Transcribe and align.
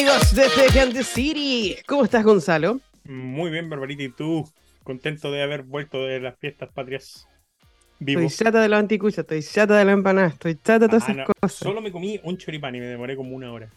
amigos 0.00 0.34
de 0.34 0.48
Tech 0.48 0.92
the 0.94 1.04
City. 1.04 1.76
¿Cómo 1.86 2.04
estás, 2.04 2.24
Gonzalo? 2.24 2.80
Muy 3.04 3.50
bien, 3.50 3.68
Barbarita. 3.68 4.02
¿Y 4.02 4.08
tú? 4.08 4.48
Contento 4.82 5.30
de 5.30 5.42
haber 5.42 5.62
vuelto 5.62 6.06
de 6.06 6.20
las 6.20 6.38
fiestas 6.38 6.70
patrias. 6.72 7.28
Vivo. 7.98 8.22
Estoy 8.22 8.46
chata 8.46 8.62
de 8.62 8.68
los 8.68 8.78
anticuchos, 8.78 9.18
estoy 9.18 9.42
chata 9.42 9.76
de 9.76 9.84
la 9.84 9.92
empanada, 9.92 10.28
estoy 10.28 10.54
chata 10.54 10.78
de 10.78 10.88
todas 10.88 11.02
Ah, 11.02 11.12
esas 11.12 11.16
no, 11.16 11.24
cosas. 11.42 11.58
Solo 11.58 11.82
me 11.82 11.92
comí 11.92 12.18
un 12.24 12.38
choripán 12.38 12.74
y 12.76 12.80
me 12.80 12.86
demoré 12.86 13.14
como 13.14 13.36
una 13.36 13.52
hora. 13.52 13.68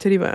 Choripán. 0.00 0.34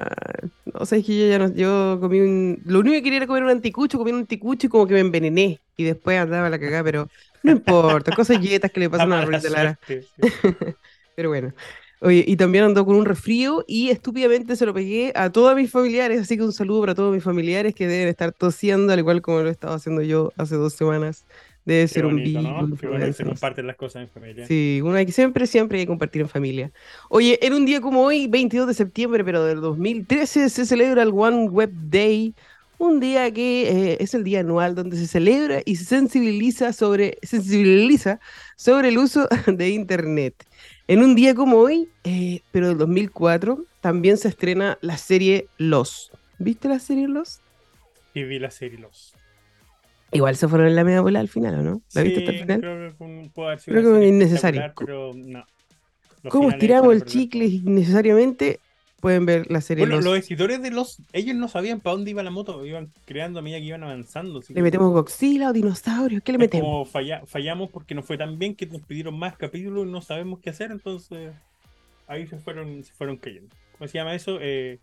No 0.65 0.85
sé, 0.85 0.99
es 0.99 1.05
que 1.05 1.19
yo 1.19 1.27
ya 1.27 1.39
no. 1.39 1.53
Yo 1.53 1.97
comí 1.99 2.21
un. 2.21 2.61
Lo 2.63 2.79
único 2.79 2.93
que 2.95 3.03
quería 3.03 3.17
era 3.17 3.27
comer 3.27 3.43
un 3.43 3.49
anticucho, 3.49 3.97
comí 3.97 4.11
un 4.11 4.19
anticucho 4.19 4.67
y 4.67 4.69
como 4.69 4.87
que 4.87 4.93
me 4.93 5.01
envenené. 5.01 5.59
Y 5.75 5.83
después 5.83 6.17
andaba 6.17 6.49
la 6.49 6.57
cagada, 6.57 6.85
pero 6.85 7.09
no 7.43 7.51
importa. 7.51 8.11
Cosas 8.15 8.39
yetas 8.39 8.71
que 8.71 8.79
le 8.79 8.89
pasan 8.89 9.11
a 9.11 9.17
la 9.17 9.25
Rita 9.25 9.49
Lara. 9.49 9.79
sí. 9.85 9.99
Pero 11.15 11.29
bueno. 11.29 11.51
Oye, 11.99 12.23
y 12.27 12.35
también 12.35 12.63
andó 12.63 12.85
con 12.85 12.95
un 12.95 13.05
resfrío 13.05 13.65
y 13.67 13.89
estúpidamente 13.89 14.55
se 14.55 14.65
lo 14.65 14.73
pegué 14.73 15.11
a 15.15 15.31
todos 15.31 15.55
mis 15.55 15.71
familiares, 15.71 16.21
así 16.21 16.37
que 16.37 16.43
un 16.43 16.53
saludo 16.53 16.81
para 16.81 16.95
todos 16.95 17.13
mis 17.13 17.23
familiares 17.23 17.73
que 17.73 17.87
deben 17.87 18.07
estar 18.07 18.31
tosiendo, 18.31 18.93
al 18.93 18.99
igual 18.99 19.21
como 19.21 19.41
lo 19.41 19.49
estaba 19.49 19.75
haciendo 19.75 20.03
yo 20.03 20.31
hace 20.37 20.55
dos 20.55 20.73
semanas. 20.73 21.25
Debe 21.65 21.81
Qué 21.81 21.87
ser 21.89 22.05
un 22.05 22.13
bonito, 22.13 22.39
virus, 22.39 22.69
¿no? 22.69 22.77
Qué 22.77 22.87
bueno 22.87 23.05
que 23.05 23.13
se 23.13 23.25
comparten 23.25 23.67
las 23.67 23.75
cosas 23.75 24.03
en 24.03 24.09
familia. 24.09 24.47
Sí, 24.47 24.79
uno 24.81 24.95
hay 24.95 25.05
que 25.05 25.11
siempre, 25.11 25.45
siempre 25.47 25.79
hay 25.79 25.83
que 25.83 25.89
compartir 25.89 26.21
en 26.21 26.29
familia. 26.29 26.71
Oye, 27.09 27.45
en 27.45 27.53
un 27.53 27.65
día 27.65 27.81
como 27.81 28.03
hoy, 28.03 28.27
22 28.27 28.67
de 28.67 28.73
septiembre, 28.73 29.25
pero 29.25 29.43
del 29.43 29.59
2013, 29.59 30.49
se 30.49 30.65
celebra 30.65 31.03
el 31.03 31.09
One 31.13 31.49
Web 31.49 31.71
Day, 31.73 32.33
un 32.77 32.99
día 32.99 33.29
que 33.33 33.69
eh, 33.69 33.97
es 33.99 34.13
el 34.13 34.23
día 34.23 34.41
anual 34.41 34.75
donde 34.75 34.95
se 34.95 35.07
celebra 35.07 35.61
y 35.65 35.75
se 35.75 35.83
sensibiliza 35.83 36.71
sobre, 36.71 37.17
sensibiliza 37.23 38.19
sobre 38.55 38.89
el 38.89 38.97
uso 38.99 39.27
de 39.47 39.69
Internet. 39.69 40.45
En 40.87 41.03
un 41.03 41.15
día 41.15 41.35
como 41.35 41.57
hoy, 41.57 41.89
eh, 42.03 42.41
pero 42.51 42.69
del 42.69 42.77
2004, 42.77 43.65
también 43.81 44.17
se 44.17 44.29
estrena 44.29 44.77
la 44.81 44.97
serie 44.97 45.47
Los. 45.57 46.11
¿Viste 46.39 46.69
la 46.69 46.79
serie 46.79 47.07
Los? 47.07 47.41
Y 48.13 48.23
vi 48.23 48.39
la 48.39 48.51
serie 48.51 48.79
Los. 48.79 49.13
Igual 50.11 50.37
se 50.37 50.47
fueron 50.47 50.67
en 50.67 50.75
la 50.75 50.85
media 50.85 51.01
bola 51.01 51.19
al 51.19 51.27
final, 51.27 51.55
¿o 51.59 51.61
no? 51.63 51.81
¿La 51.93 52.03
viste 52.03 52.19
hasta 52.19 52.31
el 52.31 52.39
final? 52.39 52.59
Creo 52.61 52.89
que 52.89 52.95
fue 52.95 53.07
un- 53.07 53.29
puede 53.29 53.47
haber 53.49 53.59
sido 53.59 53.73
Creo 53.73 53.83
que 53.91 53.95
serie 53.97 54.09
innecesario. 54.09 54.73
Pero 54.77 55.13
no. 55.13 55.45
Los 56.23 56.31
¿Cómo 56.31 56.49
estiramos 56.51 56.93
el 56.93 57.03
chicle 57.03 57.45
innecesariamente? 57.45 58.59
Pueden 59.07 59.25
ver 59.25 59.49
la 59.49 59.61
serie 59.61 59.83
Bueno, 59.85 59.95
Los. 59.95 60.03
los 60.05 60.17
escritores 60.17 60.61
de 60.61 60.69
los. 60.69 60.97
Ellos 61.13 61.33
no 61.37 61.47
sabían 61.47 61.79
para 61.79 61.95
dónde 61.95 62.11
iba 62.11 62.21
la 62.23 62.29
moto. 62.29 62.65
Iban 62.65 62.91
creando 63.05 63.39
a 63.39 63.41
medida 63.41 63.59
que 63.59 63.63
iban 63.63 63.83
avanzando. 63.83 64.39
así 64.39 64.51
¿Le 64.53 64.57
que- 64.59 64.63
metemos 64.63 64.91
Godzilla 64.91 65.49
o 65.49 65.53
dinosaurios? 65.53 66.21
¿Qué 66.23 66.33
le 66.33 66.35
Es 66.35 66.39
metemos? 66.41 66.65
como 66.69 66.85
falla- 66.85 67.25
fallamos 67.25 67.69
porque 67.71 67.95
nos 67.95 68.05
fue 68.05 68.17
tan 68.17 68.37
bien 68.37 68.53
que 68.53 68.65
nos 68.65 68.81
pidieron 68.81 69.17
más 69.17 69.37
capítulos 69.37 69.87
y 69.87 69.91
no 69.91 70.01
sabemos 70.01 70.39
qué 70.39 70.49
hacer, 70.49 70.71
entonces 70.71 71.31
ahí 72.07 72.27
se 72.27 72.37
fueron, 72.37 72.83
se 72.83 72.91
fueron 72.91 73.15
cayendo. 73.15 73.55
¿Cómo 73.77 73.87
se 73.87 73.97
llama 73.97 74.13
eso? 74.13 74.39
Eh, 74.41 74.79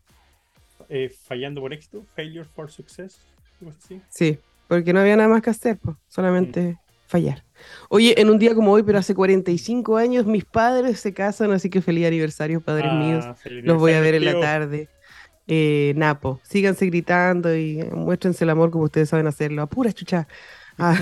eh, 0.89 1.11
fallando 1.27 1.61
por 1.61 1.72
éxito, 1.75 2.05
failure 2.17 2.48
for 2.48 2.70
success, 2.70 3.20
así. 3.69 4.00
Sí, 4.08 4.39
porque 4.69 4.92
no 4.95 5.00
había 5.00 5.17
nada 5.17 5.28
más 5.28 5.42
que 5.42 5.50
hacer, 5.50 5.77
pues, 5.77 5.97
solamente 6.08 6.61
Mm. 6.62 6.78
Fallar. 7.14 7.44
Oye, 7.90 8.20
en 8.20 8.28
un 8.28 8.40
día 8.40 8.56
como 8.56 8.72
hoy, 8.72 8.82
pero 8.82 8.98
hace 8.98 9.14
45 9.14 9.96
años, 9.96 10.26
mis 10.26 10.44
padres 10.44 10.98
se 10.98 11.14
casan, 11.14 11.52
así 11.52 11.70
que 11.70 11.80
feliz 11.80 12.08
aniversario, 12.08 12.60
padres 12.60 12.92
míos. 12.92 13.24
Ah, 13.24 13.34
feliz 13.34 13.64
Los 13.64 13.78
voy 13.78 13.92
a 13.92 14.00
ver 14.00 14.16
en 14.16 14.24
la 14.24 14.40
tarde. 14.40 14.88
Eh, 15.46 15.92
Napo, 15.94 16.40
síganse 16.42 16.86
gritando 16.86 17.54
y 17.54 17.84
muéstrense 17.92 18.42
el 18.42 18.50
amor 18.50 18.72
como 18.72 18.84
ustedes 18.84 19.10
saben 19.10 19.28
hacerlo. 19.28 19.62
A 19.62 19.66
pura 19.66 19.92
chucha. 19.92 20.26
A, 20.76 20.96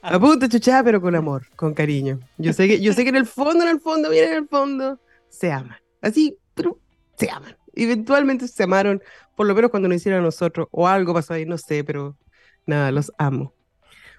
a 0.00 0.18
punta 0.18 0.48
chucha, 0.48 0.82
pero 0.82 0.98
con 0.98 1.14
amor, 1.14 1.46
con 1.54 1.74
cariño. 1.74 2.20
Yo 2.38 2.54
sé 2.54 2.66
que, 2.66 2.80
yo 2.80 2.94
sé 2.94 3.02
que 3.02 3.10
en 3.10 3.16
el 3.16 3.26
fondo, 3.26 3.62
en 3.64 3.68
el 3.68 3.78
fondo, 3.78 4.08
bien 4.08 4.30
en 4.30 4.36
el 4.38 4.48
fondo, 4.48 4.98
se 5.28 5.52
aman. 5.52 5.76
Así, 6.00 6.38
pero 6.54 6.78
se 7.18 7.28
aman. 7.30 7.54
Eventualmente 7.74 8.48
se 8.48 8.62
amaron, 8.62 9.02
por 9.36 9.46
lo 9.46 9.54
menos 9.54 9.70
cuando 9.70 9.90
nos 9.90 9.96
hicieron 9.96 10.22
a 10.22 10.24
nosotros, 10.24 10.68
o 10.70 10.88
algo 10.88 11.12
pasó 11.12 11.34
ahí, 11.34 11.44
no 11.44 11.58
sé, 11.58 11.84
pero 11.84 12.16
nada, 12.64 12.90
los 12.92 13.12
amo. 13.18 13.52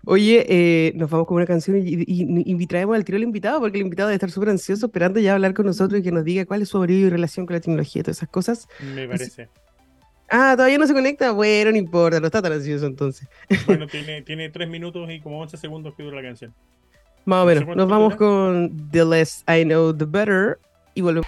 Oye, 0.06 0.46
eh, 0.50 0.94
nos 0.96 1.10
vamos 1.10 1.28
con 1.28 1.38
una 1.38 1.46
canción 1.46 1.78
y, 1.78 2.04
y, 2.08 2.68
traemos 2.68 2.96
al 2.96 3.06
tiro 3.06 3.18
al 3.18 3.24
invitado, 3.24 3.60
porque 3.60 3.78
el 3.78 3.84
invitado 3.84 4.10
debe 4.10 4.16
estar 4.16 4.32
súper 4.32 4.50
ansioso 4.50 4.88
esperando 4.88 5.20
ya 5.20 5.34
hablar 5.34 5.54
con 5.54 5.66
nosotros 5.66 6.00
y 6.00 6.04
que 6.04 6.12
nos 6.12 6.24
diga 6.24 6.46
cuál 6.46 6.64
es 6.64 6.70
su 6.70 6.78
amorío 6.78 7.08
y 7.08 7.10
relación 7.10 7.46
con 7.46 7.56
la 7.56 7.60
tecnología 7.60 8.00
y 8.00 8.04
todas 8.04 8.18
esas 8.18 8.30
cosas. 8.30 8.68
Me 8.96 9.08
parece. 9.08 9.48
Ah, 10.30 10.54
todavía 10.56 10.78
no 10.78 10.88
se 10.88 10.94
conecta. 10.94 11.32
Bueno, 11.32 11.72
no 11.72 11.78
importa, 11.78 12.20
no 12.20 12.28
está 12.28 12.42
tan 12.42 12.54
ansioso 12.54 12.86
entonces. 12.86 13.28
Bueno, 13.68 13.86
tiene, 13.92 14.22
tiene 14.22 14.50
3 14.50 14.70
minutos 14.70 15.10
y 15.12 15.20
como 15.20 15.40
11 15.42 15.58
segundos 15.58 15.94
que 15.96 16.04
dura 16.04 16.16
la 16.16 16.24
canción. 16.24 16.54
Más 17.26 17.44
o 17.44 17.46
¿No 17.46 17.54
sé 17.54 17.60
menos. 17.60 17.76
Nos 17.76 17.90
vamos 17.90 18.16
con 18.16 18.90
The 18.90 19.06
Less 19.06 19.44
I 19.48 19.64
Know, 19.66 19.96
The 19.96 20.06
Better. 20.06 20.58
Y 20.96 21.02
volvemos. 21.02 21.28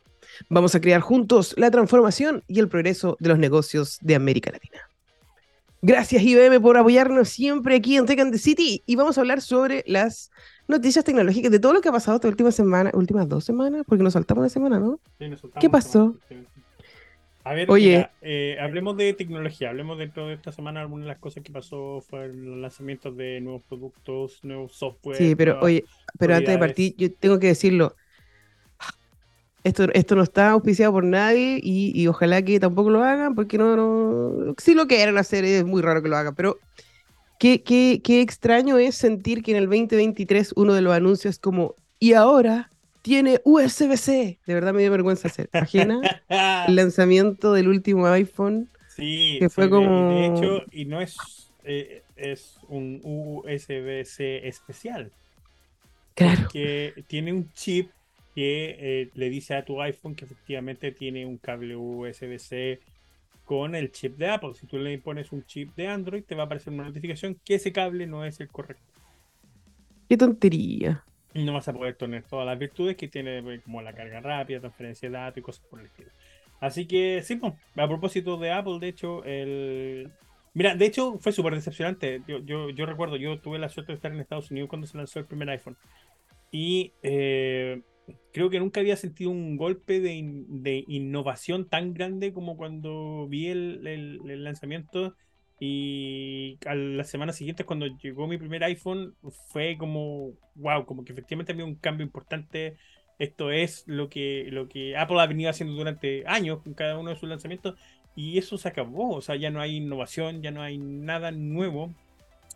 Vamos 0.49 0.75
a 0.75 0.81
crear 0.81 1.01
juntos 1.01 1.53
la 1.57 1.71
transformación 1.71 2.43
y 2.47 2.59
el 2.59 2.67
progreso 2.67 3.17
de 3.19 3.29
los 3.29 3.39
negocios 3.39 3.97
de 4.01 4.15
América 4.15 4.51
Latina. 4.51 4.79
Gracias 5.83 6.21
IBM 6.21 6.61
por 6.61 6.77
apoyarnos 6.77 7.29
siempre 7.29 7.75
aquí 7.75 7.97
en 7.97 8.05
Tech 8.05 8.19
and 8.19 8.31
the 8.31 8.37
City 8.37 8.83
y 8.85 8.95
vamos 8.95 9.17
a 9.17 9.21
hablar 9.21 9.41
sobre 9.41 9.83
las 9.87 10.29
noticias 10.67 11.03
tecnológicas 11.03 11.51
de 11.51 11.59
todo 11.59 11.73
lo 11.73 11.81
que 11.81 11.89
ha 11.89 11.91
pasado 11.91 12.17
esta 12.17 12.27
última 12.27 12.51
semana, 12.51 12.91
últimas 12.93 13.27
dos 13.27 13.43
semanas, 13.43 13.83
porque 13.87 14.03
nos 14.03 14.13
saltamos 14.13 14.43
de 14.43 14.49
semana, 14.51 14.79
¿no? 14.79 14.99
Sí, 15.17 15.27
nos 15.27 15.39
soltamos 15.39 15.61
¿Qué 15.61 15.69
pasó? 15.69 16.15
A 17.43 17.55
ver, 17.55 17.71
Oye. 17.71 17.87
mira, 17.87 18.11
eh, 18.21 18.57
hablemos 18.61 18.95
de 18.97 19.13
tecnología, 19.13 19.69
hablemos 19.69 19.97
de 19.97 20.07
toda 20.07 20.31
esta 20.31 20.51
semana, 20.51 20.81
algunas 20.81 21.05
de 21.05 21.09
las 21.09 21.17
cosas 21.17 21.43
que 21.43 21.51
pasó 21.51 21.99
fueron 22.07 22.45
los 22.45 22.57
lanzamientos 22.59 23.17
de 23.17 23.41
nuevos 23.41 23.63
productos, 23.67 24.39
nuevos 24.43 24.73
software. 24.73 25.17
Sí, 25.17 25.35
pero 25.35 25.59
oye, 25.61 25.83
pero 26.19 26.35
antes 26.35 26.53
de 26.53 26.59
partir, 26.59 26.95
yo 26.97 27.11
tengo 27.11 27.39
que 27.39 27.47
decirlo. 27.47 27.95
Esto, 29.63 29.85
esto 29.93 30.15
no 30.15 30.23
está 30.23 30.51
auspiciado 30.51 30.91
por 30.93 31.03
nadie 31.03 31.59
y, 31.61 31.91
y 31.99 32.07
ojalá 32.07 32.41
que 32.41 32.59
tampoco 32.59 32.89
lo 32.89 33.03
hagan, 33.03 33.35
porque 33.35 33.57
no, 33.59 33.75
no, 33.75 34.55
si 34.57 34.73
lo 34.73 34.87
quieren 34.87 35.17
hacer 35.17 35.45
es 35.45 35.63
muy 35.65 35.81
raro 35.83 36.01
que 36.01 36.09
lo 36.09 36.17
hagan, 36.17 36.33
pero 36.33 36.57
qué, 37.39 37.61
qué, 37.61 38.01
qué 38.03 38.21
extraño 38.21 38.77
es 38.79 38.95
sentir 38.95 39.43
que 39.43 39.51
en 39.51 39.57
el 39.57 39.65
2023 39.65 40.53
uno 40.55 40.73
de 40.73 40.81
los 40.81 40.93
anuncios 40.93 41.35
es 41.35 41.39
como, 41.39 41.75
y 41.99 42.13
ahora 42.13 42.71
tiene 43.03 43.39
USB-C. 43.45 44.39
De 44.45 44.53
verdad 44.53 44.73
me 44.73 44.81
dio 44.81 44.91
vergüenza 44.91 45.27
hacer. 45.27 45.49
Ajena 45.53 46.01
el 46.67 46.75
lanzamiento 46.75 47.53
del 47.53 47.67
último 47.67 48.07
iPhone. 48.07 48.67
Sí, 48.95 49.37
que 49.39 49.49
fue 49.49 49.65
sí, 49.65 49.69
y 49.69 49.73
de 49.73 49.75
como- 49.75 50.37
hecho, 50.37 50.63
y 50.71 50.85
no 50.85 51.01
es, 51.01 51.17
eh, 51.63 52.01
es 52.15 52.57
un 52.67 52.99
USB-C 53.03 54.47
especial, 54.47 55.11
Claro. 56.15 56.47
que 56.51 57.03
tiene 57.07 57.31
un 57.31 57.51
chip 57.53 57.89
que 58.35 58.75
eh, 58.79 59.09
le 59.13 59.29
dice 59.29 59.55
a 59.55 59.65
tu 59.65 59.81
iPhone 59.81 60.15
que 60.15 60.25
efectivamente 60.25 60.91
tiene 60.91 61.25
un 61.25 61.37
cable 61.37 61.75
USB-C 61.75 62.79
con 63.45 63.75
el 63.75 63.91
chip 63.91 64.17
de 64.17 64.29
Apple. 64.29 64.53
Si 64.55 64.65
tú 64.65 64.77
le 64.77 64.97
pones 64.97 65.31
un 65.31 65.45
chip 65.45 65.75
de 65.75 65.87
Android, 65.87 66.23
te 66.23 66.35
va 66.35 66.43
a 66.43 66.45
aparecer 66.45 66.71
una 66.71 66.85
notificación 66.85 67.37
que 67.43 67.55
ese 67.55 67.71
cable 67.71 68.07
no 68.07 68.23
es 68.23 68.39
el 68.39 68.47
correcto. 68.47 68.83
Qué 70.07 70.17
tontería. 70.17 71.03
Y 71.33 71.43
no 71.43 71.53
vas 71.53 71.67
a 71.67 71.73
poder 71.73 71.95
tener 71.95 72.23
todas 72.23 72.45
las 72.45 72.57
virtudes 72.57 72.95
que 72.95 73.07
tiene 73.07 73.39
eh, 73.39 73.61
como 73.63 73.81
la 73.81 73.93
carga 73.93 74.19
rápida, 74.19 74.59
transferencia 74.59 75.09
de 75.09 75.13
datos 75.13 75.37
y 75.37 75.41
cosas 75.41 75.65
por 75.69 75.79
el 75.79 75.85
estilo. 75.87 76.11
Así 76.59 76.85
que 76.85 77.21
sí, 77.23 77.37
pues, 77.37 77.53
a 77.75 77.87
propósito 77.87 78.37
de 78.37 78.51
Apple, 78.51 78.79
de 78.79 78.87
hecho, 78.87 79.23
el... 79.23 80.11
Mira, 80.53 80.75
de 80.75 80.85
hecho 80.85 81.17
fue 81.19 81.31
súper 81.31 81.55
decepcionante. 81.55 82.21
Yo, 82.27 82.39
yo, 82.39 82.69
yo 82.69 82.85
recuerdo, 82.85 83.15
yo 83.15 83.39
tuve 83.39 83.57
la 83.57 83.69
suerte 83.69 83.93
de 83.93 83.95
estar 83.95 84.11
en 84.11 84.19
Estados 84.19 84.51
Unidos 84.51 84.69
cuando 84.69 84.85
se 84.85 84.97
lanzó 84.97 85.19
el 85.19 85.25
primer 85.25 85.49
iPhone. 85.49 85.77
Y 86.51 86.91
eh, 87.01 87.81
creo 88.33 88.49
que 88.49 88.59
nunca 88.59 88.79
había 88.79 88.95
sentido 88.97 89.29
un 89.31 89.57
golpe 89.57 89.99
de, 89.99 90.13
in- 90.13 90.63
de 90.63 90.83
innovación 90.87 91.67
tan 91.67 91.93
grande 91.93 92.33
como 92.33 92.57
cuando 92.57 93.27
vi 93.27 93.47
el, 93.47 93.85
el- 93.87 94.21
el 94.29 94.43
lanzamiento. 94.43 95.15
Y 95.59 96.57
a 96.65 96.73
las 96.73 97.09
semanas 97.09 97.35
siguientes, 97.35 97.65
cuando 97.67 97.85
llegó 97.85 98.27
mi 98.27 98.37
primer 98.37 98.63
iPhone, 98.63 99.13
fue 99.49 99.77
como, 99.77 100.31
wow, 100.55 100.85
como 100.87 101.03
que 101.05 101.13
efectivamente 101.13 101.51
había 101.51 101.65
un 101.65 101.75
cambio 101.75 102.03
importante. 102.05 102.77
Esto 103.19 103.51
es 103.51 103.83
lo 103.85 104.09
que, 104.09 104.47
lo 104.49 104.67
que 104.67 104.97
Apple 104.97 105.19
ha 105.21 105.27
venido 105.27 105.51
haciendo 105.51 105.75
durante 105.75 106.25
años 106.25 106.63
con 106.63 106.73
cada 106.73 106.97
uno 106.97 107.11
de 107.11 107.15
sus 107.15 107.29
lanzamientos. 107.29 107.75
Y 108.15 108.39
eso 108.39 108.57
se 108.57 108.67
acabó. 108.69 109.15
O 109.15 109.21
sea, 109.21 109.35
ya 109.35 109.51
no 109.51 109.61
hay 109.61 109.75
innovación, 109.77 110.41
ya 110.41 110.49
no 110.51 110.63
hay 110.63 110.79
nada 110.79 111.29
nuevo. 111.31 111.93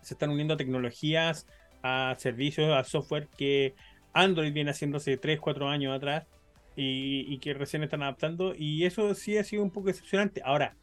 Se 0.01 0.15
están 0.15 0.31
uniendo 0.31 0.55
a 0.55 0.57
tecnologías, 0.57 1.47
a 1.83 2.15
servicios, 2.17 2.71
a 2.71 2.83
software 2.83 3.27
que 3.37 3.75
Android 4.15 4.53
viene 4.53 4.71
haciendo 4.71 4.97
hace 4.97 5.17
3, 5.17 5.39
4 5.39 5.69
años 5.69 5.95
atrás. 5.95 6.25
y, 6.77 7.37
que 7.39 7.53
recién 7.53 7.83
están 7.83 8.03
adaptando. 8.03 8.53
Y 8.57 8.85
eso 8.85 9.13
sí 9.15 9.37
ha 9.37 9.43
sido 9.43 9.63
un 9.63 9.71
poco 9.71 9.87
decepcionante. 9.87 10.41
Ahora, 10.43 10.75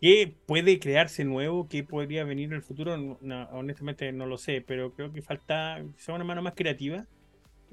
¿qué 0.00 0.34
puede 0.46 0.78
crearse 0.78 1.24
nuevo? 1.24 1.68
¿Qué 1.68 1.84
podría 1.84 2.24
venir 2.24 2.50
en 2.50 2.56
el 2.56 2.62
futuro? 2.62 2.94
honestamente 3.52 4.12
no 4.12 4.26
lo 4.26 4.38
sé, 4.38 4.62
pero 4.66 4.92
creo 4.92 5.12
que 5.12 5.22
falta 5.22 5.82
sea 5.96 6.14
una 6.14 6.24
mano 6.24 6.42
más 6.42 6.54
creativa 6.54 7.06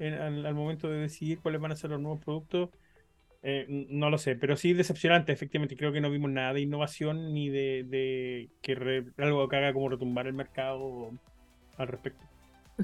al, 0.00 0.54
momento 0.54 0.88
de 0.88 1.00
decidir 1.00 1.40
cuáles 1.40 1.60
van 1.60 1.72
a 1.72 1.76
ser 1.76 1.90
los 1.90 2.00
nuevos 2.00 2.22
productos. 2.24 2.70
Eh, 3.42 3.66
no 3.68 4.10
lo 4.10 4.18
sé, 4.18 4.34
pero 4.34 4.56
sí 4.56 4.72
decepcionante, 4.72 5.32
efectivamente. 5.32 5.76
Creo 5.76 5.92
que 5.92 6.00
no 6.00 6.10
vimos 6.10 6.30
nada 6.30 6.52
de 6.52 6.62
innovación 6.62 7.32
ni 7.32 7.48
de, 7.48 8.48
que 8.60 9.04
algo 9.18 9.48
que 9.48 9.56
haga 9.56 9.72
como 9.72 9.88
retumbar 9.88 10.26
el 10.26 10.34
mercado 10.34 11.10
al 11.76 11.88
respecto. 11.88 12.24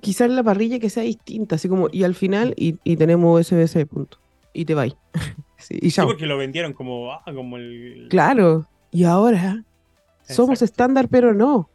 Quizás 0.00 0.30
la 0.30 0.42
parrilla 0.42 0.78
que 0.78 0.90
sea 0.90 1.02
distinta, 1.02 1.56
así 1.56 1.68
como, 1.68 1.88
y 1.92 2.04
al 2.04 2.14
final, 2.14 2.54
y, 2.56 2.96
tenemos 2.96 3.50
USB-C, 3.50 3.86
punto 3.86 4.18
y 4.54 4.64
te 4.64 4.74
vais. 4.74 4.94
sí, 5.58 5.78
y 5.80 5.90
ya. 5.90 6.04
porque 6.04 6.26
lo 6.26 6.36
vendieron 6.36 6.72
como, 6.72 7.12
ah, 7.12 7.22
como 7.34 7.56
el. 7.56 8.06
Claro, 8.10 8.66
y 8.90 9.04
ahora 9.04 9.64
somos 10.28 10.62
estándar, 10.62 11.08
pero 11.08 11.34
no. 11.34 11.68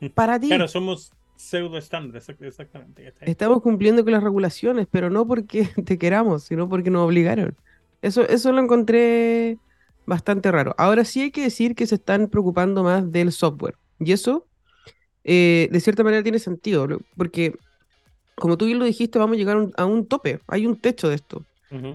Para 0.14 0.38
ti. 0.38 0.48
Claro, 0.48 0.68
somos 0.68 1.12
pseudo 1.36 1.78
estándar, 1.78 2.22
exactamente. 2.40 3.12
Estamos 3.20 3.62
cumpliendo 3.62 4.02
con 4.02 4.12
las 4.12 4.22
regulaciones, 4.22 4.86
pero 4.90 5.10
no 5.10 5.26
porque 5.26 5.68
te 5.84 5.98
queramos, 5.98 6.44
sino 6.44 6.68
porque 6.68 6.90
nos 6.90 7.06
obligaron. 7.06 7.56
Eso, 8.02 8.22
eso 8.28 8.52
lo 8.52 8.62
encontré 8.62 9.58
bastante 10.06 10.50
raro. 10.50 10.74
Ahora 10.78 11.04
sí 11.04 11.22
hay 11.22 11.30
que 11.30 11.42
decir 11.42 11.74
que 11.74 11.86
se 11.86 11.96
están 11.96 12.28
preocupando 12.28 12.82
más 12.82 13.10
del 13.10 13.32
software. 13.32 13.76
Y 13.98 14.12
eso, 14.12 14.46
eh, 15.30 15.68
de 15.70 15.80
cierta 15.80 16.02
manera, 16.02 16.22
tiene 16.22 16.38
sentido, 16.38 16.88
porque, 17.14 17.58
como 18.34 18.56
tú 18.56 18.64
bien 18.64 18.78
lo 18.78 18.86
dijiste, 18.86 19.18
vamos 19.18 19.34
a 19.34 19.38
llegar 19.38 19.68
a 19.76 19.84
un 19.84 20.06
tope. 20.06 20.40
Hay 20.46 20.66
un 20.66 20.76
techo 20.76 21.10
de 21.10 21.16
esto 21.16 21.44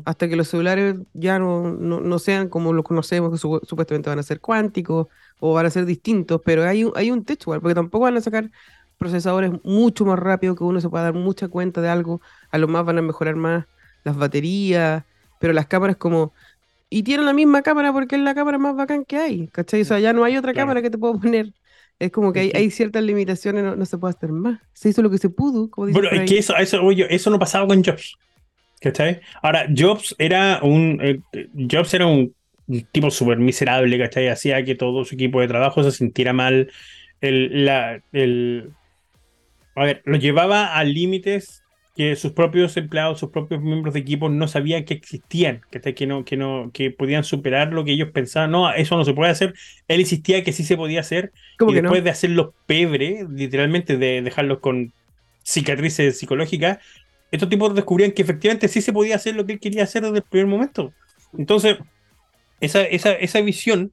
hasta 0.05 0.29
que 0.29 0.35
los 0.35 0.49
celulares 0.49 0.97
ya 1.13 1.39
no, 1.39 1.71
no, 1.71 2.19
sean 2.19 2.47
como 2.47 2.73
los 2.73 2.85
conocemos, 2.85 3.31
que 3.31 3.39
supuestamente 3.39 4.07
van 4.07 4.19
a 4.19 4.23
ser 4.23 4.39
cuánticos 4.39 5.07
o 5.39 5.53
van 5.55 5.65
a 5.65 5.71
ser 5.71 5.85
distintos, 5.85 6.41
pero 6.45 6.63
hay 6.63 6.83
un, 6.83 6.93
hay 6.95 7.09
un 7.09 7.25
techo 7.25 7.45
igual, 7.45 7.61
porque 7.61 7.73
tampoco 7.73 8.03
van 8.03 8.15
a 8.15 8.21
sacar 8.21 8.51
procesadores 8.99 9.51
mucho 9.63 10.05
más 10.05 10.19
rápido 10.19 10.55
que 10.55 10.63
uno 10.63 10.79
se 10.79 10.89
pueda 10.89 11.05
dar 11.05 11.15
mucha 11.15 11.47
cuenta 11.47 11.81
de 11.81 11.89
algo, 11.89 12.21
a 12.51 12.59
lo 12.59 12.67
más 12.67 12.85
van 12.85 12.99
a 12.99 13.01
mejorar 13.01 13.35
más 13.35 13.65
las 14.03 14.15
baterías, 14.15 15.03
pero 15.39 15.53
las 15.53 15.65
cámaras 15.65 15.97
como... 15.97 16.33
Y 16.91 17.01
tienen 17.01 17.25
la 17.25 17.33
misma 17.33 17.63
cámara 17.63 17.91
porque 17.91 18.15
es 18.15 18.21
la 18.21 18.35
cámara 18.35 18.59
más 18.59 18.75
bacán 18.75 19.05
que 19.05 19.17
hay, 19.17 19.47
¿cachai? 19.47 19.81
O 19.81 19.85
sea, 19.85 19.99
ya 19.99 20.13
no 20.13 20.23
hay 20.23 20.37
otra 20.37 20.53
cámara 20.53 20.83
que 20.83 20.91
te 20.91 20.99
puedo 20.99 21.19
poner. 21.19 21.51
Es 22.03 22.11
como 22.11 22.33
que 22.33 22.41
hay, 22.41 22.51
hay 22.53 22.69
ciertas 22.69 23.03
limitaciones, 23.03 23.77
no, 23.77 23.85
se 23.85 23.97
puede 23.97 24.13
hacer 24.15 24.31
más. 24.31 24.59
Se 24.73 24.89
hizo 24.89 25.01
lo 25.01 25.09
que 25.09 25.17
se 25.17 25.29
pudo. 25.29 25.69
Como 25.69 25.91
bueno, 25.91 26.09
es 26.09 26.29
que 26.29 26.37
eso, 26.37 26.55
eso, 26.57 26.81
eso 26.91 27.29
no 27.29 27.39
pasaba 27.39 27.67
con 27.67 27.83
Jobs. 27.83 28.17
¿Cachai? 28.81 29.21
Ahora, 29.41 29.67
Jobs 29.75 30.13
era 30.19 30.59
un. 30.61 30.99
Eh, 31.01 31.19
Jobs 31.71 31.93
era 31.93 32.05
un 32.05 32.35
tipo 32.91 33.09
súper 33.09 33.37
miserable, 33.37 33.97
¿cachai? 33.97 34.27
Hacía 34.27 34.63
que 34.65 34.75
todo 34.75 35.05
su 35.05 35.15
equipo 35.15 35.39
de 35.39 35.47
trabajo 35.47 35.83
se 35.83 35.91
sintiera 35.91 36.33
mal. 36.33 36.69
El, 37.21 37.65
la, 37.65 38.01
el, 38.11 38.71
a 39.75 39.85
ver, 39.85 40.01
lo 40.05 40.17
llevaba 40.17 40.75
a 40.75 40.83
límites 40.83 41.62
que 41.95 42.15
sus 42.15 42.31
propios 42.31 42.75
empleados, 42.75 43.19
sus 43.19 43.29
propios 43.29 43.61
miembros 43.61 43.93
de 43.93 43.99
equipo 43.99 44.27
no 44.27 44.47
sabían 44.47 44.83
que 44.83 44.95
existían, 44.95 45.61
¿cachai? 45.69 45.93
Que 45.93 46.07
no, 46.07 46.25
que 46.25 46.37
no, 46.37 46.71
que 46.73 46.89
podían 46.89 47.23
superar 47.23 47.71
lo 47.71 47.83
que 47.83 47.91
ellos 47.91 48.09
pensaban. 48.11 48.51
No, 48.51 48.71
eso 48.73 48.97
no 48.97 49.05
se 49.05 49.13
puede 49.13 49.31
hacer. 49.31 49.53
Él 49.87 49.99
insistía 49.99 50.43
que 50.43 50.53
sí 50.53 50.63
se 50.63 50.75
podía 50.75 51.01
hacer. 51.01 51.31
Y 51.59 51.73
después 51.73 52.03
de 52.03 52.09
hacerlos 52.09 52.49
pebre, 52.65 53.27
literalmente 53.29 53.97
de 53.97 54.21
dejarlos 54.23 54.59
con 54.59 54.91
cicatrices 55.43 56.17
psicológicas, 56.17 56.79
estos 57.31 57.49
tipos 57.49 57.75
descubrían 57.75 58.11
que 58.11 58.23
efectivamente 58.23 58.67
sí 58.67 58.81
se 58.81 58.93
podía 58.93 59.15
hacer 59.15 59.35
lo 59.35 59.45
que 59.45 59.53
él 59.53 59.59
quería 59.59 59.83
hacer 59.83 60.01
desde 60.01 60.17
el 60.17 60.23
primer 60.23 60.47
momento. 60.47 60.93
Entonces, 61.37 61.77
esa, 62.59 62.83
esa, 62.83 63.11
esa 63.13 63.41
visión 63.41 63.91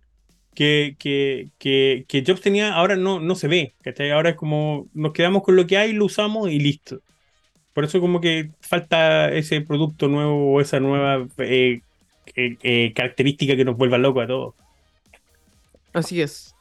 que, 0.55 0.97
que, 0.99 1.50
que, 1.58 2.25
Jobs 2.26 2.41
tenía 2.41 2.75
ahora 2.75 2.97
no, 2.97 3.20
no 3.20 3.35
se 3.35 3.49
ve. 3.49 3.75
Ahora 4.12 4.31
es 4.31 4.37
como 4.37 4.88
nos 4.94 5.12
quedamos 5.12 5.43
con 5.43 5.56
lo 5.56 5.67
que 5.67 5.76
hay, 5.76 5.93
lo 5.93 6.06
usamos 6.06 6.50
y 6.50 6.58
listo. 6.58 7.00
Por 7.75 7.85
eso 7.85 8.01
como 8.01 8.21
que 8.21 8.51
falta 8.61 9.31
ese 9.33 9.61
producto 9.61 10.09
nuevo 10.09 10.55
o 10.55 10.61
esa 10.61 10.81
nueva 10.81 11.27
eh, 11.39 11.81
eh, 12.35 12.57
eh, 12.63 12.93
característica 12.95 13.57
que 13.57 13.65
nos 13.65 13.77
vuelva 13.77 13.99
loco 13.99 14.21
a 14.21 14.27
todos. 14.27 14.55
Así 15.93 16.21
es. 16.21 16.55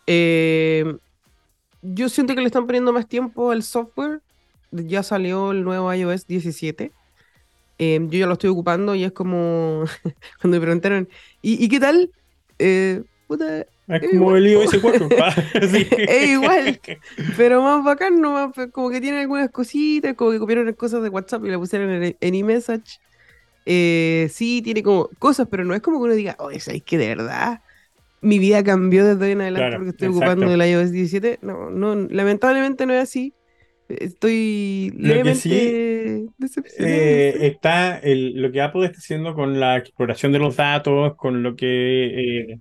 yo 1.82 2.10
siento 2.10 2.36
que 2.36 2.42
le 2.42 2.48
están 2.48 2.66
poniendo 2.66 2.94
más 2.94 3.08
tiempo 3.08 3.52
al 3.52 3.64
software 3.64 4.22
ya 4.72 5.04
salió 5.04 5.52
el 5.52 5.64
nuevo 5.64 5.94
iOS 5.94 6.28
17. 6.28 6.92
Em, 7.78 8.10
yo 8.10 8.20
ya 8.20 8.28
lo 8.28 8.34
estoy 8.34 8.50
ocupando 8.50 8.96
y 8.96 9.04
es 9.04 9.12
como 9.12 9.86
cuando 10.42 10.58
me 10.58 10.62
preguntaron, 10.62 11.10
¿y, 11.42 11.68
qué 11.70 11.80
tal? 11.80 12.12
Eh, 12.60 13.04
es 13.90 14.10
como 14.10 14.36
el 14.36 14.48
iOS 14.48 14.78
4. 14.82 15.10
es 15.62 16.30
igual, 16.30 16.80
pero 17.38 17.62
más 17.62 17.84
bacán, 17.84 18.22
¿no? 18.22 18.52
como 18.72 18.90
que 18.90 19.02
tiene 19.02 19.22
algunas 19.22 19.50
cositas, 19.50 20.14
como 20.16 20.32
que 20.32 20.40
copiaron 20.40 20.72
cosas 20.74 21.02
de 21.02 21.10
WhatsApp 21.10 21.46
y 21.46 21.50
la 21.50 21.58
pusieron 21.58 21.90
en, 21.90 22.16
en 22.20 22.36
eMessage. 22.36 23.00
Eh, 23.66 24.30
sí, 24.32 24.62
tiene 24.64 24.84
como 24.84 25.10
cosas, 25.20 25.48
pero 25.50 25.64
no 25.64 25.74
es 25.74 25.82
como 25.82 25.98
que 26.00 26.06
uno 26.06 26.14
diga, 26.14 26.36
oye, 26.40 26.60
¿sabes 26.60 26.84
que 26.84 26.98
de 26.98 27.08
verdad? 27.08 27.62
Mi 28.22 28.40
vida 28.40 28.64
cambió 28.64 29.06
desde 29.06 29.26
hoy 29.26 29.32
en 29.32 29.42
adelante 29.42 29.78
porque 29.78 29.90
estoy 29.92 30.08
ocupando 30.10 30.52
el 30.52 30.62
iOS 30.62 30.92
17. 30.92 31.40
No, 31.42 31.70
no, 31.70 31.96
lamentablemente 31.96 32.86
no 32.86 32.94
es 32.94 33.04
así. 33.04 33.34
Estoy 33.88 34.94
levemente 34.98 36.28
decepcionado. 36.38 36.96
Eh, 36.96 37.48
está 37.48 37.98
el, 37.98 38.40
lo 38.40 38.52
que 38.52 38.62
Apple 38.62 38.86
está 38.86 39.00
haciendo 39.00 39.34
con 39.34 39.60
la 39.60 39.78
exploración 39.78 40.32
de 40.32 40.40
los 40.40 40.56
datos, 40.58 41.16
con 41.16 41.42
lo 41.42 41.56
que. 41.56 42.52
Eh, 42.52 42.60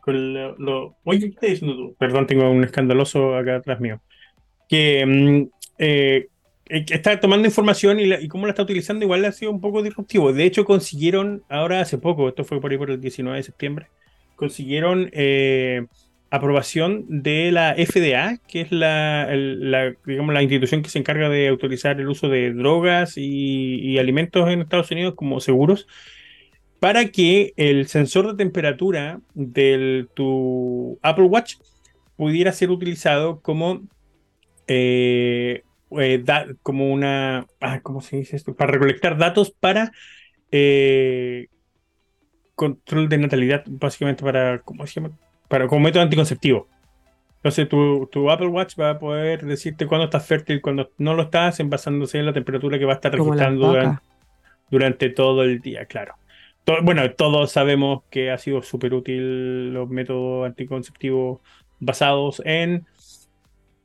con 0.00 0.34
lo, 0.34 0.96
Oye, 1.04 1.20
¿qué 1.20 1.26
estás 1.26 1.50
diciendo 1.50 1.76
tú? 1.76 1.96
Perdón, 1.98 2.26
tengo 2.26 2.50
un 2.50 2.64
escandaloso 2.64 3.36
acá 3.36 3.56
atrás 3.56 3.80
mío. 3.80 4.00
Que 4.68 5.04
mm, 5.06 5.48
eh, 5.78 6.28
está 6.66 7.18
tomando 7.20 7.48
información 7.48 8.00
y, 8.00 8.12
y, 8.12 8.28
cómo 8.28 8.46
la 8.46 8.50
está 8.50 8.62
utilizando, 8.62 9.04
igual 9.04 9.24
ha 9.24 9.32
sido 9.32 9.50
un 9.50 9.60
poco 9.60 9.82
disruptivo. 9.82 10.32
De 10.32 10.44
hecho, 10.44 10.64
consiguieron, 10.64 11.42
ahora 11.48 11.80
hace 11.80 11.98
poco, 11.98 12.28
esto 12.28 12.44
fue 12.44 12.60
por 12.60 12.70
ahí 12.70 12.78
por 12.78 12.90
el 12.90 13.00
19 13.00 13.36
de 13.36 13.42
septiembre, 13.42 13.86
consiguieron 14.36 15.10
aprobación 16.30 17.04
de 17.08 17.50
la 17.50 17.74
FDA, 17.74 18.38
que 18.46 18.60
es 18.62 18.72
la, 18.72 19.28
digamos, 20.06 20.32
la 20.32 20.42
institución 20.42 20.82
que 20.82 20.88
se 20.88 20.98
encarga 20.98 21.28
de 21.28 21.48
autorizar 21.48 22.00
el 22.00 22.08
uso 22.08 22.28
de 22.28 22.52
drogas 22.52 23.14
y, 23.16 23.98
alimentos 23.98 24.48
en 24.48 24.60
Estados 24.60 24.90
Unidos 24.90 25.14
como 25.16 25.40
seguros, 25.40 25.88
para 26.80 27.10
que 27.10 27.52
el 27.56 27.86
sensor 27.86 28.26
de 28.26 28.42
temperatura 28.42 29.20
de 29.34 30.08
tu 30.14 30.98
Apple 31.02 31.24
Watch 31.24 31.56
pudiera 32.16 32.52
ser 32.52 32.70
utilizado 32.70 33.40
como, 33.40 33.82
eh, 34.66 35.62
eh, 35.98 36.24
como 36.62 36.92
una, 36.92 37.46
ah, 37.60 37.80
¿cómo 37.82 38.00
se 38.00 38.16
dice 38.16 38.36
esto? 38.36 38.54
Para 38.54 38.72
recolectar 38.72 39.18
datos 39.18 39.50
para 39.50 39.92
eh, 40.50 41.46
control 42.54 43.08
de 43.08 43.18
natalidad, 43.18 43.62
básicamente 43.66 44.24
para, 44.24 44.60
¿cómo 44.60 44.86
se 44.86 45.00
llama? 45.00 45.16
para, 45.48 45.66
como 45.66 45.82
método 45.82 46.02
anticonceptivo. 46.02 46.68
Entonces 47.36 47.68
tu, 47.68 48.08
tu, 48.12 48.30
Apple 48.30 48.48
Watch 48.48 48.78
va 48.78 48.90
a 48.90 48.98
poder 48.98 49.44
decirte 49.44 49.86
cuándo 49.86 50.04
estás 50.04 50.26
fértil 50.26 50.60
cuándo 50.60 50.90
no 50.98 51.14
lo 51.14 51.24
estás, 51.24 51.58
en 51.58 51.70
basándose 51.70 52.18
en 52.18 52.26
la 52.26 52.32
temperatura 52.32 52.78
que 52.78 52.84
va 52.84 52.92
a 52.92 52.96
estar 52.96 53.12
registrando 53.12 53.98
durante, 54.70 55.08
todo 55.10 55.42
el 55.42 55.60
día, 55.60 55.86
claro. 55.86 56.14
Bueno, 56.82 57.10
todos 57.12 57.52
sabemos 57.52 58.02
que 58.10 58.30
ha 58.30 58.38
sido 58.38 58.62
súper 58.62 58.94
útil 58.94 59.72
los 59.72 59.88
métodos 59.88 60.46
anticonceptivos 60.46 61.40
basados 61.80 62.42
en, 62.44 62.86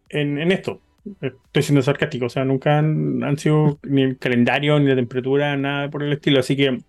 en, 0.10 0.52
esto. 0.52 0.82
Estoy 1.22 1.64
siendo 1.64 1.82
sarcástico, 1.82 2.26
o 2.26 2.30
sea, 2.30 2.46
nunca 2.46 2.78
han, 2.78 3.38
sido 3.38 3.80
ni 3.84 4.04
el 4.04 4.18
calendario, 4.18 4.80
ni 4.80 4.88
la 4.88 4.96
temperatura, 4.96 5.56
nada 5.58 5.90
por 5.90 6.04
el 6.04 6.14
estilo. 6.14 6.40
Así 6.40 6.56
que 6.56 6.80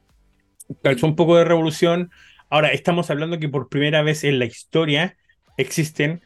causó 0.82 1.06
un 1.06 1.16
poco 1.16 1.36
de 1.36 1.44
revolución 1.44 2.10
Ahora, 2.48 2.68
estamos 2.72 3.10
hablando 3.10 3.40
que 3.40 3.48
por 3.48 3.68
primera 3.68 4.02
vez 4.02 4.22
en 4.22 4.38
la 4.38 4.44
historia 4.44 5.16
existen 5.56 6.22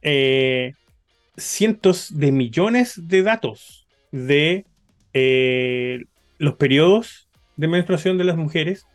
eh, 0.00 0.72
cientos 1.36 2.18
de 2.18 2.32
millones 2.32 3.08
de 3.08 3.22
datos 3.22 3.86
de 4.12 4.64
eh, 5.12 6.04
los 6.38 6.54
periodos 6.54 7.21
de 7.56 7.68
menstruación 7.68 8.18
de 8.18 8.24
las 8.24 8.36
mujeres 8.36 8.86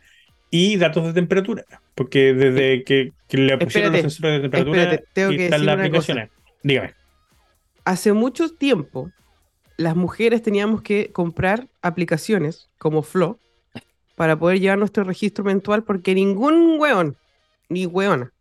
y 0.50 0.76
datos 0.76 1.04
de 1.06 1.12
temperatura. 1.12 1.64
Porque 1.94 2.32
desde 2.32 2.84
que, 2.84 3.12
le 3.30 3.58
pusieron 3.58 3.92
los 3.92 4.00
sensores 4.02 4.42
de 4.42 4.48
temperatura 4.48 5.00
y 5.14 5.42
están 5.42 5.66
las 5.66 5.78
aplicaciones. 5.78 6.30
Dígame. 6.62 6.94
Hace 7.84 8.12
mucho 8.12 8.50
tiempo, 8.50 9.10
las 9.76 9.96
mujeres 9.96 10.42
teníamos 10.42 10.82
que 10.82 11.10
comprar 11.12 11.68
aplicaciones 11.82 12.68
como 12.78 13.02
Flow 13.02 13.38
para 14.16 14.38
poder 14.38 14.60
llevar 14.60 14.78
nuestro 14.78 15.04
registro 15.04 15.44
mensual 15.44 15.84
porque 15.84 16.14
ningún 16.14 16.78
weón, 16.78 17.16
ni 17.68 17.86
weona, 17.86 18.32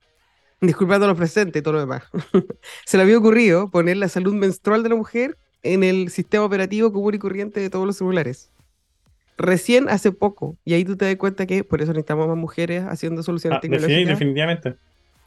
disculpando 0.60 1.08
los 1.08 1.16
presentes 1.16 1.60
y 1.60 1.64
todo 1.64 1.76
lo 1.76 1.80
demás, 1.80 2.04
se 2.86 2.98
le 2.98 3.04
había 3.04 3.18
ocurrido 3.18 3.70
poner 3.70 3.98
la 3.98 4.10
salud 4.10 4.34
menstrual 4.34 4.82
de 4.84 4.90
la 4.90 4.96
mujer 4.96 5.38
en 5.62 5.84
el 5.84 6.10
sistema 6.10 6.46
operativo 6.46 6.92
común 6.92 7.14
y 7.14 7.20
corriente 7.20 7.60
de 7.60 7.70
todos 7.70 7.86
los 7.86 7.98
celulares. 7.98 8.52
Recién 9.38 9.88
hace 9.90 10.12
poco. 10.12 10.58
Y 10.66 10.74
ahí 10.74 10.84
tú 10.86 10.98
te 10.98 11.06
das 11.06 11.16
cuenta 11.16 11.46
que 11.46 11.64
por 11.64 11.82
eso 11.82 11.92
necesitamos 11.94 12.28
más 12.28 12.38
mujeres 12.38 12.84
haciendo 12.88 13.22
soluciones 13.24 13.58
Ah, 13.58 13.62
sí, 13.62 13.70
tecnológicas. 13.70 14.08
definitivamente. 14.20 14.70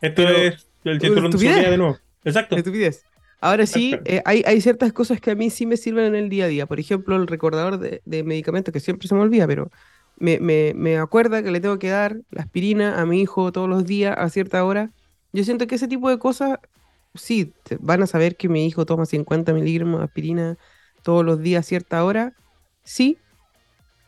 Esto 0.00 0.22
Pero- 0.24 0.36
es 0.36 0.66
el 0.84 1.00
cinturón 1.00 1.24
de 1.24 1.28
estupidez. 1.30 1.52
seguridad 1.54 1.70
de 1.70 1.76
nuevo. 1.78 1.98
Exacto. 2.24 2.56
Estupidez. 2.56 3.04
Ahora 3.42 3.64
sí, 3.66 3.96
eh, 4.04 4.20
hay, 4.26 4.42
hay 4.46 4.60
ciertas 4.60 4.92
cosas 4.92 5.20
que 5.20 5.30
a 5.30 5.34
mí 5.34 5.48
sí 5.48 5.64
me 5.64 5.76
sirven 5.78 6.06
en 6.06 6.14
el 6.14 6.28
día 6.28 6.44
a 6.44 6.48
día. 6.48 6.66
Por 6.66 6.78
ejemplo, 6.78 7.16
el 7.16 7.26
recordador 7.26 7.78
de, 7.78 8.02
de 8.04 8.22
medicamentos, 8.22 8.70
que 8.72 8.80
siempre 8.80 9.08
se 9.08 9.14
me 9.14 9.22
olvida, 9.22 9.46
pero 9.46 9.70
me, 10.18 10.38
me, 10.40 10.72
me 10.74 10.98
acuerda 10.98 11.42
que 11.42 11.50
le 11.50 11.60
tengo 11.60 11.78
que 11.78 11.88
dar 11.88 12.16
la 12.30 12.42
aspirina 12.42 13.00
a 13.00 13.06
mi 13.06 13.22
hijo 13.22 13.50
todos 13.52 13.68
los 13.68 13.86
días 13.86 14.14
a 14.18 14.28
cierta 14.28 14.62
hora. 14.64 14.90
Yo 15.32 15.42
siento 15.44 15.66
que 15.66 15.76
ese 15.76 15.88
tipo 15.88 16.10
de 16.10 16.18
cosas, 16.18 16.58
sí, 17.14 17.54
van 17.80 18.02
a 18.02 18.06
saber 18.06 18.36
que 18.36 18.48
mi 18.50 18.66
hijo 18.66 18.84
toma 18.84 19.06
50 19.06 19.54
miligramos 19.54 20.00
de 20.00 20.04
aspirina 20.04 20.58
todos 21.02 21.24
los 21.24 21.40
días 21.40 21.60
a 21.64 21.68
cierta 21.68 22.04
hora. 22.04 22.34
Sí, 22.82 23.16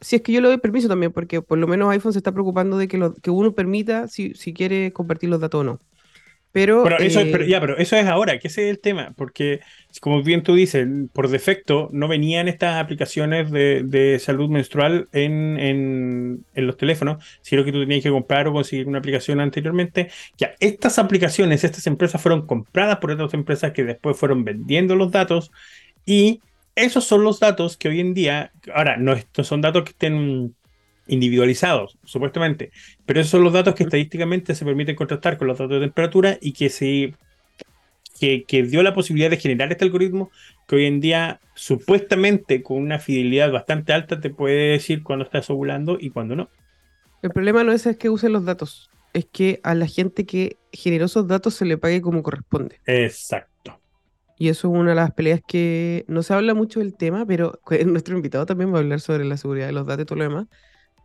si 0.03 0.17
es 0.17 0.23
que 0.23 0.33
yo 0.33 0.41
le 0.41 0.49
doy 0.49 0.59
permiso 0.59 0.89
también, 0.89 1.13
porque 1.13 1.41
por 1.41 1.59
lo 1.59 1.67
menos 1.67 1.91
iPhone 1.91 2.13
se 2.13 2.19
está 2.19 2.33
preocupando 2.33 2.77
de 2.77 2.89
que, 2.89 2.99
lo, 2.99 3.15
que 3.15 3.31
uno 3.31 3.55
permita 3.55 4.09
si, 4.09 4.35
si 4.35 4.53
quiere 4.53 4.93
compartir 4.93 5.31
los 5.31 5.41
datos 5.41 5.61
o 5.63 5.65
no. 5.65 5.81
Pero, 6.53 6.83
Pero 6.85 6.99
eso, 6.99 7.21
es, 7.21 7.29
eh, 7.29 7.31
pero, 7.33 7.47
ya, 7.47 7.61
pero 7.61 7.79
eso 7.79 7.97
es 7.97 8.07
ahora, 8.07 8.39
que 8.39 8.49
ese 8.49 8.65
es 8.65 8.71
el 8.71 8.79
tema, 8.79 9.15
porque 9.17 9.61
como 10.03 10.23
bien 10.23 10.43
tú 10.43 10.55
dices, 10.55 10.87
por 11.15 11.29
defecto 11.29 11.89
no 11.93 12.09
venían 12.09 12.47
estas 12.47 12.77
aplicaciones 12.77 13.51
de, 13.51 13.83
de 13.85 14.19
salud 14.19 14.51
menstrual 14.51 15.09
en, 15.13 15.59
en, 15.59 16.45
en 16.53 16.67
los 16.67 16.77
teléfonos, 16.77 17.25
sino 17.41 17.65
que 17.65 17.73
tú 17.73 17.81
tenías 17.81 18.03
que 18.03 18.11
comprar 18.11 18.49
o 18.49 18.53
conseguir 18.53 18.87
una 18.87 18.99
aplicación 18.99 19.41
anteriormente. 19.41 20.11
Ya, 20.37 20.53
estas 20.61 20.99
aplicaciones, 20.99 21.65
estas 21.65 21.87
empresas 21.87 22.21
fueron 22.21 22.47
compradas 22.47 22.99
por 22.99 23.13
otras 23.13 23.33
empresas 23.33 23.73
que 23.73 23.85
después 23.85 24.19
fueron 24.19 24.45
vendiendo 24.45 24.95
los 24.95 25.11
datos 25.11 25.51
y 26.05 26.43
esos 26.75 27.05
son 27.05 27.25
los 27.25 27.41
datos 27.41 27.77
que 27.77 27.89
hoy 27.89 28.01
en 28.01 28.15
día, 28.15 28.53
ahora, 28.75 28.97
no 28.97 29.13
estos 29.13 29.47
son 29.47 29.61
datos 29.61 29.85
que 29.85 29.91
estén 29.91 30.55
individualizados, 31.07 31.99
supuestamente, 32.05 32.71
pero 33.05 33.21
esos 33.21 33.33
son 33.33 33.45
los 33.45 33.53
datos 33.53 33.75
que 33.75 33.85
estadísticamente 33.85 34.55
se 34.55 34.65
permiten 34.65 34.97
contrastar 34.97 35.37
con 35.37 35.49
los 35.49 35.59
datos 35.59 35.73
de 35.73 35.87
temperatura 35.87 36.39
y 36.41 36.53
que 36.53 36.69
se 36.69 37.15
que, 38.19 38.45
que 38.45 38.63
dio 38.63 38.83
la 38.83 38.95
posibilidad 38.95 39.31
de 39.31 39.37
generar 39.37 39.73
este 39.73 39.85
algoritmo 39.85 40.31
que 40.69 40.77
hoy 40.77 40.87
en 40.87 41.01
día 41.01 41.41
supuestamente 41.55 42.63
con 42.63 42.77
una 42.79 43.01
fidelidad 43.01 43.51
bastante 43.51 43.93
alta 43.93 44.21
te 44.21 44.31
puede 44.31 44.73
decir 44.73 45.03
cuándo 45.03 45.25
estás 45.25 45.51
ovulando 45.51 45.99
y 46.01 46.11
cuándo 46.11 46.37
no. 46.37 46.49
El 47.21 47.31
problema 47.31 47.65
no 47.65 47.73
es, 47.73 47.85
es 47.87 47.97
que 47.97 48.11
usen 48.11 48.33
los 48.33 48.45
datos, 48.45 48.91
es 49.13 49.27
que 49.27 49.61
a 49.65 49.75
la 49.75 49.87
gente 49.87 50.25
que 50.25 50.57
generó 50.73 51.07
esos 51.07 51.27
datos 51.27 51.55
se 51.55 51.65
le 51.65 51.79
pague 51.79 52.01
como 52.01 52.23
corresponde. 52.23 52.81
Exacto. 52.87 53.52
Y 54.37 54.49
eso 54.49 54.69
es 54.69 54.75
una 54.81 54.91
de 54.91 54.97
las 54.97 55.13
peleas 55.13 55.41
que 55.47 56.05
no 56.09 56.23
se 56.23 56.35
habla 56.35 56.55
mucho 56.55 56.81
del 56.81 56.97
tema, 56.97 57.27
pero 57.27 57.61
nuestro 57.87 58.17
invitado 58.17 58.47
también 58.47 58.73
va 58.73 58.79
a 58.79 58.81
hablar 58.81 59.01
sobre 59.01 59.25
la 59.25 59.37
seguridad 59.37 59.67
de 59.67 59.73
los 59.73 59.87
datos 59.87 60.03
y 60.05 60.07
todo 60.07 60.19
lo 60.19 60.25
demás. 60.25 60.47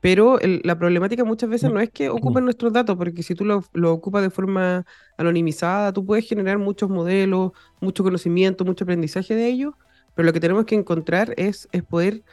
Pero 0.01 0.39
el- 0.39 0.61
la 0.63 0.77
problemática 0.77 1.23
muchas 1.25 1.49
veces 1.49 1.71
no 1.71 1.79
es 1.79 1.89
que 1.91 2.09
ocupen 2.09 2.45
nuestros 2.45 2.73
datos, 2.73 2.97
porque 2.97 3.23
si 3.23 3.35
tú 3.35 3.45
lo, 3.45 3.63
lo 3.73 3.93
ocupas 3.93 4.21
de 4.23 4.29
forma 4.29 4.85
anonimizada, 5.17 5.93
tú 5.93 6.05
puedes 6.05 6.27
generar 6.27 6.57
muchos 6.59 6.89
modelos, 6.89 7.51
mucho 7.81 8.03
conocimiento, 8.03 8.65
mucho 8.65 8.83
aprendizaje 8.85 9.35
de 9.35 9.47
ellos, 9.47 9.73
pero 10.15 10.25
lo 10.27 10.33
que 10.33 10.39
tenemos 10.39 10.65
que 10.65 10.75
encontrar 10.75 11.33
es, 11.37 11.67
es 11.71 11.83
poder 11.83 12.23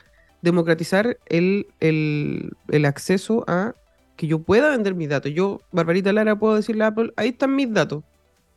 democratizar 0.43 1.19
el, 1.27 1.75
el, 1.81 2.57
el 2.69 2.85
acceso 2.85 3.45
a 3.49 3.77
que 4.17 4.27
yo 4.27 4.45
pueda 4.45 4.71
vender 4.71 4.95
mis 4.95 5.09
datos. 5.09 5.33
Yo, 5.35 5.65
Barbarita 5.73 6.13
Lara, 6.13 6.39
puedo 6.39 6.55
decirle 6.57 6.85
a 6.85 6.89
Apple, 6.89 7.13
ahí 7.17 7.31
están 7.31 7.57
mis 7.57 7.73
datos. 7.73 8.05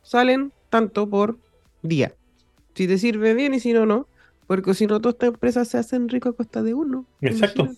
Salen 0.02 0.54
tanto 0.70 1.10
por 1.10 1.40
día. 1.82 2.17
Si 2.74 2.86
te 2.86 2.98
sirve 2.98 3.34
bien 3.34 3.54
y 3.54 3.60
si 3.60 3.72
no, 3.72 3.86
no. 3.86 4.06
Porque 4.46 4.72
si 4.74 4.86
no, 4.86 5.00
todas 5.00 5.14
estas 5.14 5.28
empresas 5.28 5.68
se 5.68 5.78
hacen 5.78 6.08
ricas 6.08 6.32
a 6.32 6.36
costa 6.36 6.62
de 6.62 6.74
uno. 6.74 7.04
Exacto. 7.20 7.68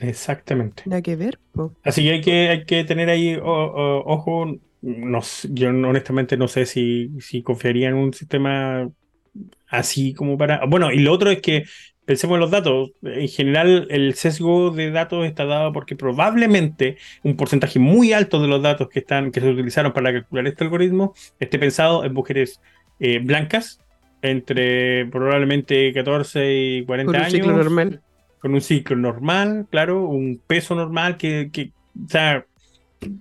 Exactamente. 0.00 0.82
Nada 0.86 1.02
que 1.02 1.16
ver, 1.16 1.38
po. 1.52 1.72
Así 1.84 2.02
que 2.02 2.10
hay 2.12 2.20
que, 2.20 2.48
hay 2.48 2.64
que 2.64 2.84
tener 2.84 3.08
ahí 3.08 3.34
o- 3.36 3.42
o- 3.44 4.02
ojo. 4.06 4.56
No, 4.82 5.20
yo 5.50 5.68
honestamente 5.70 6.36
no 6.36 6.48
sé 6.48 6.66
si, 6.66 7.10
si 7.20 7.42
confiaría 7.42 7.88
en 7.88 7.94
un 7.94 8.12
sistema 8.12 8.88
así 9.68 10.14
como 10.14 10.38
para. 10.38 10.64
Bueno, 10.66 10.92
y 10.92 11.00
lo 11.00 11.12
otro 11.12 11.30
es 11.30 11.40
que 11.40 11.64
pensemos 12.04 12.36
en 12.36 12.40
los 12.40 12.50
datos. 12.50 12.92
En 13.02 13.28
general, 13.28 13.86
el 13.90 14.14
sesgo 14.14 14.70
de 14.70 14.90
datos 14.90 15.26
está 15.26 15.44
dado 15.44 15.72
porque 15.72 15.96
probablemente 15.96 16.98
un 17.22 17.36
porcentaje 17.36 17.78
muy 17.78 18.12
alto 18.12 18.40
de 18.40 18.48
los 18.48 18.62
datos 18.62 18.88
que 18.88 19.00
están, 19.00 19.30
que 19.32 19.40
se 19.40 19.48
utilizaron 19.50 19.92
para 19.92 20.12
calcular 20.12 20.46
este 20.46 20.64
algoritmo 20.64 21.14
esté 21.40 21.58
pensado 21.58 22.04
en 22.04 22.12
mujeres 22.14 22.60
eh, 23.00 23.18
blancas 23.18 23.80
entre 24.22 25.06
probablemente 25.06 25.92
14 25.92 26.54
y 26.54 26.84
40 26.84 27.12
Con 27.12 27.16
un 27.18 27.22
años 27.22 27.32
ciclo 27.32 27.52
normal. 27.52 28.02
con 28.38 28.54
un 28.54 28.60
ciclo 28.60 28.96
normal, 28.96 29.66
claro, 29.70 30.04
un 30.08 30.42
peso 30.46 30.74
normal 30.74 31.16
que, 31.16 31.50
que 31.52 31.72
o 32.04 32.08
sea, 32.08 32.46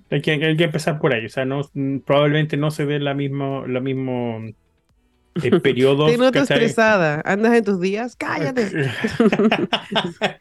hay 0.10 0.22
que, 0.22 0.32
hay 0.32 0.58
que 0.58 0.64
empezar 0.66 1.00
por 1.00 1.14
ahí, 1.14 1.26
o 1.26 1.30
sea, 1.30 1.46
no, 1.46 1.62
probablemente 2.06 2.58
no 2.58 2.72
se 2.72 2.86
dé 2.86 3.00
la 3.00 3.14
misma, 3.14 3.68
la 3.68 3.80
mismo 3.82 4.42
eh, 5.42 5.60
periodo. 5.62 6.08
Te 6.08 6.18
noto 6.18 6.40
estresada. 6.40 7.22
Andas 7.26 7.54
en 7.56 7.64
tus 7.64 7.80
días. 7.80 8.16
Cállate. 8.16 8.72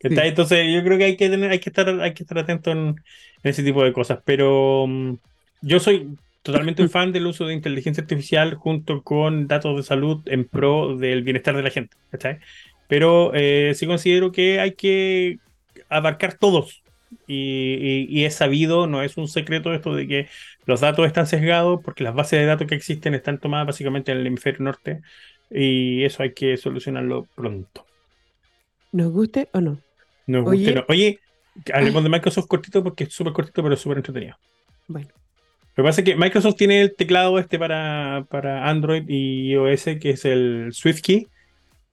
Sí. 0.00 0.14
Entonces 0.16 0.72
yo 0.72 0.84
creo 0.84 0.96
que 0.96 1.04
hay 1.04 1.16
que 1.16 1.28
tener, 1.28 1.50
hay 1.50 1.58
que 1.58 1.70
estar, 1.70 1.88
hay 1.88 2.14
que 2.14 2.22
estar 2.22 2.38
atento 2.38 2.70
en, 2.70 2.78
en 2.78 2.94
ese 3.42 3.64
tipo 3.64 3.82
de 3.82 3.92
cosas. 3.92 4.20
Pero 4.24 4.86
mm, 4.86 5.14
yo 5.62 5.80
soy 5.80 6.16
totalmente 6.42 6.82
un 6.82 6.88
fan 6.90 7.12
del 7.12 7.26
uso 7.26 7.46
de 7.46 7.54
inteligencia 7.54 8.02
artificial 8.02 8.54
junto 8.54 9.02
con 9.02 9.46
datos 9.48 9.76
de 9.76 9.82
salud 9.82 10.22
en 10.26 10.48
pro 10.48 10.96
del 10.96 11.22
bienestar 11.22 11.56
de 11.56 11.62
la 11.62 11.70
gente. 11.70 11.96
¿cachai? 12.10 12.38
Pero 12.86 13.32
eh, 13.34 13.74
sí 13.74 13.86
considero 13.86 14.32
que 14.32 14.60
hay 14.60 14.74
que 14.74 15.40
abarcar 15.88 16.36
todos. 16.38 16.84
Y, 17.26 18.06
y- 18.10 18.20
y 18.20 18.24
es 18.24 18.34
sabido, 18.36 18.86
no 18.86 19.02
es 19.02 19.16
un 19.16 19.28
secreto 19.28 19.72
esto 19.74 19.94
de 19.94 20.06
que 20.08 20.28
los 20.66 20.80
datos 20.80 21.06
están 21.06 21.26
sesgados 21.26 21.80
porque 21.84 22.04
las 22.04 22.14
bases 22.14 22.38
de 22.40 22.46
datos 22.46 22.66
que 22.66 22.74
existen 22.74 23.14
están 23.14 23.38
tomadas 23.40 23.66
básicamente 23.66 24.12
en 24.12 24.18
el 24.18 24.26
hemisferio 24.26 24.62
norte 24.64 25.00
y 25.50 26.04
eso 26.04 26.22
hay 26.22 26.34
que 26.34 26.56
solucionarlo 26.58 27.28
pronto. 27.34 27.88
¿Nos 28.92 29.12
guste 29.12 29.50
o 29.54 29.60
no? 29.62 29.82
Nos 30.26 30.44
Oye. 30.44 30.48
guste, 30.48 30.74
no. 30.74 30.84
Oye, 30.88 31.22
hablemos 31.74 32.02
de 32.04 32.10
Microsoft 32.10 32.46
cortito 32.46 32.82
porque 32.84 33.04
es 33.04 33.12
súper 33.14 33.32
cortito, 33.32 33.62
pero 33.62 33.76
súper 33.76 33.98
entretenido. 33.98 34.36
Bueno. 34.86 35.14
Lo 35.78 35.84
que 35.84 35.88
pasa 35.90 36.00
es 36.00 36.06
que 36.06 36.16
Microsoft 36.16 36.56
tiene 36.56 36.80
el 36.80 36.96
teclado 36.96 37.38
este 37.38 37.56
para, 37.56 38.26
para 38.28 38.68
Android 38.68 39.04
y 39.06 39.52
iOS, 39.52 39.84
que 40.00 40.10
es 40.10 40.24
el 40.24 40.70
SwiftKey. 40.72 41.28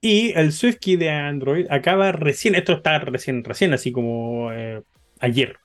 Y 0.00 0.32
el 0.32 0.52
SwiftKey 0.52 0.96
de 0.96 1.10
Android 1.10 1.66
acaba 1.70 2.10
recién, 2.10 2.56
esto 2.56 2.72
está 2.72 2.98
recién, 2.98 3.44
recién, 3.44 3.72
así 3.72 3.92
como 3.92 4.50
eh, 4.50 4.82
ayer, 5.20 5.58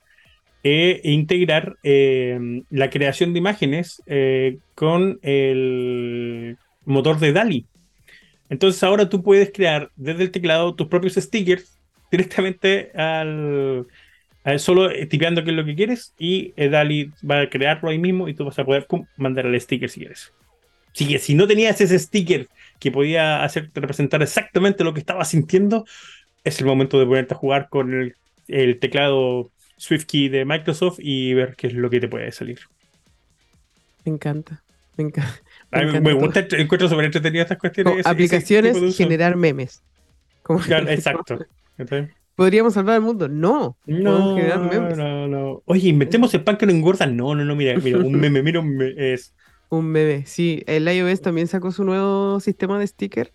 eh, 0.62 1.00
integrar 1.02 1.78
eh, 1.82 2.62
la 2.70 2.90
creación 2.90 3.32
de 3.32 3.40
imágenes 3.40 4.00
eh, 4.06 4.58
con 4.76 5.18
el 5.22 6.58
motor 6.84 7.18
de 7.18 7.32
DALI. 7.32 7.66
Entonces 8.48 8.84
ahora 8.84 9.08
tú 9.08 9.24
puedes 9.24 9.50
crear 9.52 9.90
desde 9.96 10.22
el 10.22 10.30
teclado 10.30 10.76
tus 10.76 10.86
propios 10.86 11.14
stickers 11.14 11.76
directamente 12.08 12.92
al, 12.94 13.88
al- 14.44 14.60
solo 14.60 14.90
eh, 14.90 15.06
tipeando 15.06 15.44
qué 15.44 15.50
es 15.50 15.56
lo 15.56 15.64
que 15.64 15.74
quieres 15.74 16.14
y 16.18 16.52
eh, 16.56 16.68
DALI 16.68 17.12
va 17.28 17.40
a 17.42 17.50
crearlo 17.50 17.88
ahí 17.90 17.98
mismo 17.98 18.28
y 18.28 18.34
tú 18.34 18.44
vas 18.44 18.58
a 18.58 18.64
poder 18.64 18.86
pum, 18.86 19.06
mandar 19.16 19.46
el 19.46 19.60
sticker 19.60 19.88
si 19.90 20.00
quieres. 20.00 20.32
Que 20.94 21.18
si 21.18 21.34
no 21.34 21.46
tenías 21.46 21.80
ese 21.80 21.98
sticker 21.98 22.48
que 22.78 22.90
podía 22.90 23.44
hacerte 23.44 23.80
representar 23.80 24.22
exactamente 24.22 24.84
lo 24.84 24.92
que 24.92 25.00
estabas 25.00 25.28
sintiendo, 25.30 25.84
es 26.44 26.60
el 26.60 26.66
momento 26.66 26.98
de 26.98 27.06
ponerte 27.06 27.34
a 27.34 27.36
jugar 27.38 27.68
con 27.70 27.94
el, 27.94 28.16
el 28.48 28.78
teclado 28.78 29.50
SwiftKey 29.78 30.28
de 30.28 30.44
Microsoft 30.44 30.98
y 31.00 31.32
ver 31.34 31.54
qué 31.56 31.68
es 31.68 31.74
lo 31.74 31.88
que 31.88 32.00
te 32.00 32.08
puede 32.08 32.30
salir. 32.32 32.60
Me 34.04 34.12
encanta. 34.12 34.62
Me 34.98 35.04
encanta. 35.04 35.40
A 35.70 35.78
mí 35.78 35.84
encanta 35.84 36.00
me 36.00 36.12
gusta, 36.12 36.46
encuentro 36.58 36.88
súper 36.88 37.06
entretenidas 37.06 37.46
estas 37.46 37.58
cuestiones. 37.58 37.90
Como 37.92 38.00
ese- 38.00 38.08
ese 38.08 38.10
aplicaciones, 38.10 38.96
generar 38.96 39.36
memes. 39.36 39.82
Como- 40.42 40.58
Claro, 40.60 40.88
exacto. 40.90 41.38
¿Podríamos 42.34 42.74
salvar 42.74 42.96
al 42.96 43.02
mundo? 43.02 43.28
No. 43.28 43.76
No, 43.86 44.36
no, 44.36 45.28
no. 45.28 45.62
Oye, 45.66 45.88
inventemos 45.88 46.32
el 46.34 46.42
pan 46.44 46.56
que 46.56 46.66
no 46.66 46.72
engorda. 46.72 47.06
No, 47.06 47.34
no, 47.34 47.44
no, 47.44 47.54
mira, 47.56 47.78
mira, 47.78 47.98
un 47.98 48.12
meme, 48.12 48.42
mira, 48.42 48.60
un 48.60 48.76
meme, 48.76 49.12
es. 49.12 49.34
Un 49.68 49.86
meme. 49.86 50.24
Sí, 50.26 50.62
el 50.66 50.86
iOS 50.88 51.20
también 51.22 51.46
sacó 51.46 51.70
su 51.72 51.84
nuevo 51.84 52.40
sistema 52.40 52.78
de 52.78 52.86
sticker. 52.86 53.32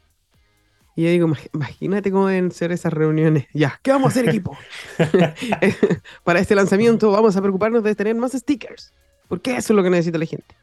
Y 0.96 1.04
yo 1.04 1.10
digo, 1.12 1.28
"Imag- 1.28 1.50
imagínate 1.54 2.12
cómo 2.12 2.28
deben 2.28 2.52
ser 2.52 2.72
esas 2.72 2.92
reuniones. 2.92 3.46
Ya, 3.54 3.80
¿qué 3.84 3.92
vamos 3.92 4.08
a 4.08 4.10
hacer, 4.20 4.30
equipo? 4.30 4.58
Para 6.24 6.40
este 6.40 6.56
lanzamiento 6.56 7.12
vamos 7.12 7.36
a 7.38 7.42
preocuparnos 7.42 7.84
de 7.84 7.96
tener 7.96 8.16
más 8.16 8.32
stickers. 8.34 8.94
Porque 9.28 9.52
eso 9.58 9.74
es 9.74 9.78
lo 9.78 9.84
que 9.84 9.90
necesita 9.90 10.18
la 10.18 10.26
gente. 10.26 10.56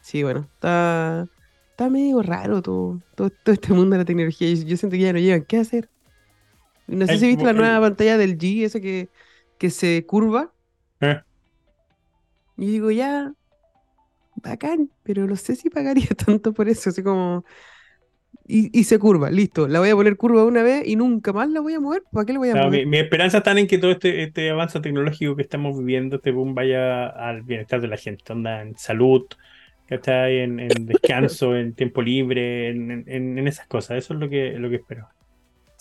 Sí, 0.00 0.22
bueno, 0.22 0.46
está, 0.54 1.26
está 1.70 1.88
medio 1.88 2.22
raro 2.22 2.60
todo, 2.62 3.00
todo, 3.14 3.30
todo 3.30 3.52
este 3.54 3.72
mundo 3.72 3.94
de 3.94 3.98
la 3.98 4.04
tecnología. 4.04 4.48
Yo, 4.52 4.62
yo 4.66 4.76
siento 4.76 4.94
que 4.96 5.02
ya 5.02 5.12
no 5.12 5.18
llegan. 5.18 5.44
¿Qué 5.44 5.56
hacer? 5.58 5.88
No 6.92 7.06
sé 7.06 7.18
si 7.18 7.26
viste 7.26 7.44
la 7.44 7.52
nueva 7.52 7.80
pantalla 7.80 8.18
del 8.18 8.38
G, 8.38 8.64
ese 8.64 8.80
que, 8.80 9.08
que 9.58 9.70
se 9.70 10.04
curva. 10.06 10.52
Eh. 11.00 11.20
Y 12.56 12.66
digo, 12.66 12.90
ya, 12.90 13.32
bacán, 14.36 14.90
pero 15.02 15.26
no 15.26 15.36
sé 15.36 15.56
si 15.56 15.70
pagaría 15.70 16.08
tanto 16.26 16.52
por 16.52 16.68
eso. 16.68 16.90
Así 16.90 17.02
como, 17.02 17.44
y, 18.46 18.84
se 18.84 18.98
curva, 18.98 19.30
listo. 19.30 19.68
La 19.68 19.78
voy 19.78 19.90
a 19.90 19.94
poner 19.94 20.16
curva 20.16 20.44
una 20.44 20.62
vez 20.62 20.86
y 20.86 20.96
nunca 20.96 21.32
más 21.32 21.48
la 21.48 21.60
voy 21.60 21.74
a 21.74 21.80
mover. 21.80 22.02
¿Para 22.12 22.26
qué 22.26 22.32
la 22.32 22.38
voy 22.38 22.50
a 22.50 22.56
mover? 22.56 22.70
Mi, 22.70 22.86
mi, 22.86 22.98
esperanza 22.98 23.38
está 23.38 23.58
en 23.58 23.66
que 23.66 23.78
todo 23.78 23.92
este, 23.92 24.22
este 24.24 24.50
avance 24.50 24.80
tecnológico 24.80 25.36
que 25.36 25.42
estamos 25.42 25.78
viviendo, 25.78 26.16
este 26.16 26.32
boom, 26.32 26.54
vaya 26.54 27.06
al 27.06 27.42
bienestar 27.42 27.80
de 27.80 27.88
la 27.88 27.96
gente, 27.96 28.32
onda 28.32 28.60
en 28.60 28.76
salud, 28.76 29.26
en, 29.88 30.60
en 30.60 30.68
descanso, 30.86 31.56
en 31.56 31.74
tiempo 31.74 32.02
libre, 32.02 32.70
en, 32.70 33.04
en, 33.06 33.46
esas 33.46 33.66
cosas. 33.66 33.98
Eso 33.98 34.14
es 34.14 34.20
lo 34.20 34.28
que, 34.28 34.52
lo 34.58 34.68
que 34.70 34.76
espero. 34.76 35.08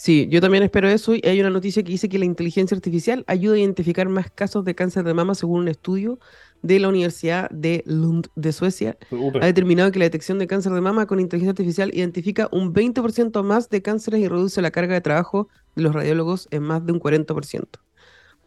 Sí, 0.04 0.28
yo 0.32 0.42
también 0.42 0.64
espero 0.64 0.90
eso. 0.90 1.14
Y 1.14 1.22
hay 1.26 1.40
una 1.42 1.52
noticia 1.52 1.84
que 1.84 1.92
dice 1.92 2.10
que 2.10 2.18
la 2.18 2.26
inteligencia 2.26 2.74
artificial 2.74 3.24
ayuda 3.28 3.54
a 3.54 3.60
identificar 3.60 4.10
más 4.10 4.32
casos 4.32 4.66
de 4.66 4.74
cáncer 4.74 5.04
de 5.04 5.14
mama 5.14 5.36
según 5.36 5.60
un 5.60 5.68
estudio 5.68 6.18
de 6.64 6.80
la 6.80 6.90
Universidad 6.90 7.52
de 7.52 7.84
Lund 7.86 8.30
de 8.36 8.52
Suecia 8.52 8.98
ha 9.40 9.46
determinado 9.46 9.92
que 9.92 10.00
la 10.00 10.06
detección 10.06 10.40
de 10.40 10.48
cáncer 10.48 10.72
de 10.72 10.82
mama 10.82 11.06
con 11.06 11.20
inteligencia 11.20 11.52
artificial 11.52 11.92
identifica 11.94 12.50
un 12.52 12.74
20% 12.74 13.44
más 13.44 13.70
de 13.70 13.84
cánceres 13.84 14.22
y 14.22 14.28
reduce 14.28 14.60
la 14.64 14.72
carga 14.72 14.96
de 14.96 15.02
trabajo 15.02 15.50
de 15.76 15.84
los 15.84 15.94
radiólogos 15.94 16.48
en 16.50 16.64
más 16.64 16.84
de 16.84 16.94
un 16.94 17.00
40%. 17.00 17.68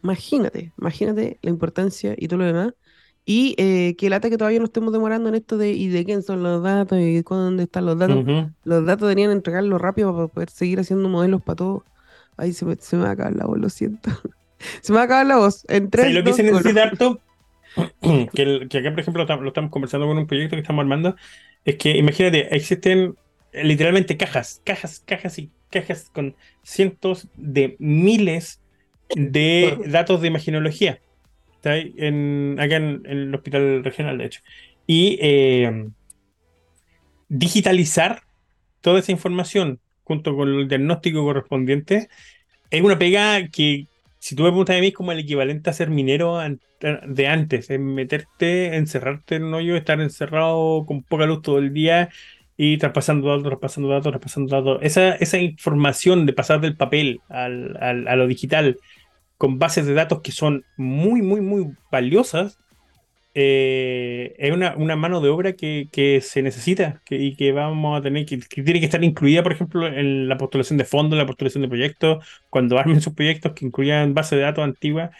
Imagínate, 0.03 0.73
imagínate 0.77 1.39
la 1.41 1.51
importancia 1.51 2.15
y 2.17 2.27
todo 2.27 2.39
lo 2.39 2.45
demás. 2.47 2.73
Y 3.25 3.55
eh, 3.57 3.95
que 3.97 4.09
lata 4.09 4.29
que 4.29 4.37
todavía 4.37 4.59
no 4.59 4.65
estemos 4.65 4.93
demorando 4.93 5.29
en 5.29 5.35
esto 5.35 5.57
de 5.57 5.71
y 5.71 5.87
de 5.87 6.05
quién 6.05 6.21
son 6.21 6.43
los 6.43 6.61
datos 6.61 6.99
y 6.99 7.21
dónde 7.23 7.63
están 7.63 7.87
los 7.87 7.97
datos. 7.97 8.23
Los 8.63 8.85
datos 8.85 9.07
deberían 9.07 9.31
entregarlo 9.31 9.79
rápido 9.79 10.15
para 10.15 10.27
poder 10.27 10.49
seguir 10.51 10.79
haciendo 10.79 11.09
modelos 11.09 11.41
para 11.41 11.55
todo. 11.55 11.85
Ahí 12.37 12.53
se 12.53 12.65
me, 12.65 12.75
se 12.75 12.97
me 12.97 13.03
va 13.03 13.09
a 13.09 13.11
acabar 13.13 13.35
la 13.35 13.45
voz, 13.45 13.57
lo 13.57 13.69
siento. 13.69 14.11
se 14.81 14.91
me 14.91 14.97
va 14.97 15.03
a 15.03 15.05
acabar 15.05 15.25
la 15.25 15.37
voz. 15.37 15.65
En 15.69 15.89
tres, 15.89 16.13
lo 16.13 16.23
que 16.23 16.33
se 16.33 16.43
necesita 16.43 16.91
que, 18.33 18.67
que, 18.69 18.77
acá, 18.77 18.91
por 18.91 18.99
ejemplo, 18.99 19.25
lo, 19.25 19.47
estamos 19.47 19.71
conversando 19.71 20.07
con 20.07 20.17
un 20.17 20.27
proyecto 20.27 20.55
que 20.55 20.61
estamos 20.61 20.81
armando, 20.81 21.15
es 21.65 21.75
que 21.75 21.97
imagínate, 21.97 22.55
existen 22.55 23.15
literalmente 23.51 24.17
cajas, 24.17 24.61
cajas, 24.63 25.01
cajas 25.05 25.39
y 25.39 25.49
cajas 25.69 26.09
con 26.13 26.35
cientos 26.63 27.27
de 27.35 27.75
miles 27.79 28.61
de 29.15 29.77
datos 29.87 30.21
de 30.21 30.27
imaginología. 30.27 30.99
En, 31.65 32.57
acá 32.59 32.75
en, 32.75 33.01
el 33.05 33.33
hospital 33.33 33.83
regional, 33.83 34.17
de 34.17 34.25
hecho. 34.25 34.41
Y 34.87 35.17
eh, 35.21 35.87
digitalizar 37.27 38.21
toda 38.81 38.99
esa 38.99 39.11
información 39.11 39.79
junto 40.03 40.35
con 40.35 40.49
el 40.49 40.67
diagnóstico 40.67 41.23
correspondiente 41.23 42.09
es 42.69 42.81
una 42.81 42.97
pega 42.97 43.47
que, 43.47 43.87
si 44.19 44.35
tú 44.35 44.43
me 44.43 44.49
preguntas 44.49 44.77
a 44.77 44.79
mí, 44.79 44.87
es 44.87 44.93
como 44.93 45.11
el 45.11 45.19
equivalente 45.19 45.69
a 45.69 45.73
ser 45.73 45.89
minero 45.89 46.39
de 46.79 47.27
antes, 47.27 47.69
es 47.69 47.79
meterte, 47.79 48.75
encerrarte 48.75 49.35
en 49.35 49.45
un 49.45 49.53
hoyo, 49.55 49.75
estar 49.75 49.99
encerrado 50.01 50.85
con 50.85 51.03
poca 51.03 51.25
luz 51.25 51.41
todo 51.41 51.59
el 51.59 51.73
día 51.73 52.09
y 52.57 52.77
traspasando 52.77 53.27
datos, 53.27 53.43
traspasando 53.43 53.89
datos, 53.89 54.11
traspasando 54.11 54.55
datos. 54.55 54.79
Esa, 54.81 55.15
esa 55.15 55.37
información 55.39 56.25
de 56.25 56.33
pasar 56.33 56.61
del 56.61 56.75
papel 56.75 57.21
al, 57.29 57.77
a 58.07 58.15
lo 58.15 58.27
digital 58.27 58.77
con 59.37 59.59
bases 59.59 59.85
de 59.85 59.93
datos 59.93 60.21
que 60.21 60.31
son 60.31 60.65
muy, 60.77 61.21
muy, 61.21 61.41
muy 61.41 61.73
valiosas, 61.91 62.59
eh, 63.37 64.33
es 64.37 64.53
una, 64.53 64.75
una, 64.77 64.95
mano 64.95 65.19
de 65.19 65.27
obra 65.27 65.53
que, 65.53 65.89
que 65.91 66.21
se 66.21 66.41
necesita 66.41 67.01
y 67.09 67.35
que 67.35 67.51
vamos 67.51 67.99
a 67.99 68.01
tener 68.01 68.25
que, 68.25 68.37
tiene 68.37 68.79
que 68.79 68.85
estar 68.85 69.03
incluida, 69.03 69.43
por 69.43 69.51
ejemplo, 69.51 69.87
en 69.87 70.29
la 70.29 70.37
postulación 70.37 70.77
de 70.77 70.85
fondos, 70.85 71.13
en 71.13 71.19
la 71.19 71.25
postulación 71.25 71.61
de 71.61 71.67
proyectos, 71.67 72.25
cuando 72.49 72.79
armen 72.79 73.01
sus 73.01 73.13
proyectos 73.13 73.51
que 73.51 73.65
incluyan 73.65 74.13
bases 74.13 74.37
de 74.37 74.45
datos 74.45 74.63
antiguas, 74.63 75.11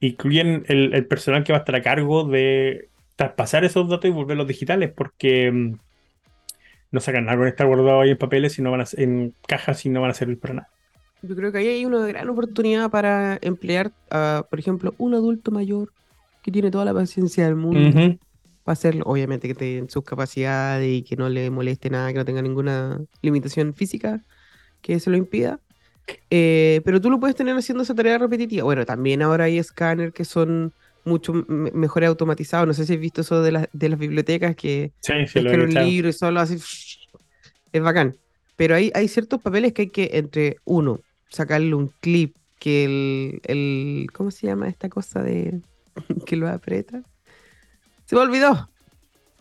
incluyen 0.00 0.64
el, 0.68 1.06
personal 1.06 1.44
que 1.44 1.52
va 1.52 1.58
a 1.58 1.60
estar 1.60 1.76
a 1.76 1.82
cargo 1.82 2.24
de 2.24 2.88
traspasar 3.16 3.64
esos 3.64 3.86
datos 3.88 4.08
y 4.08 4.12
volverlos 4.14 4.48
digitales, 4.48 4.90
porque 4.90 5.52
mm, 5.52 5.78
no 6.90 7.00
sacan 7.00 7.26
nada 7.26 7.36
con 7.36 7.48
estar 7.48 7.66
guardado 7.66 8.00
ahí 8.00 8.10
en 8.10 8.18
papeles 8.18 8.58
y 8.58 8.62
no 8.62 8.70
van 8.70 8.80
a, 8.80 8.84
en 8.96 9.34
cajas 9.46 9.84
y 9.84 9.90
no 9.90 10.00
van 10.00 10.12
a 10.12 10.14
servir 10.14 10.38
para 10.38 10.54
nada. 10.54 10.70
Yo 11.22 11.34
creo 11.34 11.50
que 11.50 11.58
ahí 11.58 11.68
hay 11.68 11.84
una 11.84 12.06
gran 12.06 12.28
oportunidad 12.28 12.90
para 12.90 13.38
emplear, 13.42 13.92
a, 14.10 14.46
por 14.48 14.58
ejemplo, 14.58 14.94
un 14.98 15.14
adulto 15.14 15.50
mayor 15.50 15.92
que 16.42 16.52
tiene 16.52 16.70
toda 16.70 16.84
la 16.84 16.94
paciencia 16.94 17.44
del 17.44 17.56
mundo 17.56 18.18
para 18.64 18.72
hacerlo. 18.72 19.04
Obviamente 19.06 19.48
que 19.48 19.54
tenga 19.54 19.88
sus 19.88 20.04
capacidades 20.04 20.88
y 20.88 21.02
que 21.02 21.16
no 21.16 21.28
le 21.28 21.50
moleste 21.50 21.90
nada, 21.90 22.12
que 22.12 22.18
no 22.18 22.24
tenga 22.24 22.42
ninguna 22.42 23.00
limitación 23.22 23.74
física 23.74 24.24
que 24.80 25.00
se 25.00 25.10
lo 25.10 25.16
impida. 25.16 25.60
Eh, 26.30 26.80
pero 26.84 27.00
tú 27.00 27.10
lo 27.10 27.20
puedes 27.20 27.36
tener 27.36 27.56
haciendo 27.56 27.82
esa 27.82 27.94
tarea 27.94 28.18
repetitiva. 28.18 28.64
Bueno, 28.64 28.86
también 28.86 29.20
ahora 29.22 29.44
hay 29.44 29.58
escáner 29.58 30.12
que 30.12 30.24
son 30.24 30.72
mucho 31.04 31.32
mejor 31.48 32.04
automatizados. 32.04 32.66
No 32.66 32.74
sé 32.74 32.86
si 32.86 32.94
has 32.94 33.00
visto 33.00 33.22
eso 33.22 33.42
de, 33.42 33.68
de 33.72 33.88
las 33.88 33.98
bibliotecas 33.98 34.54
que 34.54 34.92
sí, 35.00 35.26
sí, 35.26 35.38
un 35.40 35.74
libro 35.74 36.08
y 36.08 36.12
solo 36.12 36.40
así. 36.40 36.58
Es 37.70 37.82
bacán. 37.82 38.16
Pero 38.56 38.74
hay, 38.74 38.90
hay 38.94 39.08
ciertos 39.08 39.42
papeles 39.42 39.74
que 39.74 39.82
hay 39.82 39.88
que, 39.88 40.10
entre 40.14 40.56
uno, 40.64 41.00
sacarle 41.28 41.74
un 41.74 41.92
clip, 42.00 42.36
que 42.58 42.84
el, 42.84 43.40
el 43.44 44.06
¿cómo 44.12 44.30
se 44.30 44.46
llama 44.46 44.68
esta 44.68 44.88
cosa 44.88 45.22
de 45.22 45.60
que 46.26 46.36
lo 46.36 46.48
aprieta? 46.48 47.02
Se 48.04 48.16
me 48.16 48.22
olvidó. 48.22 48.70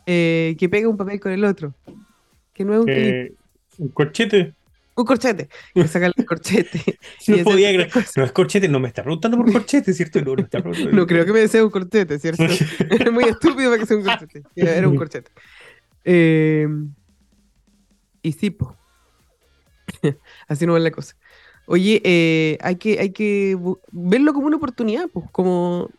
Eh, 0.06 0.56
que 0.58 0.70
pega 0.70 0.88
un 0.88 0.98
papel 0.98 1.20
con 1.20 1.32
el 1.32 1.44
otro. 1.44 1.74
Que 2.54 2.64
no 2.64 2.74
es 2.74 2.80
un 2.80 2.86
clip. 2.86 3.38
Un 3.78 3.90
corchete. 3.90 4.54
Un 4.96 5.06
corchete. 5.06 5.50
Que 5.74 5.88
saca 5.88 6.08
el 6.08 6.26
corchete. 6.26 6.98
no 7.28 7.44
podía. 7.44 7.72
No 8.16 8.24
es 8.24 8.32
corchete, 8.32 8.68
no 8.68 8.80
me 8.80 8.88
está 8.88 9.04
preguntando 9.04 9.38
por 9.38 9.52
corchete, 9.52 9.94
¿cierto? 9.94 10.22
No, 10.22 10.36
no, 10.36 10.92
no 10.92 11.08
creo 11.08 11.26
que 11.26 11.34
me 11.34 11.48
sea 11.48 11.64
un 11.64 11.70
corchete, 11.70 12.20
¿cierto? 12.20 12.44
es 12.46 13.12
muy 13.12 13.26
estúpido 13.26 13.70
para 13.70 13.80
que 13.80 13.86
sea 13.86 13.98
un 13.98 14.04
corchete. 14.04 14.44
Era 14.56 14.88
un 14.88 14.96
corchete. 14.96 15.32
Eh, 16.06 16.68
y 18.22 18.32
sí, 18.32 18.50
po. 18.50 18.76
Así 20.48 20.66
no 20.66 20.74
va 20.74 20.80
la 20.80 20.92
cosa. 20.92 21.17
Oye, 21.70 22.02
eh, 22.06 22.58
hay 22.62 22.78
que, 22.78 22.98
hay 23.00 23.12
que 23.12 23.58
verlo 23.92 24.34
como 24.34 24.48
una 24.48 24.56
oportunidad, 24.56 25.10
pues, 25.10 25.26
como 25.32 25.90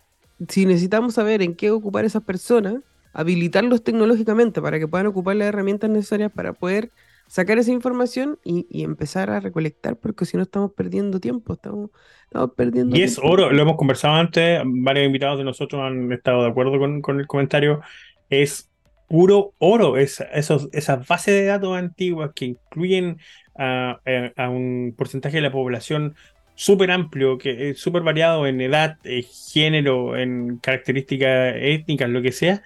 si 0.49 0.65
necesitamos 0.65 1.15
saber 1.15 1.43
en 1.43 1.55
qué 1.55 1.71
ocupar 1.71 2.07
esas 2.07 2.23
personas, 2.23 2.77
habilitarlos 3.13 3.85
tecnológicamente 3.85 4.63
para 4.63 4.79
que 4.79 4.89
puedan 4.89 5.09
ocupar 5.09 5.37
las 5.37 5.49
herramientas 5.49 5.91
necesarias 5.91 6.33
para 6.33 6.55
poder 6.55 6.91
sacar 7.27 7.59
esa 7.59 7.71
información 7.71 8.39
y, 8.43 8.83
empezar 8.83 9.29
a 9.29 9.41
recolectar, 9.41 9.97
porque 9.97 10.25
si 10.25 10.39
no 10.39 10.45
estamos 10.45 10.73
perdiendo 10.73 11.21
tiempo, 11.21 11.53
estamos, 11.53 11.91
estamos 12.25 12.53
perdiendo 12.57 12.97
Y 12.97 13.03
es 13.03 13.21
oro, 13.23 13.51
lo 13.51 13.63
hemos 13.63 13.77
conversado 13.77 14.15
antes, 14.15 14.63
varios 14.65 15.05
invitados 15.05 15.37
de 15.37 15.45
nosotros 15.45 15.83
han 15.83 16.11
estado 16.13 16.45
de 16.45 16.49
acuerdo 16.49 16.79
con, 16.79 17.03
con 17.03 17.21
el 17.21 17.27
comentario, 17.27 17.83
es 18.31 18.71
puro 19.09 19.55
oro, 19.59 19.99
es, 19.99 20.25
esos, 20.33 20.69
esas 20.73 21.07
bases 21.07 21.35
de 21.35 21.45
datos 21.45 21.77
antiguas 21.77 22.31
que 22.35 22.47
incluyen 22.47 23.19
a, 23.59 24.49
un 24.49 24.95
porcentaje 24.97 25.37
de 25.37 25.43
la 25.43 25.53
población 25.53 26.15
súper 26.55 26.91
amplio, 26.91 27.39
que 27.39 27.71
es 27.71 27.81
súper 27.81 28.03
variado 28.03 28.47
en 28.47 28.61
edad, 28.61 28.99
en 29.05 29.23
género, 29.53 30.17
en 30.17 30.59
características 30.59 31.55
étnicas, 31.57 32.09
lo 32.09 32.23
que 32.23 32.33
sea, 32.33 32.63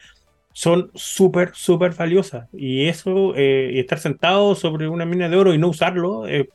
son 0.52 0.90
súper, 0.94 1.52
súper 1.54 1.94
valiosas. 1.94 2.48
Y 2.52 2.86
eso, 2.88 3.34
eh, 3.36 3.70
y 3.74 3.80
estar 3.80 3.98
sentado 3.98 4.54
sobre 4.54 4.88
una 4.88 5.04
mina 5.04 5.28
de 5.28 5.36
oro 5.36 5.54
y 5.54 5.58
no 5.58 5.68
usarlo, 5.68 6.26
es 6.26 6.46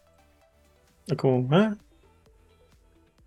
como... 1.15 1.47
¿ah? 1.55 1.75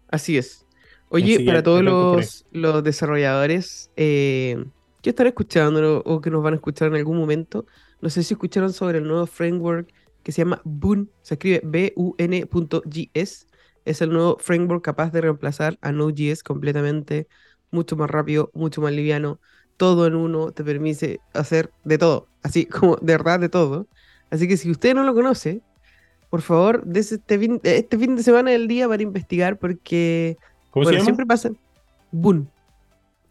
Así 0.08 0.36
es. 0.36 0.66
Oye, 1.08 1.44
para 1.44 1.62
todos 1.62 1.82
los, 1.82 2.46
los 2.52 2.84
desarrolladores 2.84 3.90
eh, 3.96 4.64
que 5.02 5.10
están 5.10 5.26
escuchando 5.26 6.02
o 6.04 6.20
que 6.20 6.30
nos 6.30 6.42
van 6.42 6.54
a 6.54 6.56
escuchar 6.56 6.88
en 6.88 6.94
algún 6.94 7.18
momento, 7.18 7.66
no 8.00 8.10
sé 8.10 8.22
si 8.22 8.34
escucharon 8.34 8.72
sobre 8.72 8.98
el 8.98 9.06
nuevo 9.06 9.26
framework 9.26 9.88
que 10.30 10.34
se 10.34 10.42
llama 10.42 10.62
Boon, 10.64 11.10
se 11.22 11.34
escribe 11.34 11.60
B-U-N.js. 11.64 13.46
Es 13.84 14.00
el 14.00 14.10
nuevo 14.12 14.36
framework 14.38 14.84
capaz 14.84 15.10
de 15.10 15.22
reemplazar 15.22 15.76
a 15.80 15.90
Node.js 15.90 16.44
completamente, 16.44 17.26
mucho 17.72 17.96
más 17.96 18.08
rápido, 18.08 18.50
mucho 18.54 18.80
más 18.80 18.92
liviano. 18.92 19.40
Todo 19.76 20.06
en 20.06 20.14
uno 20.14 20.52
te 20.52 20.62
permite 20.62 21.20
hacer 21.34 21.72
de 21.84 21.98
todo, 21.98 22.28
así 22.44 22.66
como 22.66 22.96
de 22.96 23.12
verdad 23.12 23.40
de 23.40 23.48
todo. 23.48 23.88
Así 24.30 24.46
que 24.46 24.56
si 24.56 24.70
usted 24.70 24.94
no 24.94 25.02
lo 25.02 25.14
conoce, 25.14 25.62
por 26.28 26.42
favor, 26.42 26.84
des 26.84 27.10
este 27.10 27.36
fin, 27.36 27.60
este 27.64 27.98
fin 27.98 28.14
de 28.14 28.22
semana 28.22 28.52
del 28.52 28.68
día 28.68 28.86
para 28.86 29.02
investigar 29.02 29.58
porque 29.58 30.36
¿Cómo 30.70 30.84
se 30.84 30.92
llama? 30.92 31.04
siempre 31.04 31.26
pasan 31.26 31.58
Boon. 32.12 32.48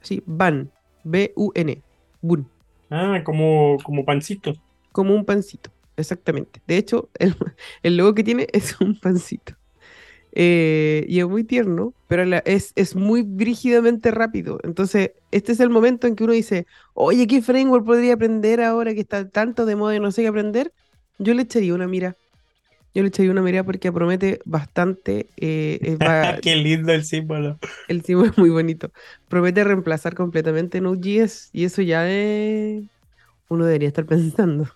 Sí, 0.01 0.21
Ban. 0.25 0.69
B-U-N. 1.05 1.81
Boon. 2.21 2.49
Ah, 2.89 3.21
como, 3.23 3.77
como 3.83 4.03
pancito. 4.03 4.53
Como 4.91 5.15
un 5.15 5.23
pancito. 5.23 5.71
Exactamente. 5.99 6.61
De 6.67 6.77
hecho, 6.77 7.09
el, 7.19 7.35
el 7.83 7.97
logo 7.97 8.13
que 8.15 8.23
tiene 8.23 8.47
es 8.53 8.79
un 8.79 8.99
pancito. 8.99 9.53
Eh, 10.31 11.05
y 11.07 11.19
es 11.19 11.27
muy 11.27 11.43
tierno, 11.43 11.93
pero 12.07 12.23
es, 12.45 12.71
es 12.75 12.95
muy 12.95 13.23
brígidamente 13.23 14.11
rápido. 14.11 14.59
Entonces, 14.63 15.11
este 15.31 15.51
es 15.53 15.59
el 15.59 15.69
momento 15.69 16.07
en 16.07 16.15
que 16.15 16.23
uno 16.23 16.33
dice, 16.33 16.67
oye, 16.93 17.25
¿qué 17.27 17.41
framework 17.41 17.85
podría 17.85 18.13
aprender 18.13 18.61
ahora 18.61 18.93
que 18.93 19.01
está 19.01 19.27
tanto 19.27 19.65
de 19.65 19.75
moda 19.75 19.95
y 19.95 19.99
no 19.99 20.11
sé 20.11 20.21
qué 20.21 20.27
aprender? 20.27 20.71
Yo 21.17 21.33
le 21.33 21.41
echaría 21.43 21.73
una 21.73 21.87
mira. 21.87 22.15
Yo 22.93 23.01
le 23.01 23.09
echaría 23.09 23.31
una 23.31 23.41
mira 23.41 23.63
porque 23.63 23.91
promete 23.91 24.39
bastante. 24.45 25.27
Eh, 25.37 25.97
qué 26.41 26.55
lindo 26.55 26.93
el 26.93 27.03
símbolo. 27.05 27.57
El 27.87 28.03
símbolo 28.03 28.29
es 28.29 28.37
muy 28.37 28.49
bonito. 28.49 28.91
Promete 29.27 29.63
reemplazar 29.63 30.15
completamente 30.15 30.79
Node.js 30.79 31.49
y 31.53 31.65
eso 31.65 31.81
ya 31.81 32.09
es... 32.09 32.83
uno 33.47 33.65
debería 33.65 33.87
estar 33.87 34.05
pensando 34.05 34.69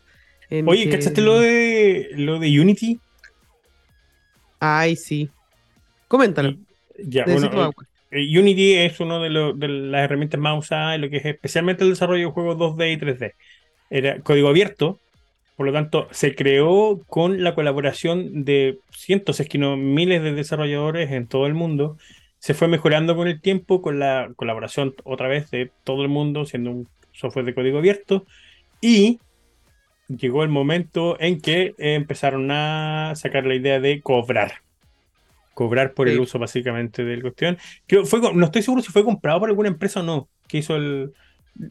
Oye, 0.66 0.90
¿cachaste 0.90 1.22
lo 1.22 1.40
de 1.40 2.10
lo 2.16 2.40
de 2.40 2.60
Unity? 2.60 3.00
Ay, 4.60 4.96
sí. 4.96 5.30
Coméntalo. 6.08 6.56
ya, 6.98 7.26
bueno, 7.26 7.72
eh, 8.12 8.40
Unity 8.40 8.76
es 8.76 9.00
una 9.00 9.20
de, 9.20 9.54
de, 9.56 9.68
las 9.68 10.04
herramientas 10.04 10.40
más 10.40 10.60
usadas 10.60 10.96
en 10.96 11.02
lo 11.02 11.10
que 11.10 11.18
es 11.18 11.26
especialmente 11.26 11.84
el 11.84 11.90
desarrollo 11.90 12.28
de 12.28 12.32
juegos 12.32 12.58
2D 12.58 12.94
y 12.94 12.98
3D. 12.98 13.34
Era 13.90 14.20
código 14.22 14.48
abierto, 14.48 15.00
por 15.56 15.68
lo 15.68 15.74
tanto, 15.74 16.08
se 16.12 16.36
creó 16.36 17.02
con 17.08 17.44
la 17.44 17.54
colaboración 17.54 18.44
de 18.44 18.80
cientos, 18.92 19.40
es 19.40 19.48
que 19.48 19.60
no 19.60 19.78
miles 19.78 20.24
de 20.24 20.34
desarrolladores 20.34 21.12
en 21.12 21.28
todo 21.28 21.46
el 21.46 21.54
mundo. 21.54 21.98
Se 22.40 22.54
fue 22.54 22.68
mejorando 22.68 23.16
con 23.16 23.28
el 23.28 23.40
tiempo, 23.40 23.82
con 23.82 24.00
la 24.00 24.32
colaboración 24.36 24.96
otra 25.04 25.28
vez 25.28 25.52
de 25.52 25.72
todo 25.84 26.02
el 26.02 26.10
mundo, 26.10 26.46
siendo 26.46 26.72
un 26.72 26.88
software 27.12 27.46
de 27.46 27.54
código 27.54 27.78
abierto. 27.78 28.26
Y 28.82 29.20
llegó 30.18 30.44
el 30.44 30.50
momento 30.50 31.20
en 31.20 31.40
que 31.40 31.76
empezaron 31.78 32.50
a 32.52 33.14
sacar 33.16 33.46
la 33.46 33.56
idea 33.56 33.80
de 33.80 34.02
cobrar. 34.02 34.62
Cobrar 35.54 35.94
por 35.94 36.10
el 36.10 36.20
uso 36.20 36.40
básicamente 36.40 37.04
del 37.04 37.22
cuestión. 37.22 37.58
fue, 38.06 38.34
no 38.34 38.46
estoy 38.46 38.64
seguro 38.64 38.82
si 38.82 38.92
fue 38.92 39.04
comprado 39.04 39.40
por 39.40 39.50
alguna 39.50 39.70
empresa 39.70 40.00
o 40.00 40.04
no. 40.04 40.28
Que 40.48 40.58
hizo 40.58 40.76
el. 40.76 41.14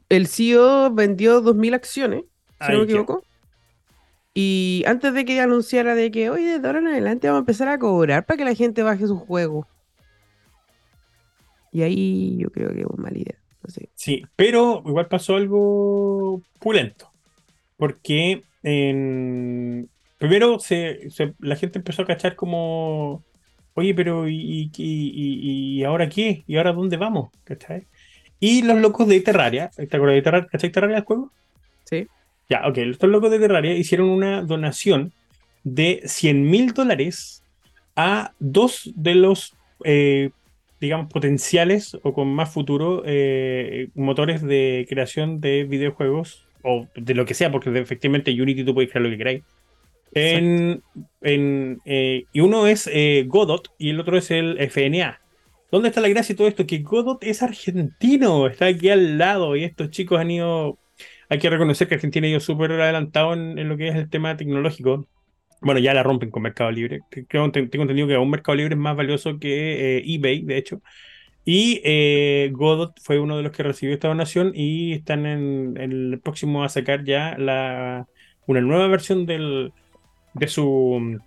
El 0.09 0.29
CEO 0.29 0.93
vendió 0.93 1.43
2.000 1.43 1.75
acciones, 1.75 2.25
si 2.61 2.73
no 2.73 2.79
me 2.79 2.85
equivoco. 2.85 3.25
Y 4.35 4.85
antes 4.87 5.13
de 5.13 5.25
que 5.25 5.41
anunciara 5.41 5.95
de 5.97 6.11
que, 6.11 6.31
oye, 6.31 6.61
de 6.61 6.67
ahora 6.67 6.79
en 6.79 6.87
adelante 6.87 7.27
vamos 7.27 7.41
a 7.41 7.43
empezar 7.43 7.69
a 7.69 7.79
cobrar 7.79 8.25
para 8.25 8.39
que 8.39 8.45
la 8.45 8.55
gente 8.55 8.83
baje 8.85 9.07
su 9.07 9.19
juego. 9.19 9.67
Y 11.73 11.83
ahí 11.83 12.39
yo 12.39 12.51
creo 12.51 12.73
que 12.73 12.81
es 12.81 12.87
una 12.87 13.03
mala 13.03 13.19
idea. 13.19 13.37
Sí, 13.95 14.23
pero 14.35 14.83
igual 14.87 15.09
pasó 15.09 15.37
algo 15.37 16.43
pulento 16.59 17.12
porque 17.83 18.45
en... 18.63 19.89
primero 20.17 20.61
se, 20.61 21.09
la 21.41 21.57
gente 21.57 21.81
empezó 21.81 22.03
a 22.03 22.07
cachar 22.07 22.37
como, 22.37 23.25
oye, 23.75 23.93
pero 23.93 24.29
¿y, 24.29 24.71
y, 24.77 25.83
ahora 25.83 26.09
qué? 26.09 26.45
¿Y 26.47 26.59
ahora 26.59 26.73
dónde 26.73 26.97
vamos? 26.97 27.31
¿Cachai? 27.43 27.89
Y 28.39 28.63
los 28.63 28.79
locos 28.79 29.09
de 29.09 29.21
Terraria, 29.21 29.69
¿te 29.75 29.83
acuerdas 29.97 30.15
de 30.15 30.23
Terraria? 30.23 30.49
¿Cachai 30.49 30.71
Terraria 30.71 30.99
el 30.99 31.03
juego? 31.03 31.33
Sí. 31.83 32.07
Ya, 32.49 32.69
ok, 32.69 32.79
estos 32.79 33.11
locos 33.11 33.33
de 33.33 33.41
Terraria 33.41 33.75
hicieron 33.75 34.11
una 34.11 34.43
donación 34.43 35.13
de 35.65 36.03
100 36.05 36.49
mil 36.49 36.75
dólares 36.75 37.43
a 37.97 38.31
dos 38.39 38.93
de 38.95 39.17
los, 39.17 39.57
eh, 39.83 40.31
digamos, 40.81 41.13
potenciales 41.13 41.99
o 42.05 42.15
con 42.15 42.33
más 42.33 42.49
futuro 42.49 43.03
eh, 43.07 43.89
motores 43.97 44.41
de 44.41 44.87
creación 44.89 45.41
de 45.41 45.65
videojuegos 45.65 46.47
o 46.63 46.89
de 46.95 47.15
lo 47.15 47.25
que 47.25 47.35
sea, 47.35 47.51
porque 47.51 47.71
efectivamente 47.79 48.31
Unity 48.31 48.65
tú 48.65 48.75
puedes 48.75 48.91
crear 48.91 49.05
lo 49.05 49.11
que 49.11 49.19
queráis. 49.19 49.43
En, 50.15 50.83
eh, 51.23 52.25
y 52.33 52.41
uno 52.41 52.67
es 52.67 52.89
eh, 52.93 53.25
Godot 53.27 53.69
y 53.79 53.91
el 53.91 54.01
otro 54.01 54.19
es 54.19 54.31
el 54.31 54.59
FNA. 54.61 55.21
¿Dónde 55.71 55.89
está 55.89 56.03
la 56.03 56.09
gracia 56.09 56.35
de 56.35 56.37
todo 56.37 56.49
esto? 56.49 56.67
Que 56.67 56.81
Godot 56.81 57.25
es 57.25 57.43
argentino, 57.43 58.47
está 58.47 58.67
aquí 58.67 58.91
al 58.91 59.17
lado 59.17 59.57
y 59.57 59.65
estos 59.65 59.91
chicos 59.91 60.21
han 60.21 60.31
ido... 60.31 60.79
Hay 61.31 61.39
que 61.39 61.49
reconocer 61.49 61.89
que 61.89 61.95
Argentina 61.95 62.27
ha 62.27 62.31
ido 62.31 62.41
súper 62.41 62.73
adelantado 62.73 63.33
en, 63.33 63.67
lo 63.67 63.79
que 63.79 63.89
es 63.89 63.95
el 63.95 64.11
tema 64.11 64.37
tecnológico. 64.37 65.09
Bueno, 65.63 65.81
ya 65.81 65.95
la 65.95 66.03
rompen 66.03 66.31
con 66.31 66.43
Mercado 66.43 66.71
Libre. 66.71 67.01
Creo, 67.09 67.51
tengo 67.51 67.83
entendido 67.83 68.07
que 68.07 68.19
un 68.19 68.29
Mercado 68.29 68.57
Libre 68.57 68.75
es 68.75 68.81
más 68.81 68.95
valioso 68.95 69.39
que 69.39 69.99
eh, 69.99 70.03
eBay, 70.05 70.43
de 70.43 70.59
hecho. 70.59 70.83
Y 71.45 71.81
eh, 71.85 72.51
Godot 72.53 72.95
fue 73.03 73.19
uno 73.19 73.37
de 73.37 73.43
los 73.43 73.53
que 73.53 73.65
recibió 73.65 73.95
esta 73.95 74.09
donación 74.09 74.53
y 74.55 74.93
están 74.93 75.27
en, 75.27 75.77
el 75.77 76.21
próximo 76.23 76.63
a 76.63 76.69
sacar 76.69 77.05
ya 77.05 77.37
la, 77.37 78.07
una 78.47 78.61
nueva 78.61 78.87
versión 78.87 79.27
de, 79.27 79.73
su, 80.47 81.21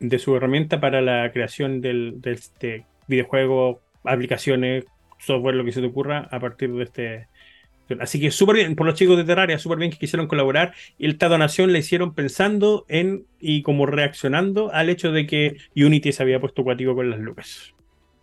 de 0.00 0.18
su 0.18 0.36
herramienta 0.36 0.80
para 0.80 1.00
la 1.00 1.32
creación 1.32 1.80
del, 1.80 2.20
de 2.20 2.32
este 2.32 2.84
videojuego, 3.06 3.80
aplicaciones, 4.04 4.84
software, 5.18 5.54
lo 5.54 5.64
que 5.64 5.72
se 5.72 5.80
te 5.80 5.86
ocurra 5.86 6.28
a 6.30 6.38
partir 6.38 6.70
de 6.72 6.82
este. 6.84 7.28
Así 8.00 8.20
que 8.20 8.30
súper 8.30 8.56
bien, 8.56 8.74
por 8.74 8.86
los 8.86 8.94
chicos 8.94 9.16
de 9.16 9.24
Terraria, 9.24 9.58
súper 9.58 9.78
bien 9.78 9.90
que 9.90 9.98
quisieron 9.98 10.26
colaborar. 10.26 10.74
Y 10.98 11.08
esta 11.08 11.28
donación 11.28 11.72
la 11.72 11.78
hicieron 11.78 12.14
pensando 12.14 12.84
en 12.88 13.26
y 13.40 13.62
como 13.62 13.86
reaccionando 13.86 14.72
al 14.72 14.88
hecho 14.88 15.10
de 15.12 15.26
que 15.26 15.56
Unity 15.74 16.12
se 16.12 16.22
había 16.22 16.40
puesto 16.40 16.64
cuático 16.64 16.94
con 16.94 17.10
las 17.10 17.18
lucas. 17.18 17.74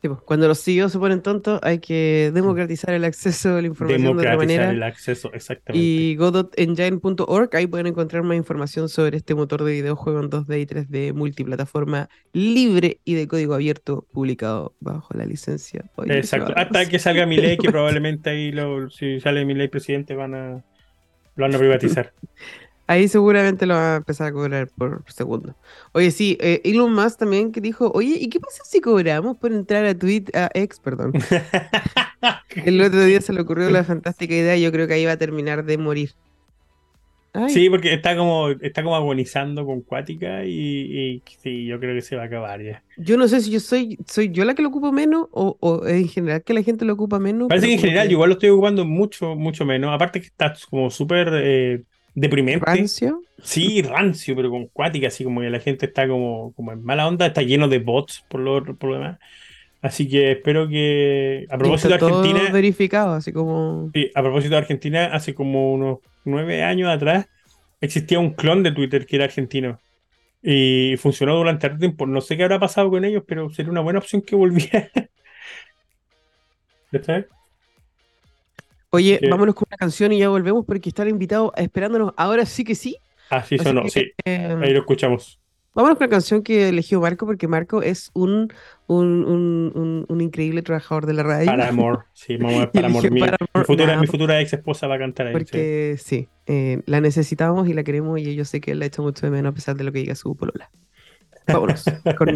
Pues, 0.02 0.22
cuando 0.22 0.48
los 0.48 0.64
CEOs 0.64 0.94
se 0.94 1.00
ponen 1.00 1.22
tontos, 1.22 1.60
hay 1.62 1.80
que 1.80 2.32
democratizar 2.34 2.94
el 2.94 3.04
acceso 3.04 3.56
a 3.56 3.62
la 3.62 3.68
información 3.68 4.04
de 4.04 4.10
otra 4.10 4.38
manera. 4.38 4.72
el 4.72 4.84
acceso, 4.84 5.32
exactamente. 5.34 5.86
Y 5.86 6.16
godotengine.org, 6.16 7.50
ahí 7.56 7.68
pueden 7.68 7.88
encontrar 7.88 8.24
más 8.24 8.38
información 8.38 8.88
sobre 8.88 9.18
este 9.18 9.36
motor 9.36 9.64
de 9.64 9.74
videojuego 9.74 10.22
en 10.22 10.30
2D 10.30 10.62
y 10.62 10.66
3D 10.66 11.14
multiplataforma 11.14 12.10
libre 12.32 13.02
y 13.04 13.16
de 13.16 13.28
código 13.28 13.54
abierto 13.54 14.08
publicado 14.14 14.74
bajo 14.80 15.14
la 15.18 15.26
licencia. 15.26 15.84
Exacto, 16.06 16.54
hasta 16.56 16.88
que 16.88 16.98
salga 16.98 17.26
mi 17.26 17.38
ley, 17.38 17.58
que 17.58 17.70
probablemente 17.72 18.30
ahí, 18.30 18.52
lo, 18.52 18.90
si 18.90 19.20
sale 19.20 19.44
mi 19.44 19.54
ley 19.54 19.68
presidente, 19.68 20.16
van 20.16 20.34
a, 20.34 20.50
lo 21.36 21.44
van 21.44 21.54
a 21.54 21.58
privatizar. 21.58 22.14
Ahí 22.90 23.08
seguramente 23.08 23.68
lo 23.68 23.76
va 23.76 23.94
a 23.94 23.98
empezar 23.98 24.26
a 24.26 24.32
cobrar 24.32 24.68
por 24.76 25.04
segundo. 25.10 25.56
Oye, 25.92 26.10
sí, 26.10 26.40
eh, 26.42 26.60
Elon 26.64 26.92
Musk 26.92 27.20
también 27.20 27.52
que 27.52 27.62
dijo, 27.62 27.92
oye, 27.94 28.18
¿y 28.20 28.30
qué 28.30 28.40
pasa 28.40 28.64
si 28.66 28.82
cobramos 28.82 29.38
por 29.38 29.52
entrar 29.52 29.86
a 29.86 29.94
Twitter, 29.94 30.36
a 30.36 30.50
X, 30.56 30.80
perdón? 30.80 31.14
El 32.66 32.82
otro 32.82 33.06
día 33.06 33.22
se 33.22 33.32
le 33.32 33.42
ocurrió 33.42 33.70
la 33.70 33.84
fantástica 33.84 34.34
idea 34.34 34.58
y 34.58 34.64
yo 34.64 34.72
creo 34.72 34.88
que 34.88 34.96
ahí 34.96 35.06
va 35.06 35.12
a 35.12 35.18
terminar 35.18 35.66
de 35.66 35.78
morir. 35.78 36.16
Sí, 37.50 37.70
porque 37.70 37.94
está 37.94 38.18
como, 38.18 38.50
está 38.50 38.82
como 38.82 38.96
agonizando 38.96 39.68
con 39.68 39.82
Cuática 39.82 40.44
y, 40.46 41.22
sí, 41.44 41.68
yo 41.68 41.80
creo 41.80 41.94
que 41.94 42.02
se 42.02 42.16
va 42.16 42.24
a 42.24 42.26
acabar 42.26 42.60
ya. 42.60 42.82
Yo 42.98 43.18
no 43.18 43.28
sé 43.28 43.42
si 43.42 43.52
yo 43.52 43.60
soy, 43.60 44.00
soy 44.08 44.32
yo 44.32 44.46
la 44.46 44.56
que 44.56 44.64
lo 44.64 44.70
ocupo 44.70 44.92
menos 44.92 45.28
o, 45.30 45.84
en 45.86 46.08
general 46.08 46.42
que 46.42 46.56
la 46.56 46.64
gente 46.64 46.86
lo 46.86 46.94
ocupa 46.94 47.20
menos. 47.20 47.50
Parece 47.50 47.68
que 47.68 47.74
en 47.74 47.80
general 47.82 48.08
yo 48.08 48.14
igual 48.14 48.30
lo 48.30 48.34
estoy 48.34 48.50
ocupando 48.50 48.84
mucho, 48.84 49.36
mucho 49.36 49.64
menos. 49.64 49.94
Aparte 49.94 50.22
que 50.22 50.26
está 50.26 50.56
como 50.72 50.90
súper 50.90 51.30
eh, 51.36 51.84
deprimente. 52.20 52.66
¿Rancio? 52.66 53.22
Sí, 53.42 53.82
rancio, 53.82 54.36
pero 54.36 54.50
con 54.50 54.68
cuática, 54.68 55.08
así 55.08 55.24
como 55.24 55.42
que 55.42 55.50
la 55.50 55.60
gente 55.60 55.86
está 55.86 56.08
como, 56.08 56.54
como 56.54 56.72
en 56.72 56.84
mala 56.84 57.08
onda, 57.08 57.26
está 57.26 57.42
lleno 57.42 57.68
de 57.68 57.80
bots 57.80 58.26
por 58.28 58.42
lo, 58.42 58.64
por 58.78 58.90
lo 58.90 58.98
demás. 58.98 59.20
Así 59.82 60.10
que 60.10 60.34
espero 60.34 60.68
que. 60.68 61.46
A 61.50 61.58
propósito 61.58 61.90
de 61.90 61.96
Argentina. 61.96 62.52
verificado, 62.52 63.14
así 63.14 63.32
como. 63.32 63.90
Sí, 63.94 64.12
a 64.14 64.22
propósito 64.22 64.56
de 64.56 64.60
Argentina, 64.60 65.06
hace 65.14 65.34
como 65.34 65.74
unos 65.74 66.00
nueve 66.26 66.64
años 66.64 66.90
atrás 66.90 67.28
existía 67.82 68.20
un 68.20 68.32
clon 68.32 68.62
de 68.62 68.74
Twitter 68.74 69.06
que 69.06 69.16
era 69.16 69.26
argentino. 69.26 69.80
Y 70.42 70.96
funcionó 70.98 71.36
durante 71.36 71.68
el 71.68 71.78
tiempo. 71.78 72.06
No 72.06 72.22
sé 72.22 72.36
qué 72.36 72.44
habrá 72.44 72.60
pasado 72.60 72.90
con 72.90 73.06
ellos, 73.06 73.24
pero 73.26 73.50
sería 73.50 73.72
una 73.72 73.82
buena 73.82 74.00
opción 74.00 74.22
que 74.22 74.36
volviera. 74.36 74.90
¿Está 76.92 77.26
Oye, 78.92 79.20
vámonos 79.30 79.56
con 79.56 79.66
una 79.70 79.78
canción 79.78 80.12
y 80.12 80.20
ya 80.20 80.30
volvemos 80.30 80.66
porque 80.66 80.90
está 80.90 81.04
el 81.04 81.10
invitado 81.10 81.54
esperándonos. 81.56 82.14
Ahora 82.18 82.46
sí 82.46 82.64
que 82.64 82.76
sí. 82.76 82.98
Ah, 83.30 83.44
sí, 83.44 83.58
sonó, 83.60 83.88
sí. 83.88 84.12
Em, 84.26 84.62
Ahí 84.64 84.74
lo 84.74 84.80
escuchamos. 84.80 85.40
Vámonos 85.76 86.00
con 86.00 86.06
la 86.06 86.10
canción 86.10 86.42
que 86.42 86.70
eligió 86.70 87.00
Marco 87.00 87.28
porque 87.28 87.48
Marco 87.48 87.84
es 87.84 88.10
un, 88.16 88.52
un, 88.88 90.06
un, 90.10 90.22
increíble 90.22 90.64
trabajador 90.64 91.06
de 91.06 91.14
la 91.14 91.22
radio. 91.22 91.46
Para 91.46 91.68
amor, 91.68 92.06
sí, 92.14 92.38
vamos 92.38 92.64
a 92.64 92.72
para 92.72 92.88
amor. 92.88 93.12
Mi, 93.12 93.22
futura, 93.66 93.98
mi, 93.98 94.08
futura, 94.08 94.42
ex 94.42 94.54
esposa 94.54 94.88
va 94.88 94.96
a 94.96 95.00
cantar 95.00 95.28
ahí. 95.28 95.34
Porque 95.34 95.96
sí, 96.00 96.28
eh, 96.48 96.82
la 96.88 97.02
necesitamos 97.02 97.70
y 97.70 97.74
la 97.74 97.84
queremos 97.84 98.20
y 98.20 98.36
yo 98.36 98.46
sé 98.46 98.60
que 98.60 98.72
él 98.72 98.80
la 98.80 98.88
hecho 98.88 99.04
mucho 99.04 99.28
de 99.28 99.32
menos 99.32 99.52
a 99.52 99.56
pesar 99.56 99.76
de 99.76 99.84
lo 99.84 99.92
que 99.92 100.00
diga 100.00 100.16
su 100.16 100.36
polola. 100.36 100.72
Vámonos 101.48 101.86
con 102.18 102.30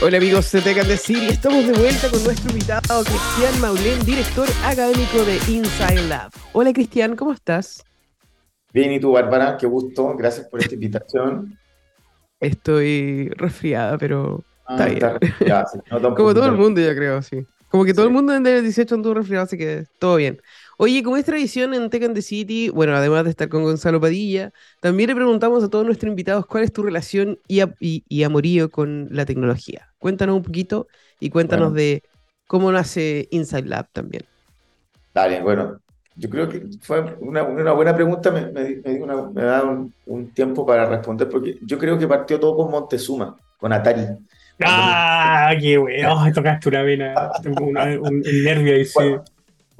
Hola 0.00 0.18
amigos 0.18 0.52
de 0.52 0.60
Tecan 0.60 0.86
Decir 0.86 1.18
y 1.24 1.26
estamos 1.26 1.66
de 1.66 1.72
vuelta 1.72 2.08
con 2.08 2.22
nuestro 2.22 2.50
invitado 2.50 3.02
Cristian 3.02 3.60
Maulén, 3.60 4.04
director 4.06 4.46
académico 4.64 5.24
de 5.24 5.34
Inside 5.48 6.06
Lab. 6.06 6.30
Hola 6.52 6.72
Cristian, 6.72 7.16
¿cómo 7.16 7.32
estás? 7.32 7.84
Bien, 8.72 8.92
¿y 8.92 9.00
tú 9.00 9.10
Bárbara? 9.10 9.56
Qué 9.56 9.66
gusto, 9.66 10.14
gracias 10.16 10.46
por 10.46 10.60
esta 10.60 10.74
invitación. 10.74 11.58
Estoy 12.38 13.30
resfriada, 13.30 13.98
pero 13.98 14.44
ah, 14.68 14.86
está 14.86 15.18
bien. 15.18 16.14
Como 16.14 16.32
todo 16.32 16.46
el 16.46 16.52
mundo, 16.52 16.80
yo 16.80 16.94
creo, 16.94 17.20
sí. 17.20 17.44
Como 17.68 17.84
que 17.84 17.92
todo 17.92 18.06
el 18.06 18.12
mundo 18.12 18.32
en 18.32 18.46
el 18.46 18.62
18 18.62 18.94
anduvo 18.94 19.14
resfriado, 19.14 19.46
así 19.46 19.58
que 19.58 19.84
todo 19.98 20.14
bien. 20.14 20.40
Oye, 20.80 21.02
como 21.02 21.16
es 21.16 21.24
tradición 21.24 21.74
en 21.74 21.90
Tech 21.90 22.14
the 22.14 22.22
City, 22.22 22.68
bueno, 22.68 22.94
además 22.94 23.24
de 23.24 23.30
estar 23.30 23.48
con 23.48 23.64
Gonzalo 23.64 24.00
Padilla, 24.00 24.52
también 24.78 25.08
le 25.08 25.16
preguntamos 25.16 25.64
a 25.64 25.68
todos 25.68 25.84
nuestros 25.84 26.08
invitados 26.08 26.46
cuál 26.46 26.62
es 26.62 26.72
tu 26.72 26.84
relación 26.84 27.40
y, 27.48 28.22
amorío 28.22 28.70
con 28.70 29.08
la 29.10 29.26
tecnología. 29.26 29.88
Cuéntanos 29.98 30.36
un 30.36 30.44
poquito 30.44 30.86
y 31.18 31.30
cuéntanos 31.30 31.74
de 31.74 32.04
cómo 32.46 32.70
nace 32.70 33.26
Inside 33.32 33.66
Lab 33.66 33.88
también. 33.92 34.22
Dale, 35.12 35.40
bueno, 35.42 35.80
yo 36.14 36.30
creo 36.30 36.48
que 36.48 36.62
fue 36.80 37.16
una, 37.22 37.42
buena 37.42 37.96
pregunta, 37.96 38.30
me, 38.30 38.52
da 39.34 39.64
un, 40.06 40.30
tiempo 40.32 40.64
para 40.64 40.86
responder, 40.86 41.28
porque 41.28 41.58
yo 41.60 41.76
creo 41.76 41.98
que 41.98 42.06
partió 42.06 42.38
todo 42.38 42.56
con 42.56 42.70
Montezuma, 42.70 43.36
con 43.56 43.72
Atari. 43.72 44.06
¡Ah, 44.64 45.52
qué 45.60 45.76
bueno! 45.76 46.24
tocaste 46.32 46.68
una 46.68 46.82
vena, 46.82 47.32
un, 47.44 48.20
nervio 48.20 48.74
ahí, 48.74 48.84
sí. 48.84 49.00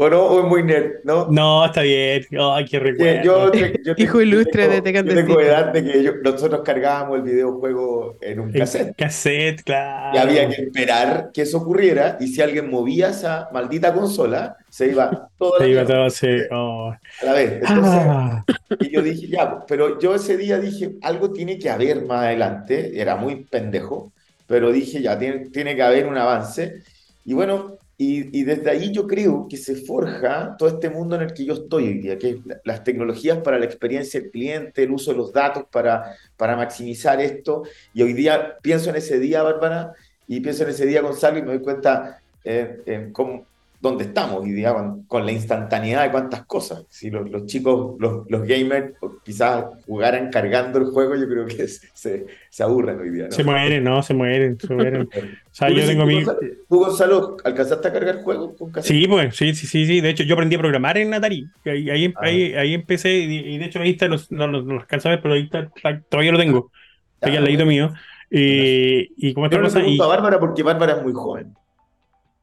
¿O 0.00 0.08
no? 0.08 0.26
¿O 0.26 0.40
es 0.40 0.46
muy 0.46 0.62
nerd? 0.62 1.02
¿No? 1.02 1.26
No, 1.28 1.66
está 1.66 1.82
bien. 1.82 2.24
Ay, 2.40 2.64
qué 2.66 2.78
recuerdo. 2.78 3.20
Yo, 3.24 3.52
yo, 3.52 3.94
Hijo 3.96 4.20
ilustre 4.20 4.80
de 4.80 4.92
Yo 4.92 5.04
tengo 5.04 5.40
edad 5.40 5.72
de 5.72 5.82
que 5.82 6.12
nosotros 6.22 6.60
cargábamos 6.64 7.16
el 7.16 7.24
videojuego 7.24 8.16
en 8.20 8.38
un 8.38 8.52
cassette. 8.52 8.94
Cassette, 8.96 9.64
claro. 9.64 10.16
Y 10.16 10.18
había 10.18 10.48
que 10.48 10.62
esperar 10.62 11.30
que 11.34 11.42
eso 11.42 11.58
ocurriera. 11.58 12.16
Y 12.20 12.28
si 12.28 12.40
alguien 12.40 12.70
movía 12.70 13.08
esa 13.08 13.48
maldita 13.52 13.92
consola, 13.92 14.56
se 14.68 14.86
iba 14.86 15.30
todo. 15.36 15.58
Se 15.58 15.68
iba 15.68 15.84
todo, 15.84 16.10
sí. 16.10 16.42
Oh. 16.52 16.92
A 16.92 17.24
la 17.24 17.32
vez. 17.32 17.52
Entonces, 17.54 18.02
ah. 18.06 18.44
Y 18.78 18.90
yo 18.90 19.02
dije, 19.02 19.26
ya, 19.26 19.66
pero 19.66 19.98
yo 19.98 20.14
ese 20.14 20.36
día 20.36 20.60
dije, 20.60 20.92
algo 21.02 21.32
tiene 21.32 21.58
que 21.58 21.70
haber 21.70 22.04
más 22.04 22.26
adelante. 22.26 23.00
Era 23.00 23.16
muy 23.16 23.34
pendejo. 23.34 24.12
Pero 24.46 24.70
dije, 24.70 25.02
ya, 25.02 25.18
tiene, 25.18 25.48
tiene 25.50 25.74
que 25.74 25.82
haber 25.82 26.06
un 26.06 26.16
avance. 26.16 26.84
Y 27.24 27.34
bueno, 27.34 27.77
y, 28.00 28.44
desde 28.44 28.70
ahí 28.70 28.92
yo 28.92 29.08
creo 29.08 29.48
que 29.50 29.56
se 29.56 29.74
forja 29.74 30.54
todo 30.56 30.68
este 30.68 30.88
mundo 30.88 31.16
en 31.16 31.22
el 31.22 31.34
que 31.34 31.44
yo 31.44 31.54
estoy 31.54 31.88
hoy 31.88 31.98
día, 31.98 32.16
que 32.16 32.40
las 32.64 32.84
tecnologías 32.84 33.38
para 33.38 33.58
la 33.58 33.64
experiencia 33.64 34.20
del 34.20 34.30
cliente, 34.30 34.84
el 34.84 34.92
uso 34.92 35.10
de 35.10 35.16
los 35.16 35.32
datos 35.32 35.64
para, 35.68 36.14
para 36.36 36.56
maximizar 36.56 37.20
esto. 37.20 37.64
Y 37.92 38.02
hoy 38.02 38.12
día 38.12 38.56
pienso 38.62 38.90
en 38.90 38.96
ese 38.96 39.18
día, 39.18 39.42
Bárbara, 39.42 39.94
y 40.28 40.38
pienso 40.38 40.62
en 40.62 40.70
ese 40.70 40.86
día, 40.86 41.02
Gonzalo, 41.02 41.38
y 41.38 41.42
me 41.42 41.48
doy 41.48 41.58
cuenta 41.58 42.22
eh, 42.44 43.10
cómo, 43.12 43.44
dónde 43.80 44.04
estamos 44.04 44.42
hoy 44.42 44.52
día 44.52 44.74
con, 45.06 45.26
la 45.26 45.32
instantaneidad 45.32 46.04
de 46.04 46.10
cuántas 46.10 46.44
cosas. 46.46 46.84
Si 46.88 47.10
los, 47.10 47.30
los 47.30 47.46
chicos, 47.46 47.96
los, 47.98 48.28
los, 48.28 48.42
gamers, 48.46 48.94
quizás 49.24 49.66
jugaran 49.86 50.30
cargando 50.30 50.78
el 50.78 50.86
juego, 50.86 51.14
yo 51.14 51.28
creo 51.28 51.46
que 51.46 51.68
se, 51.68 52.26
se 52.50 52.62
aburren 52.62 52.98
hoy 52.98 53.10
día. 53.10 53.24
¿no? 53.26 53.30
Se 53.30 53.44
mueren, 53.44 53.84
¿no? 53.84 54.02
Se 54.02 54.14
mueren, 54.14 54.58
se 54.58 54.74
mueren. 54.74 55.02
o 55.12 55.54
sea, 55.54 55.70
yo 55.70 55.86
tengo 55.86 56.06
mi... 56.06 56.24
¿Tú, 56.24 56.78
Gonzalo, 56.80 57.36
alcanzaste 57.44 57.88
a 57.88 57.92
cargar 57.92 58.22
juegos 58.22 58.56
con 58.58 58.82
Sí, 58.82 59.06
pues, 59.06 59.36
sí, 59.36 59.54
sí, 59.54 59.66
sí, 59.66 59.86
sí. 59.86 60.00
De 60.00 60.10
hecho, 60.10 60.24
yo 60.24 60.34
aprendí 60.34 60.56
a 60.56 60.58
programar 60.58 60.98
en 60.98 61.14
Atari. 61.14 61.46
Ahí, 61.64 61.90
ahí, 61.90 62.14
ah. 62.16 62.60
ahí, 62.60 62.74
empecé, 62.74 63.10
y, 63.10 63.58
de 63.58 63.64
hecho 63.64 63.80
ahí 63.80 63.90
está, 63.90 64.08
los, 64.08 64.32
no, 64.32 64.46
los, 64.48 64.64
los 64.64 64.84
ver, 64.88 65.20
pero 65.22 65.34
ahí 65.34 65.44
está, 65.44 65.70
todavía 66.08 66.32
lo 66.32 66.38
tengo. 66.38 66.70
Está 67.14 67.36
al 67.36 67.44
ladito 67.44 67.66
mío. 67.66 67.92
Y, 68.30 69.12
y 69.16 69.34
como 69.34 69.46
esta 69.46 69.60
cosa. 69.60 69.80
Y... 69.84 70.00
a 70.00 70.06
Bárbara 70.06 70.38
porque 70.38 70.62
Bárbara 70.62 70.98
es 70.98 71.02
muy 71.02 71.12
joven. 71.12 71.54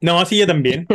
No, 0.00 0.24
sí, 0.26 0.38
yo 0.38 0.46
también. 0.46 0.86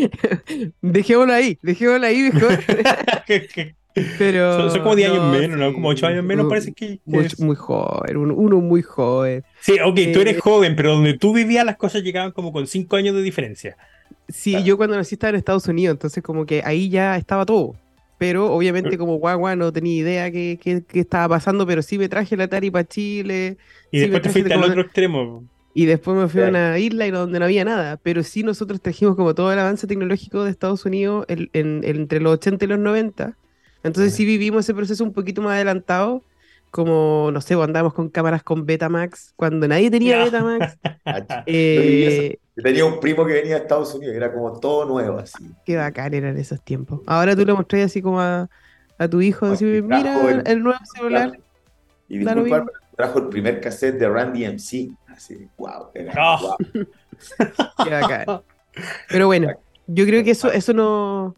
dejémoslo 0.82 1.32
ahí, 1.32 1.58
dejémoslo 1.62 2.06
ahí 2.06 2.30
mejor. 2.32 2.58
Pero. 4.18 4.70
Son, 4.70 4.82
como 4.82 4.94
10 4.94 5.10
años 5.10 5.32
menos, 5.32 5.58
¿no? 5.58 5.72
Como 5.72 5.88
8 5.88 6.06
años 6.06 6.24
menos, 6.24 6.46
parece 6.48 6.72
que. 6.72 7.00
Muy, 7.04 7.26
muy 7.38 7.56
joven, 7.56 8.16
uno, 8.16 8.60
muy 8.60 8.82
joven. 8.82 9.42
Sí, 9.60 9.78
ok, 9.82 9.98
tú 10.12 10.20
eres 10.20 10.36
eh, 10.36 10.40
joven, 10.40 10.76
pero 10.76 10.92
donde 10.94 11.16
tú 11.16 11.32
vivías 11.32 11.64
las 11.64 11.76
cosas 11.76 12.02
llegaban 12.02 12.32
como 12.32 12.52
con 12.52 12.66
5 12.66 12.94
años 12.96 13.14
de 13.14 13.22
diferencia. 13.22 13.76
Sí, 14.28 14.62
yo 14.64 14.76
cuando 14.76 14.96
nací 14.96 15.14
estaba 15.14 15.30
en 15.30 15.36
Estados 15.36 15.66
Unidos, 15.68 15.94
entonces 15.94 16.22
como 16.22 16.44
que 16.46 16.62
ahí 16.64 16.90
ya 16.90 17.16
estaba 17.16 17.46
todo. 17.46 17.76
Pero 18.18 18.52
obviamente 18.52 18.96
como 18.96 19.16
guagua 19.16 19.56
no 19.56 19.72
tenía 19.72 19.94
idea 19.94 20.30
qué, 20.30 20.58
qué, 20.60 20.82
estaba 20.98 21.36
pasando, 21.36 21.66
pero 21.66 21.82
sí 21.82 21.98
me 21.98 22.08
traje 22.08 22.36
la 22.36 22.44
Atari 22.44 22.70
para 22.70 22.86
Chile. 22.86 23.58
Y 23.92 24.00
después 24.00 24.22
te 24.22 24.30
fuiste 24.30 24.54
al 24.54 24.64
otro 24.64 24.80
extremo. 24.82 25.44
Y 25.78 25.84
después 25.84 26.16
me 26.16 26.26
fui 26.26 26.40
a 26.40 26.48
una 26.48 26.78
isla 26.78 27.06
y 27.06 27.10
donde 27.10 27.38
no 27.38 27.44
había 27.44 27.62
nada. 27.62 27.98
Pero 28.02 28.22
sí 28.22 28.42
nosotros 28.42 28.80
trajimos 28.80 29.14
como 29.14 29.34
todo 29.34 29.52
el 29.52 29.58
avance 29.58 29.86
tecnológico 29.86 30.42
de 30.42 30.50
Estados 30.50 30.86
Unidos 30.86 31.26
entre 31.28 32.18
los 32.20 32.32
80 32.32 32.64
y 32.64 32.68
los 32.68 32.78
90. 32.78 33.36
Entonces 33.82 34.14
sí 34.14 34.24
vivimos 34.24 34.64
ese 34.64 34.72
proceso 34.72 35.04
un 35.04 35.12
poquito 35.12 35.42
más 35.42 35.52
adelantado. 35.52 36.22
Como, 36.70 37.28
no 37.30 37.42
sé, 37.42 37.56
pues, 37.56 37.66
andábamos 37.66 37.92
con 37.92 38.08
cámaras 38.08 38.42
con 38.42 38.64
Betamax 38.64 39.34
cuando 39.36 39.68
nadie 39.68 39.90
tenía 39.90 40.24
Betamax. 40.24 40.78
eh, 41.46 42.38
tenía 42.54 42.86
un 42.86 42.98
primo 42.98 43.26
que 43.26 43.34
venía 43.34 43.56
de 43.56 43.60
Estados 43.60 43.94
Unidos, 43.94 44.16
era 44.16 44.32
como 44.32 44.58
todo 44.58 44.86
nuevo 44.86 45.18
así. 45.18 45.44
Qué 45.66 45.76
bacán 45.76 46.14
eran 46.14 46.38
esos 46.38 46.58
tiempos. 46.62 47.02
Ahora 47.06 47.36
tú 47.36 47.44
le 47.44 47.52
mostrás 47.52 47.82
así 47.82 48.00
como 48.00 48.18
a, 48.18 48.48
tu 49.10 49.20
hijo, 49.20 49.44
así, 49.44 49.66
mira 49.66 50.42
el, 50.46 50.62
nuevo 50.62 50.78
celular. 50.94 51.38
Y 52.08 52.16
disculpa, 52.16 52.64
trajo 52.96 53.18
el 53.18 53.28
primer 53.28 53.60
cassette 53.60 53.98
de 53.98 54.08
Randy 54.08 54.46
MC. 54.46 54.96
Así, 55.16 55.48
wow, 55.56 55.90
ah. 56.16 56.56
Pero 59.08 59.26
bueno, 59.26 59.48
yo 59.86 60.04
creo 60.04 60.24
que 60.24 60.32
eso, 60.32 60.50
eso 60.52 60.72
no. 60.72 61.34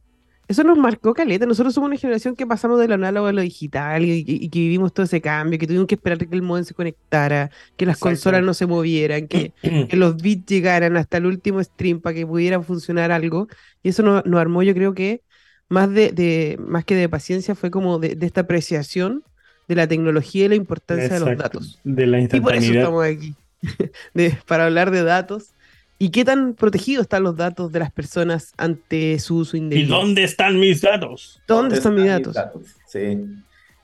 Eso 0.48 0.64
nos 0.64 0.78
marcó 0.78 1.12
caleta. 1.12 1.44
Nosotros 1.44 1.74
somos 1.74 1.88
una 1.88 1.98
generación 1.98 2.34
que 2.34 2.46
pasamos 2.46 2.80
de 2.80 2.88
lo 2.88 2.94
análogo 2.94 3.26
a 3.26 3.32
lo 3.32 3.42
digital 3.42 4.02
y, 4.02 4.48
que 4.48 4.58
vivimos 4.58 4.94
todo 4.94 5.04
ese 5.04 5.20
cambio, 5.20 5.58
que 5.58 5.66
tuvimos 5.66 5.86
que 5.86 5.96
esperar 5.96 6.16
que 6.16 6.34
el 6.34 6.40
modem 6.40 6.64
se 6.64 6.72
conectara, 6.72 7.50
que 7.76 7.84
las 7.84 7.98
consolas 7.98 8.42
no 8.42 8.54
se 8.54 8.64
movieran, 8.64 9.28
que, 9.28 9.52
los 9.92 10.16
bits 10.22 10.46
llegaran 10.46 10.96
hasta 10.96 11.18
el 11.18 11.26
último 11.26 11.62
stream 11.62 12.00
para 12.00 12.14
que 12.14 12.26
pudiera 12.26 12.62
funcionar 12.62 13.12
algo. 13.12 13.46
Y 13.82 13.90
eso 13.90 14.02
nos, 14.02 14.40
armó, 14.40 14.62
yo 14.62 14.72
creo 14.72 14.94
que 14.94 15.20
más 15.68 15.92
de, 15.92 16.56
más 16.58 16.86
que 16.86 16.94
de 16.94 17.10
paciencia, 17.10 17.54
fue 17.54 17.70
como 17.70 17.98
de, 17.98 18.16
esta 18.18 18.40
apreciación 18.40 19.24
de 19.68 19.74
la 19.74 19.86
tecnología 19.86 20.46
y 20.46 20.48
la 20.48 20.54
importancia 20.54 21.10
de 21.10 21.20
los 21.20 21.36
datos. 21.36 21.78
De 21.84 22.06
la 22.06 22.20
instantaneidad. 22.20 22.62
Y 22.62 22.64
por 22.64 22.70
eso 22.70 22.78
estamos 22.78 23.04
aquí. 23.04 23.34
para 24.46 24.66
hablar 24.66 24.90
de 24.90 25.02
datos. 25.02 25.54
¿Y 26.00 26.10
qué 26.10 26.24
tan 26.24 26.54
protegidos 26.54 27.02
están 27.02 27.24
los 27.24 27.36
datos 27.36 27.72
de 27.72 27.80
las 27.80 27.90
personas 27.90 28.52
ante 28.56 29.18
su 29.18 29.38
uso 29.38 29.56
indebido? 29.56 29.86
¿Y 29.86 30.00
dónde 30.00 30.22
están 30.22 30.60
mis 30.60 30.80
datos? 30.80 31.42
¿Dónde, 31.48 31.74
están, 31.76 31.96
mis 31.96 32.06
datos? 32.06 32.36
Sí. 32.86 33.18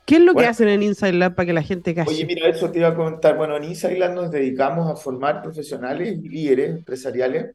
¿Qué 0.05 0.15
es 0.15 0.21
lo 0.21 0.33
que 0.33 0.45
hacen 0.45 0.69
en 0.69 0.81
Inside 0.83 1.13
Lab 1.13 1.35
para 1.35 1.47
que 1.47 1.53
la 1.53 1.63
gente 1.63 1.93
cache? 1.93 2.11
Oye, 2.11 2.25
mira, 2.25 2.47
eso 2.47 2.71
te 2.71 2.79
iba 2.79 2.89
a 2.89 2.95
comentar. 2.95 3.35
Bueno, 3.35 3.57
en 3.57 3.65
Inside 3.65 3.97
Lab 3.97 4.13
nos 4.13 4.31
dedicamos 4.31 4.89
a 4.89 4.95
formar 4.95 5.41
profesionales 5.41 6.17
y 6.23 6.29
líderes 6.29 6.69
empresariales 6.77 7.53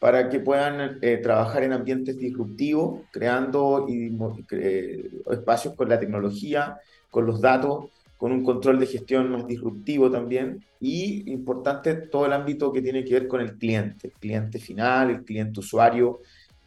para 0.00 0.28
que 0.28 0.40
puedan 0.40 0.98
eh, 1.00 1.18
trabajar 1.18 1.62
en 1.62 1.72
ambientes 1.72 2.18
disruptivos, 2.18 3.02
creando 3.12 3.86
eh, 3.88 5.10
espacios 5.30 5.74
con 5.74 5.88
la 5.88 6.00
tecnología, 6.00 6.78
con 7.10 7.26
los 7.26 7.40
datos, 7.40 7.86
con 8.24 8.32
un 8.32 8.42
control 8.42 8.80
de 8.80 8.86
gestión 8.86 9.30
más 9.30 9.46
disruptivo 9.46 10.10
también. 10.10 10.64
Y 10.80 11.30
importante 11.30 11.92
todo 11.92 12.24
el 12.24 12.32
ámbito 12.32 12.72
que 12.72 12.80
tiene 12.80 13.04
que 13.04 13.12
ver 13.12 13.28
con 13.28 13.42
el 13.42 13.58
cliente, 13.58 14.06
el 14.06 14.14
cliente 14.14 14.58
final, 14.58 15.10
el 15.10 15.24
cliente 15.24 15.60
usuario. 15.60 16.20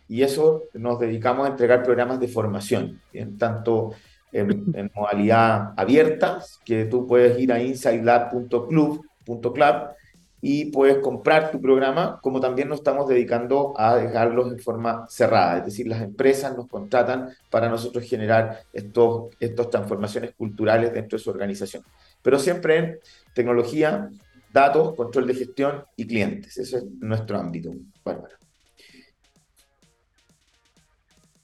Y 0.08 0.22
eso 0.22 0.66
nos 0.76 1.00
dedicamos 1.00 1.48
a 1.48 1.50
entregar 1.50 1.82
programas 1.82 2.20
de 2.20 2.28
formación, 2.28 3.02
tanto 3.40 3.94
en, 4.32 4.66
en, 4.76 4.92
modalidad 4.94 5.74
abierta, 5.76 6.44
que 6.64 6.86
tú 6.86 7.08
puedes 7.08 7.40
ir 7.40 7.52
a 7.52 7.60
insidelab.club 7.60 9.04
y 10.42 10.66
puedes 10.66 11.00
comprar 11.00 11.52
tu 11.52 11.60
programa, 11.60 12.20
como 12.22 12.40
también 12.40 12.70
nos 12.70 12.80
estamos 12.80 13.08
dedicando 13.08 13.74
a 13.76 13.96
dejarlos 13.96 14.52
en 14.52 14.60
forma 14.60 15.08
cerrada, 15.10 15.58
es 15.58 15.66
decir, 15.66 15.88
las 15.88 16.02
empresas 16.02 16.56
nos 16.56 16.68
contratan 16.68 17.30
para 17.50 17.70
nosotros 17.70 18.04
generar 18.08 18.62
estos, 18.72 19.36
estas 19.40 19.70
transformaciones 19.70 20.36
culturales 20.36 20.94
dentro 20.94 21.18
de 21.18 21.24
su 21.24 21.30
organización. 21.32 21.84
Pero 22.22 22.38
siempre 22.38 22.78
en 22.78 23.00
tecnología, 23.34 24.10
datos, 24.54 24.96
control 24.96 25.28
de 25.28 25.36
gestión 25.36 25.84
y 25.96 26.06
clientes. 26.06 26.58
Ese 26.58 26.78
es 26.78 26.86
nuestro 27.00 27.38
ámbito, 27.40 27.74
Bárbara. 28.04 28.36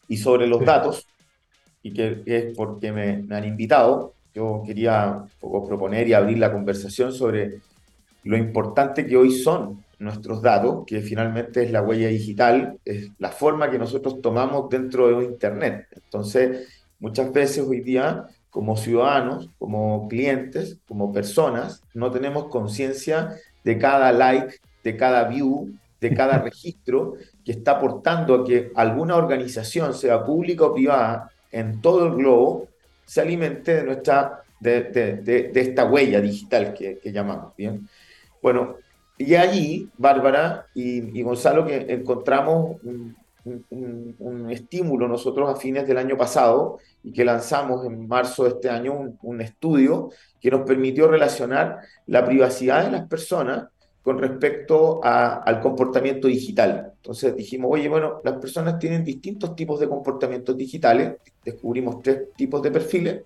Y 0.08 0.18
sobre 0.18 0.46
los 0.46 0.64
datos, 0.64 1.08
y 1.82 1.94
que, 1.94 2.22
es 2.26 2.56
porque 2.56 2.92
me, 2.92 3.24
me 3.24 3.36
han 3.36 3.46
invitado, 3.46 4.14
yo 4.36 4.62
quería 4.66 5.24
un 5.24 5.30
poco 5.40 5.68
proponer 5.68 6.08
y 6.08 6.14
abrir 6.14 6.38
la 6.38 6.52
conversación 6.52 7.12
sobre 7.12 7.62
lo 8.24 8.38
importante 8.38 9.06
que 9.06 9.18
hoy 9.18 9.32
son 9.32 9.84
nuestros 10.00 10.42
datos, 10.42 10.84
que 10.86 11.02
finalmente 11.02 11.64
es 11.64 11.72
la 11.72 11.82
huella 11.82 12.08
digital, 12.10 12.78
es 12.86 13.10
la 13.18 13.30
forma 13.30 13.72
que 13.72 13.80
nosotros 13.80 14.22
tomamos 14.22 14.70
dentro 14.70 15.20
de 15.20 15.26
Internet. 15.26 15.88
Entonces, 15.92 16.68
muchas 17.00 17.32
veces 17.32 17.66
hoy 17.68 17.82
día, 17.82 18.28
como 18.50 18.78
ciudadanos, 18.78 19.50
como 19.58 20.08
clientes, 20.08 20.78
como 20.88 21.12
personas, 21.12 21.82
no 21.94 22.12
tenemos 22.12 22.50
conciencia 22.50 23.36
de 23.64 23.78
cada 23.78 24.12
like, 24.12 24.58
de 24.84 24.98
cada 24.98 25.24
view, 25.26 25.74
de 26.00 26.14
cada 26.14 26.38
registro 26.44 27.16
que 27.44 27.54
está 27.54 27.74
aportando 27.74 28.36
a 28.36 28.46
que 28.46 28.72
alguna 28.76 29.16
organización, 29.16 29.94
sea 29.94 30.24
pública 30.24 30.66
o 30.66 30.74
privada, 30.74 31.32
en 31.52 31.82
todo 31.82 32.08
el 32.08 32.16
globo, 32.16 32.68
se 33.06 33.22
alimente 33.22 33.76
de, 33.76 33.84
nuestra, 33.84 34.44
de, 34.60 35.52
esta 35.54 35.86
huella 35.86 36.20
digital 36.20 36.74
que, 36.74 36.98
que 36.98 37.12
llamamos. 37.12 37.56
¿bien? 37.56 37.88
Bueno, 38.44 38.76
y 39.18 39.36
allí, 39.36 39.90
Bárbara 39.98 40.68
y, 40.76 41.22
Gonzalo, 41.24 41.66
que 41.66 41.78
encontramos 41.88 42.78
un, 42.84 43.16
estímulo 44.50 45.08
nosotros 45.08 45.50
a 45.50 45.56
fines 45.56 45.88
del 45.88 45.98
año 45.98 46.18
pasado 46.18 46.80
y 47.04 47.12
que 47.14 47.24
lanzamos 47.24 47.86
en 47.86 48.06
marzo 48.08 48.44
de 48.44 48.50
este 48.50 48.70
año 48.70 49.16
un, 49.22 49.42
estudio 49.42 50.10
que 50.42 50.52
nos 50.52 50.62
permitió 50.62 51.08
relacionar 51.08 51.80
la 52.08 52.26
privacidad 52.26 52.86
de 52.86 52.92
las 52.92 53.08
personas 53.08 53.68
con 54.02 54.20
respecto 54.20 55.00
al 55.04 55.62
comportamiento 55.62 56.28
digital. 56.28 56.92
Entonces 56.98 57.36
dijimos, 57.38 57.72
oye, 57.72 57.88
bueno, 57.88 58.20
las 58.26 58.38
personas 58.40 58.78
tienen 58.78 59.06
distintos 59.06 59.56
tipos 59.56 59.80
de 59.80 59.88
comportamientos 59.88 60.58
digitales, 60.58 61.16
descubrimos 61.46 62.02
tres 62.02 62.34
tipos 62.36 62.62
de 62.62 62.72
perfiles 62.72 63.24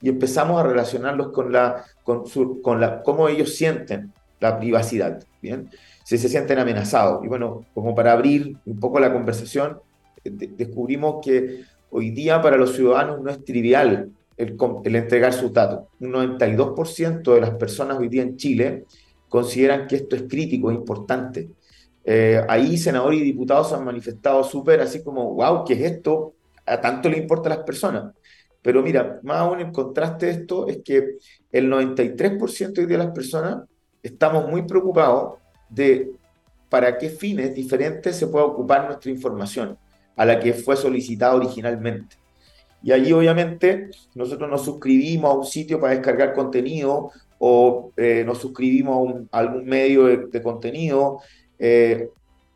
y 0.00 0.08
empezamos 0.08 0.60
a 0.60 0.62
relacionarlos 0.62 1.32
con 1.32 1.52
la, 1.52 1.84
con, 2.04 2.24
su, 2.26 2.62
con 2.62 2.80
la, 2.80 3.02
cómo 3.02 3.28
ellos 3.28 3.54
sienten 3.54 4.12
la 4.40 4.58
privacidad, 4.58 5.22
¿bien? 5.40 5.70
Si 6.04 6.18
se 6.18 6.28
sienten 6.28 6.58
amenazados. 6.58 7.24
Y 7.24 7.28
bueno, 7.28 7.66
como 7.74 7.94
para 7.94 8.12
abrir 8.12 8.56
un 8.66 8.80
poco 8.80 8.98
la 8.98 9.12
conversación, 9.12 9.78
descubrimos 10.24 11.24
que 11.24 11.62
hoy 11.90 12.10
día 12.10 12.40
para 12.40 12.56
los 12.56 12.74
ciudadanos 12.74 13.20
no 13.20 13.30
es 13.30 13.44
trivial 13.44 14.10
el, 14.36 14.56
el 14.84 14.96
entregar 14.96 15.32
sus 15.32 15.52
datos. 15.52 15.88
Un 16.00 16.12
92% 16.12 17.34
de 17.34 17.40
las 17.40 17.50
personas 17.50 17.98
hoy 17.98 18.08
día 18.08 18.22
en 18.22 18.36
Chile 18.36 18.84
consideran 19.28 19.86
que 19.86 19.96
esto 19.96 20.16
es 20.16 20.22
crítico, 20.22 20.70
es 20.70 20.76
importante. 20.76 21.50
Eh, 22.04 22.42
ahí 22.48 22.78
senadores 22.78 23.20
y 23.20 23.24
diputados 23.24 23.72
han 23.72 23.84
manifestado 23.84 24.42
súper 24.42 24.80
así 24.80 25.02
como, 25.02 25.34
wow, 25.34 25.64
¿qué 25.64 25.74
es 25.74 25.92
esto? 25.92 26.34
A 26.66 26.80
tanto 26.80 27.08
le 27.08 27.18
importa 27.18 27.48
a 27.50 27.56
las 27.56 27.64
personas. 27.64 28.14
Pero 28.62 28.82
mira, 28.82 29.20
más 29.22 29.38
aún 29.38 29.60
en 29.60 29.72
contraste 29.72 30.26
de 30.26 30.32
esto 30.32 30.66
es 30.68 30.80
que 30.84 31.16
el 31.52 31.70
93% 31.70 32.86
de 32.86 32.98
las 32.98 33.10
personas 33.12 33.62
estamos 34.02 34.48
muy 34.48 34.62
preocupados 34.62 35.38
de 35.68 36.12
para 36.68 36.98
qué 36.98 37.10
fines 37.10 37.54
diferentes 37.54 38.16
se 38.16 38.26
puede 38.26 38.44
ocupar 38.44 38.86
nuestra 38.86 39.10
información 39.10 39.76
a 40.16 40.24
la 40.24 40.38
que 40.38 40.54
fue 40.54 40.76
solicitada 40.76 41.34
originalmente. 41.34 42.16
Y 42.82 42.92
allí 42.92 43.12
obviamente 43.12 43.90
nosotros 44.14 44.48
nos 44.48 44.64
suscribimos 44.64 45.30
a 45.30 45.38
un 45.38 45.44
sitio 45.44 45.80
para 45.80 45.94
descargar 45.94 46.32
contenido 46.32 47.10
o 47.38 47.92
eh, 47.96 48.22
nos 48.24 48.38
suscribimos 48.38 49.26
a, 49.32 49.38
algún 49.38 49.64
medio 49.64 50.04
de, 50.04 50.42
contenido, 50.42 51.20
eh, 51.58 52.08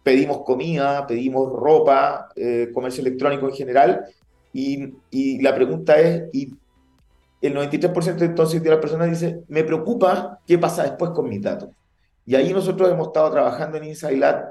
pedimos 0.03 0.43
comida, 0.45 1.07
pedimos 1.07 1.51
ropa, 1.51 2.29
eh, 2.37 2.71
comercio 2.73 3.01
electrónico 3.01 3.49
en 3.49 3.55
general, 3.55 4.05
y, 4.53 4.93
y, 5.11 5.41
la 5.41 5.55
pregunta 5.55 5.99
es, 5.99 6.25
y 6.33 6.55
el 7.47 7.55
93% 7.55 8.23
entonces 8.23 8.63
de 8.63 8.71
las 8.71 8.79
personas 8.79 9.11
dice, 9.11 9.41
me 9.49 9.65
preocupa 9.65 10.41
qué 10.47 10.59
pasa 10.59 10.85
después 10.85 11.11
con 11.11 11.29
mis 11.29 11.43
datos. 11.43 11.71
Y 12.27 12.35
ahí 12.35 12.53
nosotros 12.53 12.91
hemos 12.91 13.09
estado 13.09 13.31
trabajando 13.31 13.77
en 13.77 13.85
Inside 13.85 14.17
Lab 14.17 14.45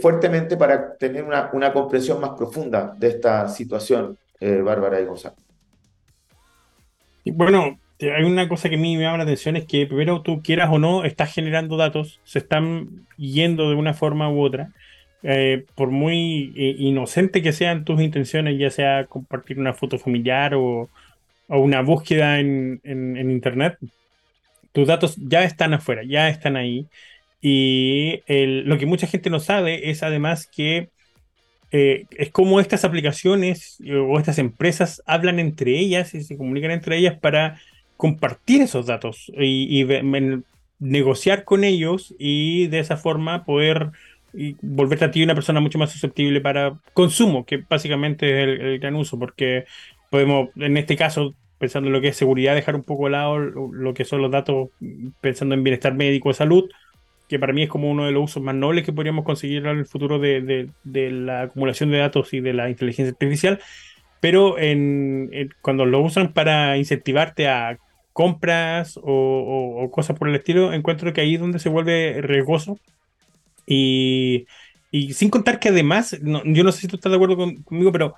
fuertemente 0.00 0.56
para 0.58 0.94
tener 0.96 1.24
una, 1.24 1.72
comprensión 1.72 2.20
más 2.20 2.30
profunda 2.36 2.94
de 2.98 3.08
esta 3.08 3.48
situación, 3.48 4.18
Bárbara 4.40 5.00
y 5.00 5.06
Gonzalo. 5.06 5.36
Bueno, 7.24 7.78
hay 8.00 8.24
una 8.24 8.48
cosa 8.48 8.68
que 8.68 8.74
a 8.74 8.78
mí 8.78 8.96
me 8.96 9.02
llama 9.02 9.18
la 9.18 9.22
atención 9.24 9.56
es 9.56 9.66
que 9.66 9.86
primero 9.86 10.22
tú 10.22 10.42
quieras 10.42 10.68
o 10.70 10.78
no, 10.78 11.04
estás 11.04 11.32
generando 11.32 11.76
datos, 11.76 12.20
se 12.24 12.38
están 12.38 13.06
yendo 13.16 13.70
de 13.70 13.76
una 13.76 13.94
forma 13.94 14.30
u 14.30 14.40
otra. 14.42 14.70
Eh, 15.26 15.64
por 15.74 15.90
muy 15.90 16.52
eh, 16.54 16.74
inocente 16.78 17.40
que 17.40 17.54
sean 17.54 17.86
tus 17.86 17.98
intenciones, 18.02 18.58
ya 18.58 18.70
sea 18.70 19.06
compartir 19.06 19.58
una 19.58 19.72
foto 19.72 19.98
familiar 19.98 20.54
o, 20.54 20.90
una 21.48 21.82
búsqueda 21.82 22.40
en, 22.40 22.80
internet, 22.84 23.76
tus 24.72 24.86
datos 24.86 25.16
ya 25.16 25.44
están 25.44 25.74
afuera, 25.74 26.02
ya 26.04 26.28
están 26.28 26.56
ahí. 26.56 26.86
Y 27.40 28.22
lo 28.28 28.78
que 28.78 28.86
mucha 28.86 29.06
gente 29.06 29.30
no 29.30 29.40
sabe 29.40 29.90
es 29.90 30.02
además 30.02 30.46
que 30.46 30.88
eh, 31.70 32.06
es 32.16 32.30
como 32.30 32.60
estas 32.60 32.84
aplicaciones 32.84 33.78
o 33.90 34.18
estas 34.18 34.38
empresas 34.38 35.02
hablan 35.06 35.38
entre 35.40 35.78
ellas 35.78 36.14
y 36.14 36.22
se 36.22 36.36
comunican 36.36 36.70
entre 36.70 36.96
ellas 36.96 37.18
para 37.18 37.60
compartir 37.96 38.62
esos 38.62 38.86
datos 38.86 39.30
y, 39.36 39.84
negociar 40.80 41.44
con 41.44 41.64
ellos 41.64 42.14
y 42.18 42.66
de 42.66 42.80
esa 42.80 42.96
forma 42.96 43.44
poder 43.44 43.90
volverte 44.60 45.04
a 45.04 45.10
ti 45.10 45.22
una 45.22 45.34
persona 45.34 45.60
mucho 45.60 45.78
más 45.78 45.92
susceptible 45.92 46.40
para 46.40 46.76
consumo, 46.92 47.46
que 47.46 47.64
básicamente 47.68 48.26
es 48.30 48.60
el, 48.60 48.78
gran 48.80 48.96
uso, 48.96 49.18
porque 49.18 49.64
podemos, 50.14 50.50
en 50.54 50.76
este 50.76 50.96
caso, 50.96 51.34
pensando 51.58 51.88
en 51.88 51.92
lo 51.92 52.00
que 52.00 52.06
es 52.06 52.16
seguridad, 52.16 52.54
dejar 52.54 52.76
un 52.76 52.84
poco 52.84 53.06
de 53.06 53.10
lado 53.10 53.36
lo 53.36 53.94
que 53.94 54.04
son 54.04 54.22
los 54.22 54.30
datos, 54.30 54.68
pensando 55.20 55.56
en 55.56 55.64
bienestar 55.64 55.92
médico, 55.92 56.28
de 56.28 56.36
salud, 56.36 56.70
que 57.28 57.40
para 57.40 57.52
mí 57.52 57.64
es 57.64 57.68
como 57.68 57.90
uno 57.90 58.06
de 58.06 58.12
los 58.12 58.30
usos 58.30 58.40
más 58.40 58.54
nobles 58.54 58.84
que 58.84 58.92
podríamos 58.92 59.24
conseguir 59.24 59.66
en 59.66 59.78
el 59.78 59.86
futuro 59.86 60.20
de, 60.20 60.70
de 60.84 61.10
la 61.10 61.42
acumulación 61.42 61.90
de 61.90 61.98
datos 61.98 62.32
y 62.32 62.38
de 62.38 62.52
la 62.52 62.70
inteligencia 62.70 63.10
artificial, 63.10 63.58
pero 64.20 64.56
en, 64.56 65.52
cuando 65.62 65.84
lo 65.84 66.00
usan 66.00 66.32
para 66.32 66.78
incentivarte 66.78 67.48
a 67.48 67.76
compras 68.12 68.96
o, 69.02 69.90
cosas 69.90 70.16
por 70.16 70.28
el 70.28 70.36
estilo, 70.36 70.72
encuentro 70.72 71.12
que 71.12 71.22
ahí 71.22 71.34
es 71.34 71.40
donde 71.40 71.58
se 71.58 71.70
vuelve 71.70 72.22
riesgoso. 72.22 72.78
Y, 73.66 74.46
sin 75.12 75.28
contar 75.28 75.58
que 75.58 75.70
además, 75.70 76.16
yo 76.22 76.62
no 76.62 76.70
sé 76.70 76.82
si 76.82 76.86
tú 76.86 76.94
estás 76.94 77.10
de 77.10 77.16
acuerdo 77.16 77.36
conmigo, 77.64 77.90
pero 77.90 78.14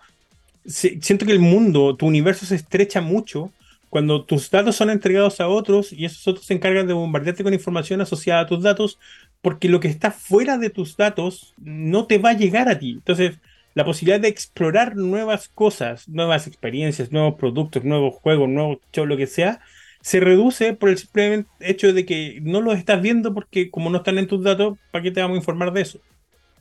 siento 0.67 1.27
que 1.27 1.33
el 1.33 1.39
mundo, 1.39 1.97
tu 1.97 2.07
universo 2.07 2.47
se 2.47 2.57
estrecha 2.57 3.01
mucho 3.01 3.53
cuando 3.89 4.25
tus 4.25 4.51
datos 4.51 4.77
son 4.77 4.91
entregados 4.91 5.41
a 5.41 5.49
otros 5.49 5.93
y 5.93 6.05
esos 6.05 6.27
otros 6.29 6.47
se 6.47 6.55
encargan 6.55 6.87
de 6.87 6.93
bombardearte 6.93 7.45
con 7.45 7.55
información 7.55 8.01
asociada 8.01 8.43
a 8.43 8.47
tus 8.47 8.63
datos, 8.63 8.99
porque 9.41 9.69
lo 9.69 9.81
que 9.81 9.89
está 9.89 10.11
fuera 10.11 10.59
de 10.59 10.71
tus 10.71 10.97
datos 10.97 11.55
no 11.57 12.07
te 12.07 12.19
va 12.19 12.31
a 12.31 12.37
llegar 12.37 12.69
a 12.69 12.79
ti. 12.79 12.93
Entonces, 12.93 13.39
la 13.75 13.85
posibilidad 13.85 14.21
de 14.21 14.29
explorar 14.29 14.97
nuevas 14.97 15.49
cosas, 15.49 16.09
nuevas 16.09 16.47
experiencias, 16.47 17.13
nuevos 17.13 17.35
productos, 17.35 17.85
nuevos 17.85 18.15
juegos, 18.15 18.49
nuevos 18.49 18.79
shows, 18.93 19.09
lo 19.09 19.17
que 19.17 19.27
sea, 19.27 19.61
se 20.01 20.21
reduce 20.21 20.73
por 20.75 20.89
el 20.89 20.99
simple 20.99 21.47
hecho 21.61 21.93
de 21.93 22.07
que 22.07 22.39
no 22.43 22.61
los 22.61 22.79
estás 22.79 23.03
viendo 23.03 23.35
porque 23.35 23.71
como 23.71 23.91
no 23.91 23.99
están 23.99 24.19
en 24.19 24.27
tus 24.27 24.43
datos, 24.43 24.79
¿para 24.91 25.03
qué 25.03 25.11
te 25.11 25.21
vamos 25.21 25.37
a 25.37 25.39
informar 25.39 25.73
de 25.73 25.83
eso? 25.83 26.01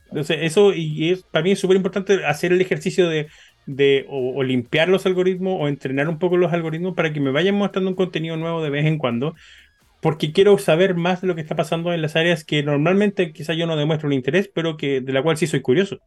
Entonces, 0.08 0.38
eso 0.42 0.72
y 0.72 1.10
es, 1.10 1.22
para 1.24 1.42
mí 1.42 1.52
es 1.52 1.58
súper 1.58 1.76
importante 1.76 2.24
hacer 2.24 2.52
el 2.52 2.60
ejercicio 2.60 3.08
de, 3.08 3.28
de 3.66 4.06
o, 4.08 4.42
limpiar 4.42 4.88
los 4.88 5.06
algoritmos 5.06 5.58
o 5.60 5.68
entrenar 5.68 6.08
un 6.08 6.18
poco 6.18 6.36
los 6.36 6.52
algoritmos 6.52 6.94
para 6.94 7.12
que 7.12 7.20
me 7.20 7.32
vayan 7.32 7.56
mostrando 7.56 7.90
un 7.90 7.96
contenido 7.96 8.36
nuevo 8.36 8.62
de 8.62 8.70
vez 8.70 8.86
en 8.86 8.98
cuando, 8.98 9.34
porque 10.00 10.32
quiero 10.32 10.56
saber 10.58 10.94
más 10.94 11.20
de 11.20 11.26
lo 11.26 11.34
que 11.34 11.40
está 11.40 11.56
pasando 11.56 11.92
en 11.92 12.02
las 12.02 12.16
áreas 12.16 12.44
que 12.44 12.62
normalmente 12.62 13.32
quizá 13.32 13.54
yo 13.54 13.66
no 13.66 13.76
demuestro 13.76 14.06
un 14.06 14.12
interés, 14.12 14.48
pero 14.52 14.76
que 14.76 15.00
de 15.00 15.12
la 15.12 15.22
cual 15.22 15.36
sí 15.36 15.46
soy 15.46 15.62
curioso. 15.62 15.98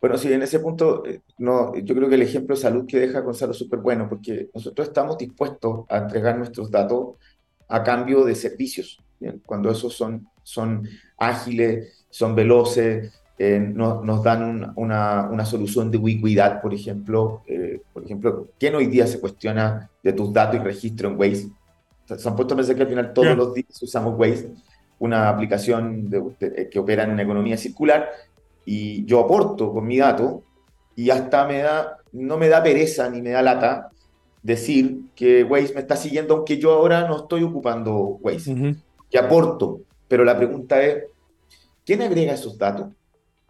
Bueno, 0.00 0.18
sí, 0.18 0.30
en 0.32 0.42
ese 0.42 0.60
punto, 0.60 1.04
eh, 1.06 1.22
no, 1.38 1.74
yo 1.76 1.94
creo 1.94 2.08
que 2.08 2.16
el 2.16 2.22
ejemplo 2.22 2.54
de 2.54 2.60
salud 2.60 2.86
que 2.86 2.98
deja 2.98 3.20
Gonzalo 3.20 3.52
es 3.52 3.58
súper 3.58 3.80
bueno, 3.80 4.08
porque 4.08 4.50
nosotros 4.54 4.88
estamos 4.88 5.16
dispuestos 5.16 5.86
a 5.88 5.96
entregar 5.96 6.36
nuestros 6.36 6.70
datos 6.70 7.14
a 7.68 7.82
cambio 7.82 8.24
de 8.24 8.34
servicios, 8.34 8.98
cuando 9.46 9.70
esos 9.70 9.94
son, 9.94 10.28
son 10.42 10.86
ágiles, 11.16 12.06
son 12.10 12.34
veloces, 12.34 13.23
eh, 13.36 13.58
nos 13.58 14.22
dan 14.22 14.72
una, 14.76 15.28
una, 15.28 15.44
solución 15.44 15.90
de 15.90 15.98
ubicuidad, 15.98 16.62
por 16.62 16.72
ejemplo. 16.72 17.42
Eh, 17.46 17.80
por 17.92 18.04
ejemplo, 18.04 18.48
¿quién 18.58 18.76
hoy 18.76 18.86
día 18.86 19.06
se 19.06 19.18
cuestiona 19.18 19.90
de 20.02 20.12
tus 20.12 20.32
datos 20.32 20.60
y 20.60 20.62
registro 20.62 21.08
en 21.08 21.18
Waze? 21.18 21.48
Se 22.04 22.28
han 22.28 22.36
puesto 22.36 22.54
a 22.54 22.56
pensar 22.58 22.76
que 22.76 22.82
al 22.82 22.88
final 22.88 23.12
todos 23.12 23.36
los 23.36 23.54
días 23.54 23.82
usamos 23.82 24.16
Waze, 24.18 24.50
una 25.00 25.28
aplicación 25.28 26.08
que 26.70 26.78
opera 26.78 27.02
en 27.02 27.10
una 27.10 27.22
economía 27.22 27.56
circular, 27.56 28.08
y 28.64 29.04
yo 29.04 29.20
aporto 29.20 29.72
con 29.72 29.86
mi 29.86 29.98
dato 29.98 30.42
y 30.96 31.10
hasta 31.10 31.46
me 31.46 31.58
da, 31.58 31.98
no 32.12 32.38
me 32.38 32.48
da 32.48 32.62
pereza 32.62 33.10
ni 33.10 33.20
me 33.20 33.30
da 33.30 33.42
lata 33.42 33.90
decir 34.42 35.00
que 35.14 35.42
Waze 35.42 35.74
me 35.74 35.80
está 35.80 35.96
siguiendo 35.96 36.34
aunque 36.34 36.58
yo 36.58 36.72
ahora 36.72 37.06
no 37.08 37.16
estoy 37.16 37.42
ocupando 37.42 38.18
Waze, 38.20 38.76
que 39.10 39.18
aporto, 39.18 39.80
pero 40.06 40.24
la 40.24 40.36
pregunta 40.36 40.82
es, 40.82 41.04
¿quién 41.84 42.02
agrega 42.02 42.34
esos 42.34 42.56
datos? 42.56 42.88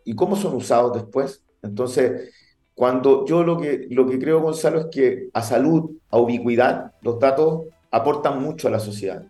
¿Y 0.04 0.14
cómo 0.14 0.36
son 0.36 0.54
usados 0.54 0.92
después? 0.94 1.42
Entonces, 1.62 2.30
cuando 2.74 3.24
yo 3.26 3.42
lo 3.42 3.58
que, 3.58 3.86
lo 3.90 4.06
que 4.06 4.18
creo, 4.18 4.40
Gonzalo, 4.40 4.80
es 4.80 4.86
que 4.86 5.28
a 5.32 5.42
salud, 5.42 5.90
a 6.10 6.18
ubicuidad, 6.18 6.92
los 7.02 7.18
datos 7.18 7.62
aportan 7.90 8.42
mucho 8.42 8.68
a 8.68 8.70
la 8.70 8.80
sociedad. 8.80 9.24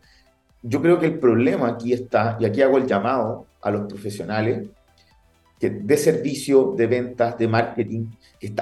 Yo 0.63 0.81
creo 0.81 0.99
que 0.99 1.07
el 1.07 1.19
problema 1.19 1.69
aquí 1.69 1.93
está, 1.93 2.37
y 2.41 2.47
aquí 2.47 2.63
hago 2.63 2.79
el 2.79 2.87
llamado 2.87 3.47
a 3.61 3.71
los 3.71 3.87
profesionales, 3.87 4.69
de 5.61 5.97
servicio, 5.97 6.75
de 6.77 6.87
ventas, 6.87 7.39
de 7.39 7.49
marketing, 7.49 8.07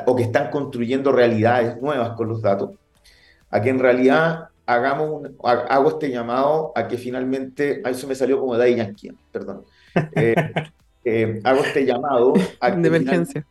o 0.06 0.14
que 0.14 0.22
están 0.22 0.50
construyendo 0.50 1.10
realidades 1.10 1.80
nuevas 1.80 2.10
con 2.10 2.28
los 2.28 2.42
datos, 2.42 2.70
a 3.50 3.60
que 3.60 3.70
en 3.70 3.78
realidad 3.78 4.48
hagamos 4.66 5.28
hago 5.42 5.88
este 5.90 6.10
llamado 6.10 6.72
a 6.74 6.86
que 6.86 6.96
finalmente, 6.96 7.82
a 7.84 7.90
eso 7.90 8.06
me 8.06 8.14
salió 8.14 8.38
como 8.38 8.56
de 8.56 8.76
Yankee, 8.76 9.12
perdón, 9.30 9.64
eh, 10.14 10.34
eh, 11.04 11.40
hago 11.44 11.60
este 11.62 11.84
llamado 11.84 12.34
a 12.60 12.74
que 12.74 12.80
de 12.80 12.88
emergencia. 12.88 13.46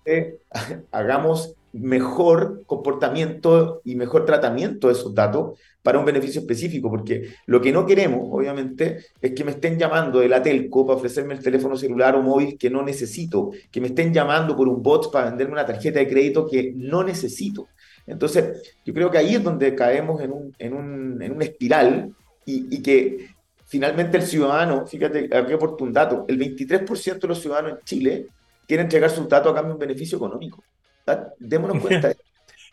hagamos 0.91 1.55
mejor 1.73 2.63
comportamiento 2.65 3.81
y 3.85 3.95
mejor 3.95 4.25
tratamiento 4.25 4.87
de 4.87 4.93
esos 4.93 5.15
datos 5.15 5.57
para 5.81 5.99
un 5.99 6.05
beneficio 6.05 6.41
específico, 6.41 6.89
porque 6.89 7.33
lo 7.45 7.61
que 7.61 7.71
no 7.71 7.85
queremos, 7.85 8.27
obviamente, 8.29 9.05
es 9.21 9.31
que 9.31 9.43
me 9.43 9.51
estén 9.51 9.79
llamando 9.79 10.19
de 10.19 10.29
la 10.29 10.43
telco 10.43 10.85
para 10.85 10.97
ofrecerme 10.97 11.33
el 11.33 11.41
teléfono 11.41 11.75
celular 11.75 12.15
o 12.15 12.21
móvil 12.21 12.57
que 12.57 12.69
no 12.69 12.83
necesito, 12.83 13.51
que 13.71 13.81
me 13.81 13.87
estén 13.87 14.13
llamando 14.13 14.55
por 14.55 14.67
un 14.67 14.83
bot 14.83 15.11
para 15.11 15.29
venderme 15.29 15.53
una 15.53 15.65
tarjeta 15.65 15.99
de 15.99 16.07
crédito 16.07 16.45
que 16.45 16.73
no 16.75 17.03
necesito. 17.03 17.67
Entonces, 18.05 18.75
yo 18.85 18.93
creo 18.93 19.09
que 19.09 19.17
ahí 19.17 19.35
es 19.35 19.43
donde 19.43 19.73
caemos 19.73 20.21
en 20.21 20.31
un, 20.31 20.55
en 20.59 20.73
un, 20.73 21.21
en 21.21 21.41
espiral 21.41 22.13
y, 22.45 22.75
y, 22.75 22.81
que 22.81 23.29
finalmente 23.71 24.17
el 24.17 24.23
ciudadano, 24.23 24.85
fíjate, 24.85 25.29
aquí 25.33 25.53
aporto 25.53 25.85
un 25.85 25.93
dato, 25.93 26.25
el 26.27 26.37
23% 26.37 27.19
de 27.19 27.27
los 27.29 27.39
ciudadanos 27.39 27.71
en 27.71 27.85
Chile 27.85 28.27
quieren 28.67 28.87
entregar 28.87 29.09
sus 29.09 29.29
datos 29.29 29.49
a 29.49 29.55
cambio 29.55 29.69
de 29.69 29.73
un 29.75 29.79
beneficio 29.79 30.17
económico. 30.17 30.61
Démonos 31.39 31.79
cuenta. 31.81 32.11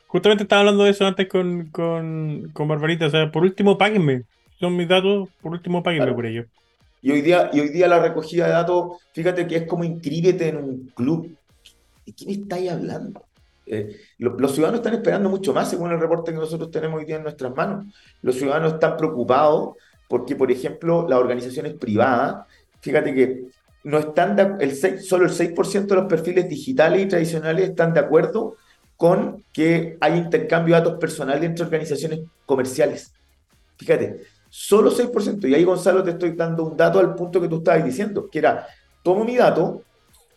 Justamente 0.08 0.42
estaba 0.42 0.60
hablando 0.60 0.82
de 0.82 0.90
eso 0.90 1.06
antes 1.06 1.28
con, 1.28 1.66
con, 1.66 2.50
con, 2.52 2.66
Barbarita. 2.66 3.06
O 3.06 3.10
sea, 3.10 3.30
por 3.30 3.44
último, 3.44 3.78
páguenme. 3.78 4.24
Son 4.58 4.76
mis 4.76 4.88
datos, 4.88 5.28
por 5.40 5.52
último, 5.52 5.84
páguenme 5.84 6.12
por 6.12 6.26
ello. 6.26 6.46
Y 7.00 7.12
hoy, 7.12 7.20
día, 7.20 7.48
y 7.52 7.60
hoy 7.60 7.68
día 7.68 7.86
la 7.86 8.00
recogida 8.00 8.46
de 8.46 8.52
datos, 8.52 8.96
fíjate 9.12 9.46
que 9.46 9.54
es 9.54 9.66
como 9.68 9.84
inscríbete 9.84 10.48
en 10.48 10.56
un 10.56 10.92
club. 10.96 11.32
¿de 12.04 12.26
me 12.26 12.32
estáis 12.32 12.72
hablando? 12.72 13.22
Eh, 13.66 14.00
los 14.18 14.52
ciudadanos 14.52 14.80
están 14.80 14.94
esperando 14.94 15.28
mucho 15.28 15.52
más, 15.52 15.70
según 15.70 15.92
el 15.92 16.00
reporte 16.00 16.32
que 16.32 16.38
nosotros 16.38 16.72
tenemos 16.72 16.98
hoy 16.98 17.04
día 17.04 17.16
en 17.16 17.22
nuestras 17.22 17.54
manos. 17.54 17.86
Los 18.22 18.34
ciudadanos 18.34 18.72
están 18.72 18.96
preocupados 18.96 19.76
porque, 20.08 20.34
por 20.34 20.50
ejemplo, 20.50 21.06
las 21.08 21.18
organizaciones 21.18 21.74
privadas, 21.74 22.46
fíjate 22.80 23.14
que 23.14 23.44
no 23.84 23.98
están 23.98 24.58
el 24.60 25.02
solo 25.02 25.26
el 25.26 25.32
6% 25.32 25.86
de 25.86 25.94
los 25.94 26.06
perfiles 26.06 26.48
digitales 26.48 27.02
y 27.02 27.06
tradicionales 27.06 27.70
están 27.70 27.94
de 27.94 28.00
acuerdo 28.00 28.56
con 28.96 29.44
que 29.52 29.96
hay 30.00 30.18
intercambio 30.18 30.74
de 30.74 30.80
datos 30.80 30.98
personales 30.98 31.44
entre 31.44 31.64
organizaciones 31.64 32.20
comerciales. 32.44 33.12
Fíjate, 33.76 34.22
solo 34.48 34.90
6%. 34.90 35.48
Y 35.48 35.54
ahí, 35.54 35.62
Gonzalo, 35.62 36.02
te 36.02 36.10
estoy 36.10 36.32
dando 36.32 36.64
un 36.64 36.76
dato 36.76 36.98
al 36.98 37.14
punto 37.14 37.40
que 37.40 37.48
tú 37.48 37.58
estabas 37.58 37.84
diciendo, 37.84 38.28
que 38.28 38.40
era, 38.40 38.66
tomo 39.04 39.24
mi 39.24 39.36
dato 39.36 39.84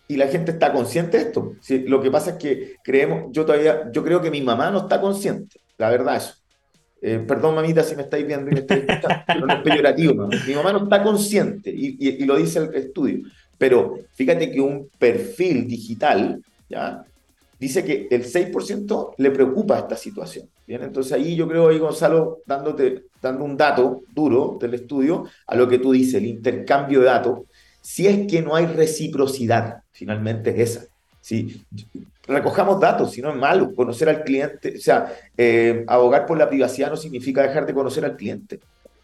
y 0.08 0.18
la 0.18 0.28
gente 0.28 0.52
está 0.52 0.72
consciente 0.72 1.18
de 1.18 1.24
esto. 1.24 1.56
lo 1.88 2.02
que 2.02 2.12
pasa 2.12 2.32
es 2.32 2.38
que 2.38 2.76
creemos, 2.84 3.32
yo 3.32 3.46
todavía, 3.46 3.90
yo 3.92 4.04
creo 4.04 4.22
que 4.22 4.30
mi 4.30 4.42
mamá 4.42 4.70
no 4.70 4.80
está 4.80 5.02
consciente, 5.02 5.60
la 5.78 5.90
verdad 5.90 6.18
eso. 6.18 6.41
Eh, 7.02 7.24
perdón, 7.28 7.56
mamita, 7.56 7.84
si 7.84 7.96
me 7.96 8.04
estáis 8.04 8.28
viendo 8.28 8.52
y 8.52 8.54
me 8.54 8.60
estáis 8.60 8.84
pero 9.26 9.46
no 9.48 9.54
es 9.54 9.62
peyorativo, 9.62 10.30
Mi 10.48 10.54
mamá 10.54 10.72
no 10.72 10.84
está 10.84 11.02
consciente 11.02 11.72
y, 11.72 11.98
y, 12.00 12.26
lo 12.26 12.38
dice 12.38 12.60
el 12.60 12.76
estudio. 12.76 13.28
Pero 13.58 14.00
fíjate 14.14 14.52
que 14.52 14.62
un 14.62 14.90
perfil 15.00 15.68
digital, 15.68 16.42
¿ya? 16.70 17.04
dice 17.60 17.84
que 17.84 18.08
el 18.10 18.24
6% 18.24 19.14
le 19.18 19.32
preocupa 19.32 19.78
esta 19.80 19.96
situación. 19.96 20.48
Bien, 20.66 20.82
entonces 20.84 21.14
ahí 21.14 21.36
yo 21.36 21.48
creo 21.48 21.70
ahí 21.70 21.78
Gonzalo 21.78 22.40
dándote 22.46 23.04
dando 23.22 23.46
un 23.46 23.56
dato 23.56 24.02
duro 24.14 24.58
del 24.60 24.74
estudio 24.74 25.26
a 25.46 25.56
lo 25.56 25.68
que 25.68 25.78
tú 25.78 25.92
dices, 25.92 26.16
el 26.16 26.26
intercambio 26.26 27.02
de 27.02 27.06
datos, 27.06 27.42
si 27.82 28.08
es 28.08 28.28
que 28.28 28.42
no 28.42 28.56
hay 28.56 28.66
reciprocidad, 28.66 29.84
finalmente 29.92 30.50
es 30.50 30.78
esa. 30.78 30.86
Si 31.22 31.62
recojamos 32.28 32.80
datos, 32.80 33.12
si 33.12 33.22
no 33.22 33.30
es 33.32 33.36
malo, 33.36 33.74
conocer 33.74 34.10
al 34.10 34.24
cliente, 34.24 34.76
o 34.78 34.80
sea, 34.80 35.14
eh, 35.38 35.84
abogar 35.88 36.26
por 36.26 36.38
la 36.38 36.50
privacidad 36.50 36.90
no 36.90 36.98
significa 36.98 37.42
dejar 37.42 37.66
de 37.66 37.74
conocer 37.74 38.06
al 38.06 38.16
cliente. 38.16 38.60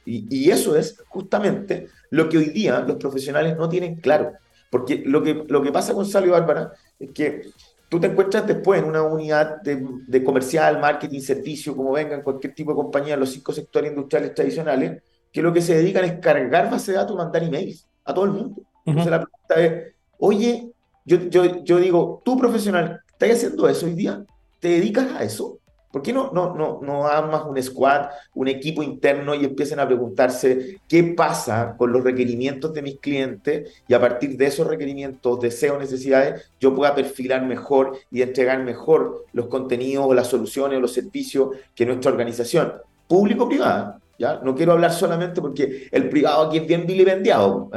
Y, 0.05 0.25
y, 0.29 0.51
eso 0.51 0.77
es 0.77 1.03
justamente 1.09 1.87
lo 2.11 2.29
que 2.29 2.37
hoy 2.37 2.45
día 2.45 2.79
los 2.79 2.95
profesionales 2.95 3.57
no 3.57 3.67
tienen 3.67 3.95
claro. 3.95 4.33
Porque 4.69 5.03
lo 5.05 5.23
que, 5.23 5.43
lo 5.47 5.61
que 5.61 5.71
pasa, 5.71 5.93
Gonzalo 5.93 6.27
y 6.27 6.29
Bárbara, 6.29 6.71
es 6.99 7.11
que 7.11 7.41
tú 7.89 7.99
te 7.99 8.07
encuentras 8.07 8.45
después 8.45 8.81
en 8.81 8.89
una 8.89 9.03
unidad 9.03 9.61
de, 9.61 10.23
comercial, 10.23 10.79
marketing, 10.79 11.21
servicio, 11.21 11.75
como 11.75 11.91
vengan, 11.93 12.21
cualquier 12.21 12.53
tipo 12.53 12.71
de 12.71 12.75
compañía, 12.75 13.15
los 13.15 13.31
cinco 13.31 13.53
sectores 13.53 13.91
industriales 13.91 14.33
tradicionales, 14.33 15.01
que 15.31 15.41
lo 15.41 15.53
que 15.53 15.61
se 15.61 15.75
dedican 15.75 16.05
es 16.05 16.19
cargar 16.19 16.69
base 16.69 16.91
de 16.91 16.97
datos, 16.97 17.15
mandar 17.15 17.43
emails 17.43 17.87
a 18.03 18.13
todo 18.13 18.25
el 18.25 18.31
mundo. 18.31 18.61
Entonces 18.85 19.11
la 19.11 19.21
pregunta 19.21 19.55
es, 19.55 19.93
oye, 20.17 20.71
yo, 21.05 21.17
yo, 21.29 21.63
yo 21.63 21.77
digo, 21.77 22.21
tú 22.25 22.37
profesional, 22.37 23.01
¿estás 23.19 23.37
haciendo 23.37 23.67
eso 23.67 23.87
hoy 23.87 23.93
día? 23.93 24.23
¿Te 24.59 24.69
dedicas 24.69 25.11
a 25.13 25.23
eso? 25.23 25.59
¿Por 25.91 26.01
qué 26.03 26.13
no, 26.13 26.31
no, 26.31 26.53
no, 26.53 26.79
no 26.83 27.07
armas 27.07 27.43
un 27.45 27.61
squad, 27.63 28.09
un 28.35 28.47
equipo 28.47 28.83
interno 28.83 29.33
y 29.33 29.45
empiecen 29.45 29.79
a 29.79 29.87
preguntarse 29.87 30.79
qué 30.87 31.03
pasa 31.03 31.75
con 31.77 31.91
los 31.91 32.03
requerimientos 32.03 32.73
de 32.73 32.81
mis 32.83 32.99
clientes 32.99 33.81
y 33.87 33.93
a 33.93 33.99
partir 33.99 34.37
de 34.37 34.45
esos 34.45 34.67
requerimientos, 34.67 35.39
deseos, 35.39 35.79
necesidades, 35.79 36.51
yo 36.59 36.75
pueda 36.75 36.93
perfilar 36.93 37.43
mejor 37.45 37.97
y 38.11 38.21
entregar 38.21 38.63
mejor 38.63 39.25
los 39.33 39.47
contenidos 39.47 40.05
o 40.05 40.13
las 40.13 40.27
soluciones 40.27 40.77
o 40.77 40.81
los 40.81 40.93
servicios 40.93 41.55
que 41.73 41.85
nuestra 41.85 42.11
organización 42.11 42.73
público-privada 43.07 43.99
¿Ya? 44.19 44.39
No 44.43 44.55
quiero 44.55 44.71
hablar 44.71 44.91
solamente 44.91 45.41
porque 45.41 45.87
el 45.91 46.09
privado 46.09 46.47
aquí 46.47 46.57
es 46.57 46.67
bien 46.67 46.87
vilipendiado. 46.87 47.69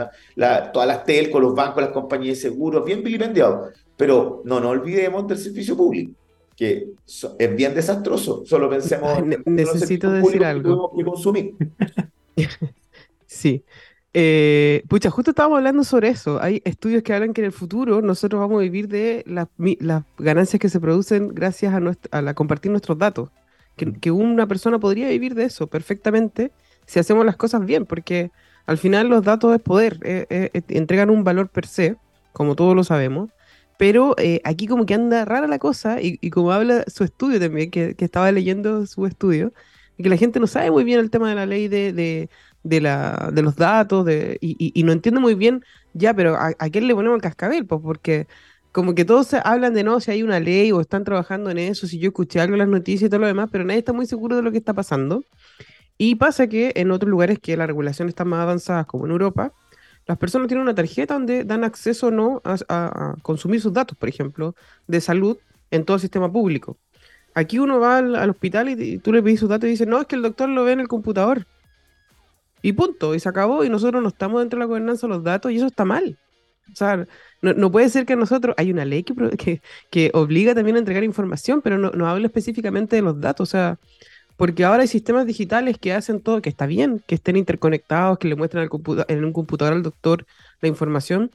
Todas 0.72 0.88
las 0.88 1.04
telcos, 1.04 1.40
los 1.40 1.54
bancos, 1.54 1.82
las 1.82 1.92
compañías 1.92 2.38
de 2.38 2.48
seguros, 2.48 2.84
bien 2.84 3.02
vilipendiado. 3.02 3.68
Pero 4.00 4.40
no 4.46 4.60
nos 4.60 4.70
olvidemos 4.70 5.28
del 5.28 5.36
servicio 5.36 5.76
público 5.76 6.14
que 6.56 6.88
es 7.38 7.56
bien 7.56 7.74
desastroso. 7.74 8.44
Solo 8.46 8.70
pensemos 8.70 9.18
en 9.18 9.42
Necesito 9.44 10.10
decir 10.10 10.42
algo. 10.42 10.90
Que 10.96 11.04
consumir. 11.04 11.54
sí. 13.26 13.62
Eh, 14.14 14.82
pucha, 14.88 15.10
justo 15.10 15.32
estábamos 15.32 15.58
hablando 15.58 15.84
sobre 15.84 16.08
eso. 16.08 16.40
Hay 16.40 16.62
estudios 16.64 17.02
que 17.02 17.12
hablan 17.12 17.34
que 17.34 17.42
en 17.42 17.46
el 17.46 17.52
futuro 17.52 18.00
nosotros 18.00 18.40
vamos 18.40 18.58
a 18.58 18.62
vivir 18.62 18.88
de 18.88 19.22
las, 19.26 19.48
ganancias 20.18 20.60
que 20.60 20.70
se 20.70 20.80
producen 20.80 21.28
gracias 21.34 21.74
a, 21.74 22.20
la, 22.22 22.34
compartir 22.34 22.70
nuestros 22.70 22.98
datos. 22.98 23.28
Que, 23.76 23.92
que, 23.92 24.10
una 24.10 24.46
persona 24.46 24.78
podría 24.78 25.08
vivir 25.08 25.34
de 25.34 25.44
eso 25.44 25.66
perfectamente 25.66 26.52
si 26.86 26.98
hacemos 26.98 27.26
las 27.26 27.36
cosas 27.36 27.66
bien, 27.66 27.84
porque 27.84 28.30
al 28.64 28.78
final 28.78 29.08
los 29.08 29.24
datos 29.24 29.54
es 29.54 29.60
poder, 29.60 29.98
eh, 30.04 30.26
eh, 30.28 30.62
entregan 30.68 31.10
un 31.10 31.22
valor 31.22 31.50
per 31.50 31.66
se, 31.66 31.96
como 32.32 32.56
todos 32.56 32.74
lo 32.74 32.82
sabemos, 32.84 33.30
pero 33.80 34.14
eh, 34.18 34.42
aquí 34.44 34.66
como 34.66 34.84
que 34.84 34.92
anda 34.92 35.24
rara 35.24 35.46
la 35.46 35.58
cosa, 35.58 36.02
y, 36.02 36.18
como 36.28 36.52
habla 36.52 36.84
su 36.86 37.02
estudio 37.02 37.40
también, 37.40 37.70
que, 37.70 37.96
estaba 37.98 38.30
leyendo 38.30 38.84
su 38.84 39.06
estudio, 39.06 39.54
que 39.96 40.10
la 40.10 40.18
gente 40.18 40.38
no 40.38 40.46
sabe 40.46 40.70
muy 40.70 40.84
bien 40.84 41.00
el 41.00 41.08
tema 41.08 41.30
de 41.30 41.34
la 41.34 41.46
ley 41.46 41.66
de, 41.66 42.28
de, 42.62 42.80
la, 42.82 43.30
de 43.32 43.40
los 43.40 43.56
datos, 43.56 44.04
de, 44.04 44.36
y, 44.42 44.82
no 44.82 44.92
entiende 44.92 45.18
muy 45.18 45.34
bien, 45.34 45.64
ya, 45.94 46.12
pero 46.12 46.36
¿a, 46.36 46.52
quién 46.70 46.88
le 46.88 46.94
ponemos 46.94 47.16
el 47.16 47.22
cascabel? 47.22 47.64
Pues 47.64 47.80
porque 47.82 48.26
como 48.70 48.94
que 48.94 49.06
todos 49.06 49.32
hablan 49.32 49.72
de 49.72 49.82
no, 49.82 49.98
si 49.98 50.10
hay 50.10 50.22
una 50.22 50.40
ley 50.40 50.72
o 50.72 50.82
están 50.82 51.04
trabajando 51.04 51.48
en 51.48 51.56
eso, 51.56 51.86
si 51.86 51.98
yo 51.98 52.08
escuché 52.08 52.38
algo 52.38 52.56
en 52.56 52.58
las 52.58 52.68
noticias 52.68 53.06
y 53.06 53.08
todo 53.08 53.20
lo 53.20 53.28
demás, 53.28 53.48
pero 53.50 53.64
nadie 53.64 53.78
está 53.78 53.94
muy 53.94 54.04
seguro 54.04 54.36
de 54.36 54.42
lo 54.42 54.52
que 54.52 54.58
está 54.58 54.74
pasando. 54.74 55.24
Y 55.96 56.16
pasa 56.16 56.48
que 56.48 56.72
en 56.76 56.90
otros 56.90 57.08
lugares 57.08 57.38
que 57.38 57.56
la 57.56 57.66
regulación 57.66 58.08
está 58.08 58.26
más 58.26 58.40
avanzada, 58.40 58.84
como 58.84 59.06
en 59.06 59.12
Europa, 59.12 59.54
las 60.10 60.18
personas 60.18 60.48
tienen 60.48 60.62
una 60.62 60.74
tarjeta 60.74 61.14
donde 61.14 61.44
dan 61.44 61.62
acceso 61.62 62.08
o 62.08 62.10
no 62.10 62.42
a, 62.44 63.14
consumir 63.22 63.60
sus 63.60 63.72
datos, 63.72 63.96
por 63.96 64.08
ejemplo, 64.08 64.56
de 64.88 65.00
salud 65.00 65.38
en 65.70 65.84
todo 65.84 65.98
el 65.98 66.00
sistema 66.00 66.30
público. 66.32 66.76
Aquí 67.32 67.60
uno 67.60 67.78
va 67.78 67.98
al, 67.98 68.28
hospital 68.28 68.70
y, 68.70 68.98
tú 68.98 69.12
le 69.12 69.22
pedís 69.22 69.38
sus 69.38 69.48
datos 69.48 69.68
y 69.68 69.70
dice, 69.70 69.86
no, 69.86 70.00
es 70.00 70.08
que 70.08 70.16
el 70.16 70.22
doctor 70.22 70.48
lo 70.48 70.64
ve 70.64 70.72
en 70.72 70.80
el 70.80 70.88
computador. 70.88 71.46
Y 72.60 72.72
punto, 72.72 73.14
y 73.14 73.20
se 73.20 73.28
acabó, 73.28 73.62
y 73.62 73.68
nosotros 73.68 74.02
no 74.02 74.08
estamos 74.08 74.40
dentro 74.40 74.56
de 74.56 74.62
la 74.62 74.66
gobernanza 74.66 75.06
de 75.06 75.14
los 75.14 75.22
datos, 75.22 75.52
y 75.52 75.58
eso 75.58 75.66
está 75.68 75.84
mal. 75.84 76.18
O 76.72 76.74
sea, 76.74 77.06
no, 77.40 77.70
puede 77.70 77.88
ser 77.88 78.04
que 78.04 78.16
nosotros, 78.16 78.56
hay 78.58 78.72
una 78.72 78.84
ley 78.84 79.04
que, 79.04 79.62
que, 79.90 80.10
obliga 80.12 80.56
también 80.56 80.74
a 80.74 80.80
entregar 80.80 81.04
información, 81.04 81.62
pero 81.62 81.78
no, 81.78 81.92
no 81.92 82.08
habla 82.08 82.26
específicamente 82.26 82.96
de 82.96 83.02
los 83.02 83.20
datos. 83.20 83.48
O 83.48 83.50
sea, 83.52 83.78
porque 84.40 84.64
ahora 84.64 84.80
hay 84.80 84.88
sistemas 84.88 85.26
digitales 85.26 85.76
que 85.76 85.92
hacen 85.92 86.18
todo, 86.18 86.40
que 86.40 86.48
está 86.48 86.64
bien, 86.64 87.02
que 87.06 87.14
estén 87.14 87.36
interconectados, 87.36 88.16
que 88.16 88.26
le 88.26 88.36
muestran 88.36 88.70
en 89.08 89.24
un 89.26 89.34
computador 89.34 89.74
al 89.74 89.82
doctor 89.82 90.24
la 90.62 90.68
información. 90.70 91.30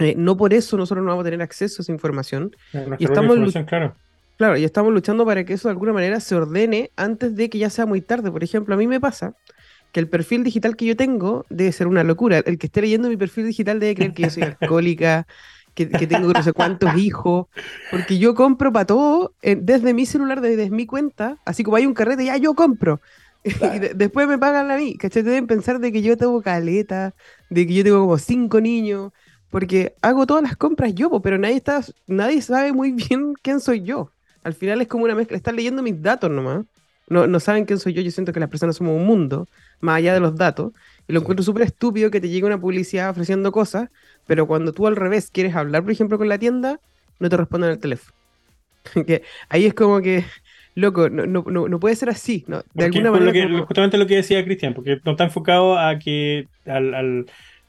Eh, 0.00 0.16
no 0.16 0.36
por 0.36 0.52
eso 0.52 0.76
nosotros 0.76 1.04
no 1.04 1.10
vamos 1.10 1.22
a 1.22 1.26
tener 1.26 1.42
acceso 1.42 1.80
a 1.80 1.82
esa 1.84 1.92
información. 1.92 2.50
y 2.98 3.04
estamos 3.04 3.38
claro. 3.68 3.94
claro, 4.36 4.56
y 4.56 4.64
estamos 4.64 4.92
luchando 4.92 5.24
para 5.24 5.44
que 5.44 5.52
eso 5.52 5.68
de 5.68 5.74
alguna 5.74 5.92
manera 5.92 6.18
se 6.18 6.34
ordene 6.34 6.90
antes 6.96 7.36
de 7.36 7.48
que 7.48 7.58
ya 7.58 7.70
sea 7.70 7.86
muy 7.86 8.00
tarde. 8.00 8.32
Por 8.32 8.42
ejemplo, 8.42 8.74
a 8.74 8.78
mí 8.78 8.88
me 8.88 8.98
pasa 8.98 9.34
que 9.92 10.00
el 10.00 10.08
perfil 10.08 10.42
digital 10.42 10.74
que 10.74 10.86
yo 10.86 10.96
tengo 10.96 11.46
debe 11.50 11.70
ser 11.70 11.86
una 11.86 12.02
locura. 12.02 12.38
El 12.38 12.58
que 12.58 12.66
esté 12.66 12.80
leyendo 12.80 13.08
mi 13.08 13.16
perfil 13.16 13.46
digital 13.46 13.78
debe 13.78 13.94
creer 13.94 14.12
que 14.12 14.24
yo 14.24 14.30
soy 14.30 14.42
alcohólica, 14.60 15.28
que, 15.74 15.86
tengo 15.86 16.32
no 16.32 16.42
sé 16.42 16.52
cuántos 16.52 16.94
hijos, 16.96 17.46
porque 17.90 18.18
yo 18.18 18.34
compro 18.34 18.72
para 18.72 18.86
todo 18.86 19.34
desde 19.42 19.92
mi 19.92 20.06
celular, 20.06 20.40
desde 20.40 20.70
mi 20.70 20.86
cuenta, 20.86 21.38
así 21.44 21.64
como 21.64 21.76
hay 21.76 21.86
un 21.86 21.94
carrete, 21.94 22.24
ya 22.24 22.36
yo 22.36 22.54
compro. 22.54 23.00
y 23.44 23.78
después 23.94 24.26
me 24.26 24.38
pagan 24.38 24.70
a 24.70 24.76
mí, 24.76 24.96
¿cachai? 24.96 25.22
Deben 25.22 25.46
pensar 25.46 25.78
de 25.78 25.92
que 25.92 26.00
yo 26.00 26.16
tengo 26.16 26.40
caleta, 26.40 27.14
de 27.50 27.66
que 27.66 27.74
yo 27.74 27.84
tengo 27.84 28.00
como 28.00 28.16
cinco 28.16 28.60
niños, 28.60 29.12
porque 29.50 29.94
hago 30.00 30.26
todas 30.26 30.42
las 30.42 30.56
compras 30.56 30.94
yo, 30.94 31.20
pero 31.20 31.38
nadie, 31.38 31.56
está, 31.56 31.80
nadie 32.06 32.40
sabe 32.40 32.72
muy 32.72 32.92
bien 32.92 33.34
quién 33.42 33.60
soy 33.60 33.82
yo. 33.82 34.10
Al 34.42 34.54
final 34.54 34.80
es 34.80 34.88
como 34.88 35.04
una 35.04 35.14
mezcla, 35.14 35.36
están 35.36 35.56
leyendo 35.56 35.82
mis 35.82 36.00
datos 36.00 36.30
nomás. 36.30 36.64
No, 37.06 37.26
no 37.26 37.38
saben 37.38 37.66
quién 37.66 37.78
soy 37.78 37.92
yo, 37.92 38.00
yo 38.00 38.10
siento 38.10 38.32
que 38.32 38.40
las 38.40 38.48
personas 38.48 38.76
somos 38.76 38.96
un 38.96 39.04
mundo, 39.06 39.46
más 39.80 39.96
allá 39.98 40.14
de 40.14 40.20
los 40.20 40.36
datos, 40.36 40.72
y 41.06 41.12
lo 41.12 41.20
encuentro 41.20 41.44
súper 41.44 41.64
estúpido 41.64 42.10
que 42.10 42.20
te 42.20 42.30
llegue 42.30 42.46
una 42.46 42.58
publicidad 42.58 43.10
ofreciendo 43.10 43.52
cosas 43.52 43.90
pero 44.26 44.46
cuando 44.46 44.72
tú 44.72 44.86
al 44.86 44.96
revés 44.96 45.30
quieres 45.32 45.54
hablar, 45.54 45.82
por 45.82 45.92
ejemplo, 45.92 46.18
con 46.18 46.28
la 46.28 46.38
tienda, 46.38 46.80
no 47.18 47.28
te 47.28 47.36
responden 47.36 47.70
al 47.70 47.78
teléfono. 47.78 48.14
que 49.06 49.22
ahí 49.48 49.66
es 49.66 49.74
como 49.74 50.00
que, 50.00 50.24
loco, 50.74 51.08
no, 51.08 51.26
no, 51.26 51.68
no 51.68 51.80
puede 51.80 51.96
ser 51.96 52.10
así, 52.10 52.44
¿no? 52.46 52.62
De 52.74 52.86
alguna 52.86 53.10
manera. 53.10 53.64
Justamente 53.66 53.98
lo 53.98 54.06
que 54.06 54.16
decía 54.16 54.44
Cristian, 54.44 54.74
porque 54.74 55.00
no 55.04 55.12
está 55.12 55.24
enfocado 55.24 55.78
a 55.78 55.98
que 55.98 56.46
al, 56.66 56.94
al 56.94 57.26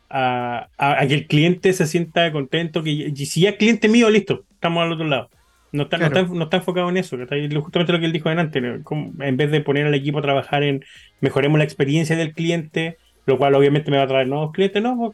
a, 0.10 0.70
a, 0.78 1.08
que 1.08 1.14
el 1.14 1.28
cliente 1.28 1.74
se 1.74 1.88
sienta 1.88 2.32
contento, 2.32 2.84
que 2.84 3.12
si 3.16 3.41
ya 3.41 3.51
es 3.51 3.58
cliente 3.58 3.89
mío, 3.89 4.10
listo, 4.10 4.43
estamos 4.51 4.84
al 4.84 4.93
otro 4.93 5.08
lado. 5.08 5.30
No 5.72 5.84
está, 5.84 5.97
no, 5.97 6.06
está, 6.06 6.24
no 6.24 6.43
está, 6.43 6.58
enfocado 6.58 6.89
en 6.89 6.95
eso, 6.95 7.18
justamente 7.62 7.91
lo 7.91 7.99
que 7.99 8.06
él 8.06 8.14
dijo 8.14 8.30
antes, 8.30 8.64
en 8.64 9.38
vez 9.38 9.51
de 9.51 9.60
poner 9.60 9.86
al 9.86 9.93
equipo 9.93 10.20
a 10.20 10.22
trabajar 10.22 10.64
en 10.64 10.86
mejoremos 11.20 11.58
la 11.58 11.66
experiencia 11.66 12.16
del 12.16 12.34
cliente, 12.34 12.97
lo 13.26 13.38
cual 13.38 13.56
obviamente 13.56 13.91
me 13.91 13.97
va 13.97 14.03
a 14.03 14.08
traer 14.08 14.28
nuevos 14.28 14.53
clientes, 14.53 14.82
no, 14.82 15.14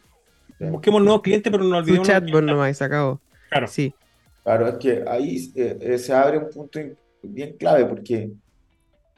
Busquemos 0.58 1.02
nuevos 1.02 1.22
clientes, 1.22 1.50
pero 1.50 1.64
no 1.64 1.78
olvidemos. 1.78 2.06
Su 2.06 2.12
chatbot 2.12 2.42
nomás, 2.42 2.76
se 2.76 2.84
acabó. 2.84 3.20
Claro. 3.48 3.66
Sí. 3.66 3.94
Claro, 4.42 4.68
es 4.68 4.74
que 4.76 5.04
ahí 5.06 5.52
eh, 5.54 5.78
eh, 5.80 5.98
se 5.98 6.12
abre 6.12 6.38
un 6.38 6.50
punto 6.50 6.80
bien 7.22 7.56
clave, 7.56 7.84
porque 7.84 8.32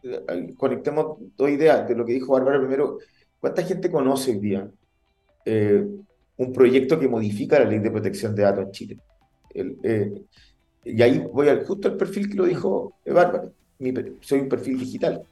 eh, 0.03 0.55
conectemos 0.57 1.19
dos 1.37 1.51
ideas 1.51 1.89
de 1.89 1.95
lo 1.95 2.05
que 2.05 2.13
dijo 2.13 2.33
Bárbara 2.33 2.59
primero. 2.59 2.99
¿Cuánta 3.41 3.63
gente 3.63 3.91
conoce 3.91 4.33
hoy 4.33 4.39
día 4.39 4.71
un 6.37 6.53
proyecto 6.53 6.99
que 6.99 7.07
modifica 7.07 7.59
la 7.59 7.67
ley 7.67 7.79
de 7.79 7.91
protección 7.91 8.35
de 8.35 8.43
datos 8.43 8.65
en 8.65 8.71
Chile? 8.73 8.99
y 10.85 11.01
ahí 11.01 11.25
voy 11.33 11.49
al, 11.49 11.65
justo 11.65 11.87
al 11.87 11.97
perfil 11.97 12.29
que 12.29 12.35
lo 12.35 12.45
dijo 12.45 12.95
Bárbara, 13.07 13.51
soy 14.21 14.41
un 14.41 14.49
perfil 14.49 14.79
digital, 14.79 15.23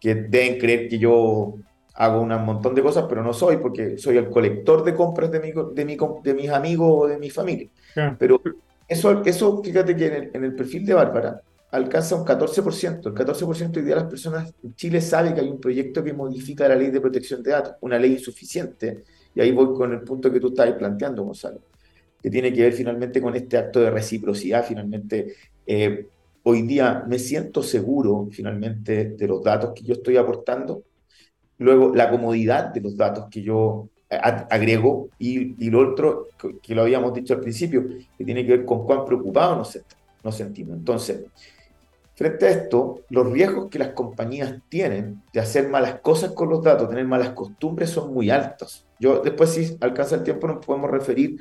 que 0.00 0.14
deben 0.14 0.58
creer 0.58 0.88
que 0.88 0.98
yo 0.98 1.56
hago 2.00 2.20
un 2.20 2.28
montón 2.28 2.76
de 2.76 2.82
cosas, 2.82 3.06
pero 3.08 3.24
no 3.24 3.32
soy, 3.32 3.56
porque 3.56 3.98
soy 3.98 4.16
el 4.18 4.30
colector 4.30 4.84
de 4.84 4.94
compras 4.94 5.32
de, 5.32 5.40
mi, 5.40 5.50
de, 5.50 5.84
mi, 5.84 5.96
de 6.22 6.34
mis 6.34 6.48
amigos 6.48 6.88
o 6.92 7.06
de 7.08 7.18
mi 7.18 7.28
familia. 7.28 7.68
Pero 8.16 8.40
eso, 8.86 9.20
eso, 9.24 9.60
fíjate 9.64 9.96
que 9.96 10.06
en 10.06 10.14
el, 10.14 10.30
en 10.32 10.44
el 10.44 10.54
perfil 10.54 10.86
de 10.86 10.94
Bárbara 10.94 11.42
alcanza 11.72 12.14
un 12.14 12.24
14%. 12.24 13.04
El 13.04 13.14
14% 13.14 13.76
hoy 13.76 13.82
día 13.82 13.96
de 13.96 14.00
las 14.00 14.08
personas 14.10 14.54
en 14.62 14.76
Chile 14.76 15.00
sabe 15.00 15.34
que 15.34 15.40
hay 15.40 15.48
un 15.48 15.60
proyecto 15.60 16.04
que 16.04 16.12
modifica 16.12 16.68
la 16.68 16.76
ley 16.76 16.92
de 16.92 17.00
protección 17.00 17.42
de 17.42 17.50
datos, 17.50 17.74
una 17.80 17.98
ley 17.98 18.12
insuficiente, 18.12 19.02
y 19.34 19.40
ahí 19.40 19.50
voy 19.50 19.74
con 19.74 19.92
el 19.92 20.02
punto 20.02 20.32
que 20.32 20.38
tú 20.38 20.48
estabas 20.48 20.74
planteando, 20.74 21.24
Gonzalo, 21.24 21.62
que 22.22 22.30
tiene 22.30 22.52
que 22.52 22.62
ver 22.62 22.74
finalmente 22.74 23.20
con 23.20 23.34
este 23.34 23.58
acto 23.58 23.80
de 23.80 23.90
reciprocidad, 23.90 24.64
finalmente. 24.64 25.34
Eh, 25.66 26.06
hoy 26.44 26.62
día 26.62 27.04
me 27.08 27.18
siento 27.18 27.60
seguro 27.60 28.28
finalmente 28.30 29.16
de 29.16 29.26
los 29.26 29.42
datos 29.42 29.72
que 29.74 29.82
yo 29.82 29.94
estoy 29.94 30.16
aportando 30.16 30.84
Luego, 31.58 31.94
la 31.94 32.10
comodidad 32.10 32.72
de 32.72 32.80
los 32.80 32.96
datos 32.96 33.26
que 33.30 33.42
yo 33.42 33.88
agrego 34.10 35.10
y, 35.18 35.64
y, 35.64 35.70
lo 35.70 35.90
otro, 35.90 36.28
que, 36.62 36.74
lo 36.74 36.82
habíamos 36.82 37.12
dicho 37.12 37.34
al 37.34 37.40
principio, 37.40 37.86
que 38.16 38.24
tiene 38.24 38.44
que 38.44 38.58
ver 38.58 38.64
con 38.64 38.86
cuán 38.86 39.04
preocupados 39.04 39.58
nos, 39.58 39.84
nos 40.24 40.34
sentimos. 40.34 40.76
Entonces, 40.78 41.24
frente 42.14 42.46
a 42.46 42.50
esto, 42.50 43.02
los 43.10 43.30
riesgos 43.30 43.68
que 43.68 43.78
las 43.78 43.90
compañías 43.90 44.54
tienen 44.68 45.22
de 45.32 45.40
hacer 45.40 45.68
malas 45.68 46.00
cosas 46.00 46.32
con 46.32 46.48
los 46.48 46.62
datos, 46.62 46.88
tener 46.88 47.04
malas 47.04 47.30
costumbres, 47.30 47.90
son 47.90 48.14
muy 48.14 48.30
altos. 48.30 48.86
Yo 48.98 49.20
después, 49.20 49.50
si 49.50 49.76
alcanza 49.80 50.16
el 50.16 50.22
tiempo, 50.22 50.48
nos 50.48 50.64
podemos 50.64 50.90
referir 50.90 51.38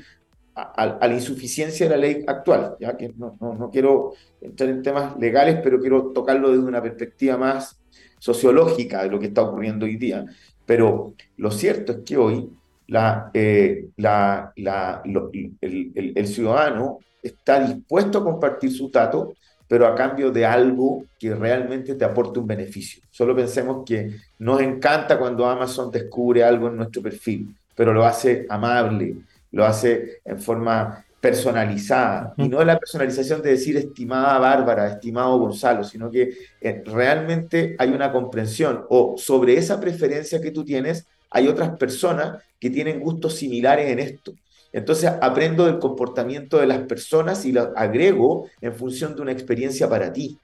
a, 0.53 1.07
la 1.07 1.13
insuficiencia 1.13 1.85
de 1.85 1.95
la 1.95 1.97
ley 1.97 2.23
actual, 2.27 2.75
ya 2.79 2.97
que 2.97 3.13
no, 3.15 3.37
no, 3.39 3.53
no 3.53 3.69
quiero 3.69 4.13
entrar 4.41 4.69
en 4.69 4.81
temas 4.81 5.17
legales, 5.19 5.59
pero 5.63 5.79
quiero 5.79 6.11
tocarlo 6.11 6.49
desde 6.49 6.63
una 6.63 6.81
perspectiva 6.81 7.37
más 7.37 7.79
sociológica 8.19 9.03
de 9.03 9.09
lo 9.09 9.19
que 9.19 9.27
está 9.27 9.41
ocurriendo 9.41 9.85
hoy 9.85 9.97
día. 9.97 10.25
Pero 10.65 11.13
lo 11.37 11.51
cierto 11.51 11.91
es 11.93 11.97
que 11.99 12.17
hoy 12.17 12.49
la, 12.87 13.31
eh, 13.33 13.87
la, 13.97 14.53
el, 14.55 16.13
el, 16.15 16.27
ciudadano 16.27 16.99
está 17.21 17.59
dispuesto 17.59 18.19
a 18.19 18.23
compartir 18.23 18.71
sus 18.71 18.91
datos, 18.91 19.29
pero 19.67 19.85
a 19.85 19.95
cambio 19.95 20.31
de 20.31 20.45
algo 20.45 21.05
que 21.19 21.35
realmente 21.35 21.95
te 21.95 22.05
aporte 22.05 22.39
un 22.39 22.47
beneficio. 22.47 23.03
Solo 23.11 23.35
pensemos 23.35 23.83
que 23.85 24.15
nos 24.39 24.61
encanta 24.61 25.19
cuando 25.19 25.45
Amazon 25.45 25.91
descubre 25.91 26.43
algo 26.43 26.67
en 26.67 26.77
nuestro 26.77 27.01
perfil, 27.01 27.53
pero 27.75 27.93
lo 27.93 28.05
hace 28.05 28.45
amable, 28.49 29.17
lo 29.51 29.65
hace 29.65 30.21
en 30.23 30.39
forma 30.39 31.05
personalizada, 31.19 32.33
y 32.37 32.47
no 32.47 32.63
la 32.63 32.79
personalización 32.79 33.41
de 33.41 33.51
decir 33.51 33.75
estimada 33.75 34.37
Bárbara, 34.37 34.87
estimado 34.87 35.37
Gonzalo, 35.39 35.83
sino 35.83 36.11
que 36.11 36.37
eh, 36.61 36.83
realmente 36.85 37.75
hay 37.79 37.89
una 37.89 38.11
comprensión 38.11 38.85
o 38.89 39.15
sobre 39.17 39.57
esa 39.57 39.79
preferencia 39.79 40.39
que 40.39 40.51
tú 40.51 40.63
tienes, 40.63 41.07
hay 41.31 41.47
otras 41.47 41.75
personas 41.77 42.43
que 42.59 42.69
tienen 42.69 42.99
gustos 42.99 43.35
similares 43.35 43.89
en 43.89 43.99
esto. 43.99 44.33
Entonces 44.71 45.11
aprendo 45.21 45.65
del 45.65 45.79
comportamiento 45.79 46.59
de 46.59 46.67
las 46.67 46.79
personas 46.79 47.45
y 47.45 47.51
lo 47.51 47.73
agrego 47.75 48.47
en 48.61 48.75
función 48.75 49.15
de 49.15 49.21
una 49.23 49.31
experiencia 49.31 49.89
para 49.89 50.13
ti. 50.13 50.37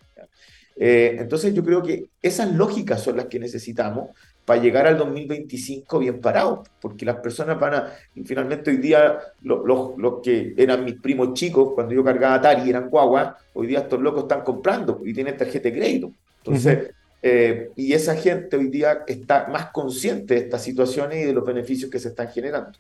Eh, 0.76 1.17
entonces 1.19 1.53
yo 1.53 1.63
creo 1.63 1.84
que 1.84 2.07
esas 2.21 2.51
lógicas 2.51 3.03
son 3.03 3.17
las 3.17 3.28
que 3.28 3.38
necesitamos 3.38 4.09
para 4.45 4.61
llegar 4.61 4.87
al 4.87 4.97
2025 4.97 5.99
bien 5.99 6.19
parado, 6.19 6.63
porque 6.81 7.05
las 7.05 7.17
personas 7.17 7.59
van 7.59 7.73
a, 7.75 7.93
finalmente 8.25 8.71
hoy 8.71 8.77
día 8.77 9.19
los 9.41 10.21
que 10.21 10.53
eran 10.57 10.83
mis 10.83 10.95
primos 10.95 11.33
chicos 11.33 11.73
cuando 11.73 11.93
yo 11.93 12.03
cargaba 12.03 12.35
Atari 12.35 12.69
eran 12.69 12.89
guagua, 12.89 13.37
hoy 13.53 13.67
día 13.67 13.79
estos 13.79 14.01
locos 14.01 14.23
están 14.23 14.41
comprando 14.41 15.01
y 15.05 15.13
tienen 15.13 15.37
tarjeta 15.37 15.69
de 15.69 15.75
crédito. 15.75 16.11
Entonces, 16.39 16.91
eh, 17.21 17.69
y 17.77 17.93
esa 17.93 18.15
gente 18.15 18.57
hoy 18.57 18.67
día 18.67 19.03
está 19.07 19.47
más 19.47 19.67
consciente 19.67 20.33
de 20.33 20.41
estas 20.41 20.61
situaciones 20.61 21.23
y 21.23 21.27
de 21.27 21.33
los 21.33 21.45
beneficios 21.45 21.89
que 21.89 21.99
se 21.99 22.09
están 22.09 22.27
generando. 22.27 22.77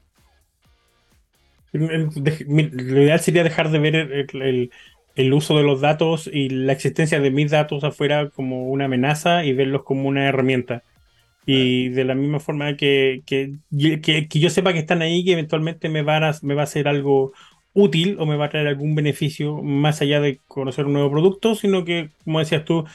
Lo 1.71 3.01
ideal 3.01 3.19
sería 3.21 3.43
dejar 3.43 3.71
de 3.71 3.79
ver 3.79 3.95
el, 3.95 4.69
el 5.15 5.33
uso 5.33 5.55
de 5.57 5.63
los 5.63 5.79
datos 5.79 6.29
y 6.31 6.49
la 6.49 6.73
existencia 6.73 7.21
de 7.21 7.31
mis 7.31 7.51
datos 7.51 7.85
afuera 7.85 8.29
como 8.29 8.69
una 8.69 8.85
amenaza 8.85 9.45
y 9.45 9.53
verlos 9.53 9.83
como 9.83 10.09
una 10.09 10.27
herramienta 10.27 10.83
y 11.45 11.89
de 11.89 12.05
la 12.05 12.15
misma 12.15 12.39
forma 12.39 12.77
que, 12.77 13.21
que, 13.25 13.55
que, 14.01 14.27
yo 14.39 14.49
sepa 14.49 14.73
que 14.73 14.79
están 14.79 15.01
ahí, 15.01 15.25
que 15.25 15.33
eventualmente 15.33 15.89
me, 15.89 16.01
van 16.01 16.23
a, 16.23 16.31
me 16.41 16.55
va 16.55 16.61
a 16.61 16.63
hacer 16.65 16.87
algo 16.87 17.33
útil 17.73 18.17
o 18.19 18.25
me 18.25 18.37
va 18.37 18.45
a 18.45 18.49
traer 18.49 18.67
algún 18.67 18.95
beneficio 18.95 19.61
más 19.61 20.01
allá 20.01 20.21
de 20.21 20.39
conocer 20.47 20.85
un 20.85 20.93
nuevo 20.93 21.11
producto, 21.11 21.55
sino 21.55 21.83
que, 21.83 22.11
como 22.23 22.39
decías 22.39 22.63
tú, 22.63 22.85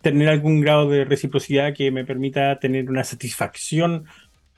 tener 0.00 0.28
algún 0.28 0.60
grado 0.60 0.88
de 0.88 1.04
reciprocidad 1.04 1.74
que 1.74 1.90
me 1.90 2.04
permita 2.04 2.58
tener 2.58 2.88
una 2.90 3.04
satisfacción 3.04 4.04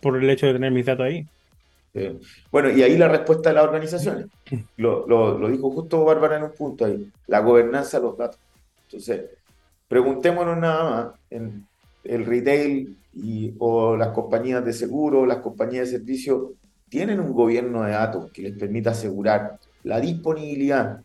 por 0.01 0.23
el 0.23 0.29
hecho 0.29 0.47
de 0.47 0.55
tener 0.55 0.73
mis 0.73 0.87
datos 0.87 1.07
ahí. 1.07 1.27
Bueno, 2.51 2.71
y 2.71 2.83
ahí 2.83 2.99
la 2.99 3.09
respuesta 3.09 3.51
de 3.51 3.55
las 3.55 3.65
organizaciones. 3.65 4.27
Lo, 4.77 5.07
lo, 5.07 5.39
lo, 5.39 5.49
dijo 5.49 5.71
justo 5.71 6.05
Bárbara 6.05 6.37
en 6.37 6.43
un 6.43 6.53
punto 6.53 6.85
ahí, 6.85 7.09
la 7.29 7.39
gobernanza 7.39 7.99
de 7.99 8.05
los 8.05 8.19
datos. 8.19 8.39
Entonces, 8.87 9.23
preguntémonos 9.89 10.59
nada 10.59 10.91
más, 10.91 11.15
en 11.31 11.65
el 12.03 12.27
retail 12.27 12.97
y, 13.15 13.55
o 13.59 13.97
las 13.97 14.09
compañías 14.09 14.65
de 14.65 14.73
seguro, 14.73 15.27
las 15.27 15.39
compañías 15.39 15.91
de 15.91 15.99
servicio, 15.99 16.55
tienen 16.89 17.21
un 17.21 17.33
gobierno 17.33 17.83
de 17.83 17.93
datos 17.93 18.31
que 18.33 18.43
les 18.43 18.57
permita 18.57 18.91
asegurar 18.91 19.59
la 19.83 20.01
disponibilidad, 20.01 21.03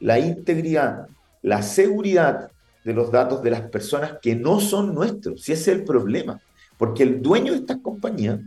la 0.00 0.18
integridad, 0.18 1.06
la 1.42 1.62
seguridad 1.62 2.50
de 2.84 2.94
los 2.94 3.10
datos 3.10 3.42
de 3.42 3.50
las 3.50 3.62
personas 3.62 4.18
que 4.20 4.34
no 4.34 4.60
son 4.60 4.94
nuestros. 4.94 5.42
Si 5.42 5.52
ese 5.52 5.72
es 5.72 5.78
el 5.78 5.84
problema. 5.84 6.40
Porque 6.76 7.02
el 7.02 7.22
dueño 7.22 7.52
de 7.52 7.58
estas 7.58 7.78
compañías 7.78 8.40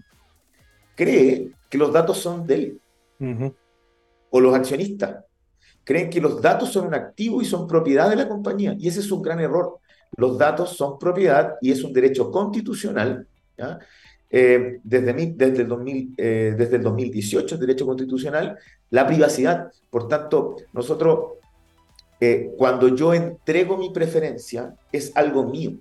cree 0.96 1.52
que 1.70 1.78
los 1.78 1.94
datos 1.94 2.18
son 2.18 2.46
de 2.46 2.56
él. 2.56 2.82
O 4.30 4.40
los 4.42 4.54
accionistas 4.54 5.24
creen 5.86 6.10
que 6.10 6.20
los 6.20 6.42
datos 6.42 6.74
son 6.74 6.88
un 6.88 6.96
activo 6.96 7.42
y 7.42 7.46
son 7.46 7.68
propiedad 7.68 8.10
de 8.10 8.18
la 8.18 8.28
compañía. 8.28 8.76
Y 8.78 8.88
ese 8.88 9.00
es 9.00 9.12
un 9.12 9.22
gran 9.22 9.40
error 9.40 9.80
los 10.18 10.38
datos 10.38 10.76
son 10.76 10.98
propiedad 10.98 11.56
y 11.62 11.72
es 11.72 11.84
un 11.84 11.94
derecho 11.94 12.32
constitucional. 12.32 13.28
Eh, 14.30 14.80
desde, 14.84 15.14
desde, 15.36 15.62
el 15.62 15.68
2000, 15.68 16.14
eh, 16.18 16.56
el 16.58 16.84
2018 16.84 17.58
derecho 17.58 17.86
constitucional, 17.86 18.58
la 18.90 19.08
privacidad. 19.08 19.72
Por 19.90 20.08
tanto, 20.08 20.58
nosotros, 20.74 21.34
eh, 22.20 22.52
cuando 22.58 22.90
yo 22.90 23.14
entrego 23.14 23.78
mi 23.78 23.92
preferencia, 23.92 24.76
es 24.92 25.12
algo 25.16 25.46
mío. 25.46 25.78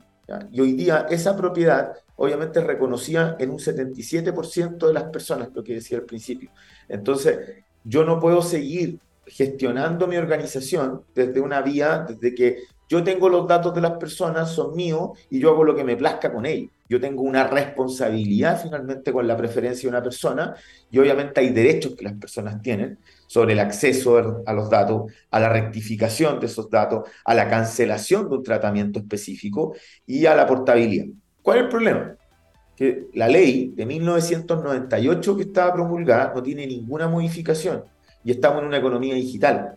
Y 0.52 0.60
hoy 0.60 0.72
día 0.72 1.06
esa 1.10 1.36
propiedad 1.36 1.92
obviamente 2.16 2.60
es 2.60 2.66
reconocida 2.66 3.36
en 3.38 3.50
un 3.50 3.58
77% 3.58 4.86
de 4.86 4.92
las 4.92 5.04
personas, 5.04 5.50
lo 5.54 5.62
que 5.62 5.74
decía 5.74 5.98
al 5.98 6.04
principio. 6.04 6.50
Entonces, 6.88 7.64
yo 7.84 8.04
no 8.04 8.20
puedo 8.20 8.40
seguir 8.40 8.98
gestionando 9.26 10.06
mi 10.06 10.16
organización 10.16 11.02
desde 11.14 11.40
una 11.40 11.62
vía, 11.62 12.06
desde 12.08 12.34
que 12.34 12.58
yo 12.88 13.02
tengo 13.02 13.28
los 13.28 13.48
datos 13.48 13.74
de 13.74 13.80
las 13.80 13.92
personas, 13.92 14.50
son 14.50 14.76
míos, 14.76 15.18
y 15.30 15.40
yo 15.40 15.50
hago 15.50 15.64
lo 15.64 15.74
que 15.74 15.84
me 15.84 15.96
plazca 15.96 16.32
con 16.32 16.44
ellos. 16.44 16.70
Yo 16.88 17.00
tengo 17.00 17.22
una 17.22 17.46
responsabilidad 17.46 18.60
finalmente 18.62 19.10
con 19.10 19.26
la 19.26 19.36
preferencia 19.36 19.88
de 19.88 19.96
una 19.96 20.02
persona, 20.02 20.54
y 20.90 20.98
obviamente 20.98 21.40
hay 21.40 21.48
derechos 21.48 21.94
que 21.96 22.04
las 22.04 22.12
personas 22.14 22.60
tienen 22.60 22.98
sobre 23.26 23.54
el 23.54 23.60
acceso 23.60 24.42
a 24.46 24.52
los 24.52 24.68
datos, 24.68 25.10
a 25.30 25.40
la 25.40 25.48
rectificación 25.48 26.38
de 26.38 26.46
esos 26.46 26.68
datos, 26.68 27.08
a 27.24 27.34
la 27.34 27.48
cancelación 27.48 28.28
de 28.28 28.36
un 28.36 28.42
tratamiento 28.42 28.98
específico 28.98 29.74
y 30.06 30.26
a 30.26 30.36
la 30.36 30.46
portabilidad. 30.46 31.06
¿Cuál 31.42 31.58
es 31.58 31.64
el 31.64 31.70
problema? 31.70 32.16
Que 32.76 33.06
la 33.14 33.28
ley 33.28 33.72
de 33.74 33.86
1998 33.86 35.36
que 35.36 35.42
estaba 35.42 35.72
promulgada 35.72 36.32
no 36.34 36.42
tiene 36.42 36.66
ninguna 36.66 37.08
modificación 37.08 37.84
y 38.24 38.32
estamos 38.32 38.62
en 38.62 38.68
una 38.68 38.78
economía 38.78 39.14
digital. 39.14 39.76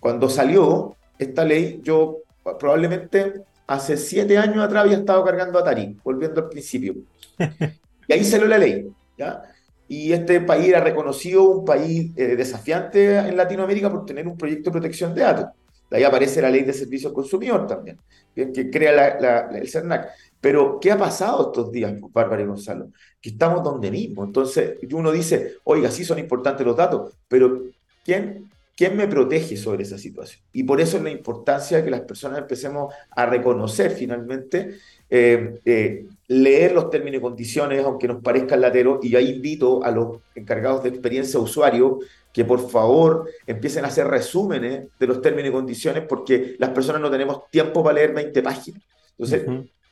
Cuando 0.00 0.28
salió 0.28 0.96
esta 1.18 1.44
ley, 1.44 1.80
yo 1.82 2.18
probablemente 2.58 3.42
hace 3.66 3.96
siete 3.96 4.36
años 4.38 4.64
atrás 4.64 4.84
había 4.84 4.98
estado 4.98 5.24
cargando 5.24 5.58
Atari, 5.58 5.96
volviendo 6.02 6.42
al 6.42 6.48
principio. 6.48 6.94
Y 8.06 8.12
ahí 8.12 8.22
salió 8.22 8.46
la 8.46 8.58
ley, 8.58 8.86
¿ya? 9.16 9.44
Y 9.88 10.12
este 10.12 10.42
país 10.42 10.68
era 10.68 10.80
reconocido 10.80 11.44
un 11.44 11.64
país 11.64 12.12
eh, 12.16 12.36
desafiante 12.36 13.16
en 13.16 13.34
Latinoamérica 13.34 13.90
por 13.90 14.04
tener 14.04 14.28
un 14.28 14.36
proyecto 14.36 14.68
de 14.68 14.72
protección 14.72 15.14
de 15.14 15.22
datos. 15.22 15.46
De 15.90 15.96
ahí 15.96 16.04
aparece 16.04 16.42
la 16.42 16.50
ley 16.50 16.64
de 16.64 16.74
servicio 16.74 17.08
al 17.08 17.14
consumidor 17.14 17.66
también, 17.66 17.98
que 18.34 18.68
crea 18.70 19.48
el 19.52 19.66
CERNAC. 19.66 20.10
Pero, 20.44 20.78
¿qué 20.78 20.92
ha 20.92 20.98
pasado 20.98 21.46
estos 21.46 21.72
días, 21.72 21.94
Bárbara 22.12 22.42
y 22.42 22.44
Gonzalo? 22.44 22.90
Que 23.18 23.30
estamos 23.30 23.62
donde 23.62 23.90
mismo. 23.90 24.24
Entonces, 24.24 24.74
uno 24.92 25.10
dice, 25.10 25.54
oiga, 25.64 25.90
sí 25.90 26.04
son 26.04 26.18
importantes 26.18 26.66
los 26.66 26.76
datos, 26.76 27.14
pero 27.26 27.62
¿quién 28.04 28.50
¿Quién 28.76 28.96
me 28.96 29.06
protege 29.06 29.56
sobre 29.56 29.84
esa 29.84 29.98
situación? 29.98 30.42
Y 30.52 30.64
por 30.64 30.80
eso 30.80 30.96
es 30.96 31.04
la 31.04 31.10
importancia 31.10 31.76
de 31.76 31.84
que 31.84 31.90
las 31.90 32.00
personas 32.00 32.38
empecemos 32.38 32.92
a 33.12 33.24
reconocer 33.24 33.92
finalmente 33.92 34.78
eh, 35.08 35.60
eh, 35.64 36.06
leer 36.26 36.72
los 36.72 36.90
términos 36.90 37.18
y 37.18 37.22
condiciones, 37.22 37.84
aunque 37.84 38.08
nos 38.08 38.20
parezcan 38.20 38.60
lateros, 38.60 38.98
y 39.02 39.10
yo 39.10 39.20
invito 39.20 39.84
a 39.84 39.92
los 39.92 40.18
encargados 40.34 40.82
de 40.82 40.88
experiencia 40.88 41.38
usuario 41.38 42.00
que 42.32 42.44
por 42.44 42.68
favor 42.68 43.30
empiecen 43.46 43.84
a 43.84 43.88
hacer 43.88 44.08
resúmenes 44.08 44.88
de 44.98 45.06
los 45.06 45.22
términos 45.22 45.50
y 45.50 45.52
condiciones, 45.52 46.02
porque 46.08 46.56
las 46.58 46.70
personas 46.70 47.00
no 47.00 47.12
tenemos 47.12 47.48
tiempo 47.50 47.82
para 47.84 47.94
leer 47.94 48.12
20 48.12 48.42
páginas. 48.42 48.82
Entonces, 49.16 49.46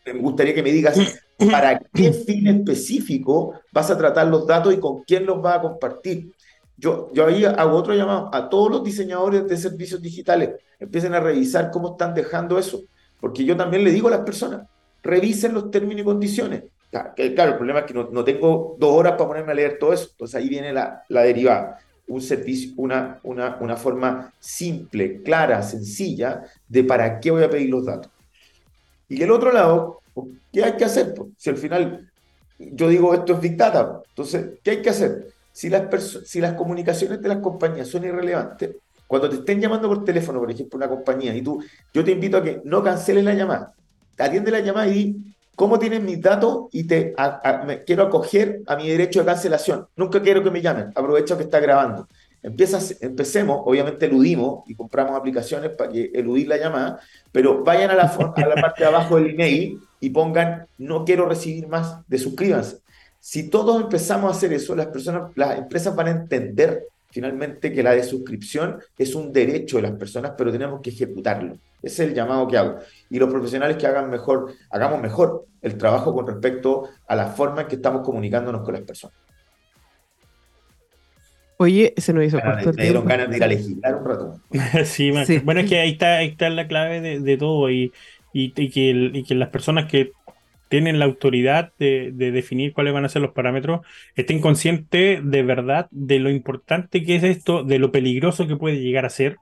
me 0.07 0.12
gustaría 0.20 0.55
que 0.55 0.62
me 0.62 0.72
digas 0.72 0.98
para 1.50 1.78
qué 1.92 2.12
fin 2.12 2.46
específico 2.48 3.55
vas 3.72 3.90
a 3.90 3.98
tratar 3.98 4.26
los 4.28 4.46
datos 4.46 4.74
y 4.74 4.78
con 4.78 5.03
quién 5.05 5.26
los 5.26 5.40
vas 5.40 5.59
a 5.59 5.62
compartir. 5.62 6.32
Yo, 6.76 7.11
yo 7.12 7.26
ahí 7.26 7.44
hago 7.44 7.76
otro 7.76 7.94
llamado 7.94 8.30
a 8.32 8.48
todos 8.48 8.70
los 8.70 8.84
diseñadores 8.84 9.46
de 9.46 9.57
servicios 9.57 10.03
digitales, 10.03 10.50
empiecen 10.80 11.14
a 11.14 11.20
revisar 11.20 11.70
cómo 11.70 11.92
están 11.92 12.14
dejando 12.14 12.59
eso, 12.59 12.82
porque 13.20 13.44
yo 13.44 13.57
también 13.57 13.84
le 13.84 13.92
digo 13.92 14.09
a 14.09 14.12
las 14.12 14.20
personas, 14.20 14.66
revisen 15.03 15.55
los 15.55 15.70
términos 15.70 16.03
y 16.03 16.05
condiciones. 16.05 16.64
Claro, 16.90 17.14
el 17.16 17.57
problema 17.57 17.80
es 17.80 17.84
que 17.86 17.94
no, 17.94 18.09
no, 18.11 18.22
tengo 18.22 18.76
dos 18.78 18.92
horas 18.92 19.12
para 19.12 19.28
ponerme 19.28 19.53
a 19.53 19.55
leer 19.55 19.78
todo 19.78 19.92
eso, 19.92 20.09
entonces 20.11 20.34
ahí 20.34 20.48
viene 20.48 20.72
la, 20.72 21.03
la 21.09 21.22
derivada. 21.22 21.78
Un 22.09 22.20
servicio, 22.20 22.72
una, 22.76 23.18
una, 23.22 23.57
una 23.61 23.76
forma 23.76 24.32
simple, 24.38 25.22
clara, 25.22 25.62
sencilla 25.62 26.42
de 26.68 26.84
para 26.84 27.18
qué 27.18 27.30
voy 27.30 27.44
a 27.44 27.50
pedir 27.50 27.70
los 27.70 27.86
datos. 27.86 28.11
Y 29.12 29.22
el 29.22 29.30
otro 29.30 29.52
lado, 29.52 30.00
¿qué 30.50 30.64
hay 30.64 30.72
que 30.72 30.86
hacer? 30.86 31.14
Si 31.36 31.50
al 31.50 31.58
final 31.58 32.10
yo 32.58 32.88
digo 32.88 33.12
esto 33.12 33.34
es 33.34 33.40
Big 33.40 33.58
Data, 33.58 34.00
entonces, 34.08 34.58
¿qué 34.62 34.70
hay 34.70 34.82
que 34.82 34.88
hacer? 34.88 35.28
Si 35.52 35.68
las, 35.68 36.54
comunicaciones 36.54 37.20
de 37.20 37.28
las 37.28 37.38
compañías 37.40 37.88
son 37.88 38.04
irrelevantes, 38.04 38.70
cuando 39.06 39.28
te 39.28 39.36
estén 39.36 39.60
llamando 39.60 39.86
por 39.86 40.02
teléfono, 40.02 40.38
por 40.38 40.50
ejemplo, 40.50 40.78
una 40.78 40.88
compañía, 40.88 41.34
y 41.36 41.42
tú, 41.42 41.62
yo 41.92 42.02
te 42.02 42.12
invito 42.12 42.38
a 42.38 42.42
que 42.42 42.62
no 42.64 42.82
canceles 42.82 43.22
la 43.22 43.34
llamada, 43.34 43.74
atiende 44.16 44.50
la 44.50 44.60
llamada 44.60 44.86
y 44.86 44.92
di, 44.92 45.34
¿cómo 45.54 45.78
tienen 45.78 46.06
mis 46.06 46.18
datos? 46.18 46.68
Y 46.72 46.84
te 46.84 47.14
quiero 47.84 48.04
acoger 48.04 48.62
a 48.66 48.76
mi 48.76 48.88
derecho 48.88 49.20
de 49.20 49.26
cancelación. 49.26 49.88
Nunca 49.94 50.22
quiero 50.22 50.42
que 50.42 50.50
me 50.50 50.62
llamen, 50.62 50.90
aprovecho 50.94 51.36
que 51.36 51.44
está 51.44 51.60
grabando. 51.60 52.08
Empiezas, 52.43 52.97
empecemos, 53.01 53.62
obviamente 53.64 54.07
eludimos 54.07 54.64
y 54.66 54.74
compramos 54.74 55.16
aplicaciones 55.16 55.70
para 55.70 55.93
eludir 55.93 56.49
la 56.49 56.57
llamada, 56.57 57.01
pero 57.30 57.62
vayan 57.62 57.90
a 57.90 57.95
la, 57.95 58.16
parte 58.16 58.82
de 58.82 58.88
abajo 58.88 59.16
del 59.16 59.30
email 59.30 59.78
y 60.01 60.11
pongan 60.11 60.66
no 60.78 61.05
quiero 61.05 61.28
recibir 61.28 61.68
más 61.68 61.99
de 62.09 62.18
suscríbanse. 62.18 62.78
Si 63.20 63.49
todos 63.49 63.80
empezamos 63.80 64.32
a 64.32 64.36
hacer 64.36 64.53
eso, 64.53 64.74
las 64.74 64.88
personas, 64.88 65.30
las 65.36 65.57
empresas 65.57 65.95
van 65.95 66.09
a 66.09 66.11
entender 66.11 66.88
finalmente 67.12 67.72
que 67.72 67.82
la 67.82 67.93
de 67.93 68.03
suscripción 68.03 68.80
es 68.99 69.14
un 69.14 69.32
derecho 69.32 69.76
de 69.76 69.82
las 69.82 69.93
personas, 69.93 70.32
pero 70.36 70.51
tenemos 70.51 70.80
que 70.80 70.90
ejecutarlo. 70.90 71.55
Ese 71.82 72.05
es 72.05 72.09
el 72.09 72.14
llamado 72.14 72.49
que 72.49 72.57
hago. 72.57 72.78
Y 73.11 73.18
los 73.18 73.30
profesionales 73.30 73.76
que 73.76 73.86
hagan 73.86 74.11
mejor, 74.11 74.55
hagamos 74.70 75.01
mejor 75.01 75.47
el 75.61 75.76
trabajo 75.76 76.14
con 76.14 76.26
respecto 76.26 76.88
a 77.07 77.14
la 77.14 77.26
forma 77.26 77.62
en 77.62 77.68
que 77.68 77.76
estamos 77.76 78.03
comunicándonos 78.03 78.62
con 78.62 78.74
las 78.74 78.82
personas. 78.82 79.16
Oye, 81.62 81.94
se 81.96 82.12
nos 82.12 82.24
hizo 82.24 82.40
corto 82.40 82.72
Me 82.76 82.82
dieron 82.82 83.04
ganas 83.04 83.30
de 83.30 83.36
ir 83.36 83.44
a 83.44 83.46
legislar 83.46 83.94
un 83.94 84.04
rato. 84.04 84.40
sí, 84.84 85.12
bueno, 85.44 85.60
es 85.60 85.68
que 85.68 85.78
ahí 85.78 85.90
está, 85.90 86.16
ahí 86.16 86.28
está 86.28 86.50
la 86.50 86.66
clave 86.66 87.20
de, 87.20 87.36
todo 87.36 87.70
y, 87.70 87.92
y, 88.32 88.50
que 88.50 89.10
y, 89.12 89.22
que 89.22 89.34
las 89.36 89.50
personas 89.50 89.86
que 89.86 90.10
tienen 90.68 90.98
la 90.98 91.04
autoridad 91.04 91.72
de, 91.78 92.10
definir 92.12 92.72
cuáles 92.72 92.94
van 92.94 93.04
a 93.04 93.08
ser 93.08 93.22
los 93.22 93.32
parámetros 93.32 93.86
estén 94.16 94.40
conscientes 94.40 95.20
de 95.22 95.42
verdad 95.44 95.86
de 95.92 96.18
lo 96.18 96.30
importante 96.30 97.04
que 97.04 97.14
es 97.14 97.22
esto, 97.22 97.62
de 97.62 97.78
lo 97.78 97.92
peligroso 97.92 98.48
que 98.48 98.56
puede 98.56 98.80
llegar 98.80 99.04
a 99.04 99.10
ser 99.10 99.36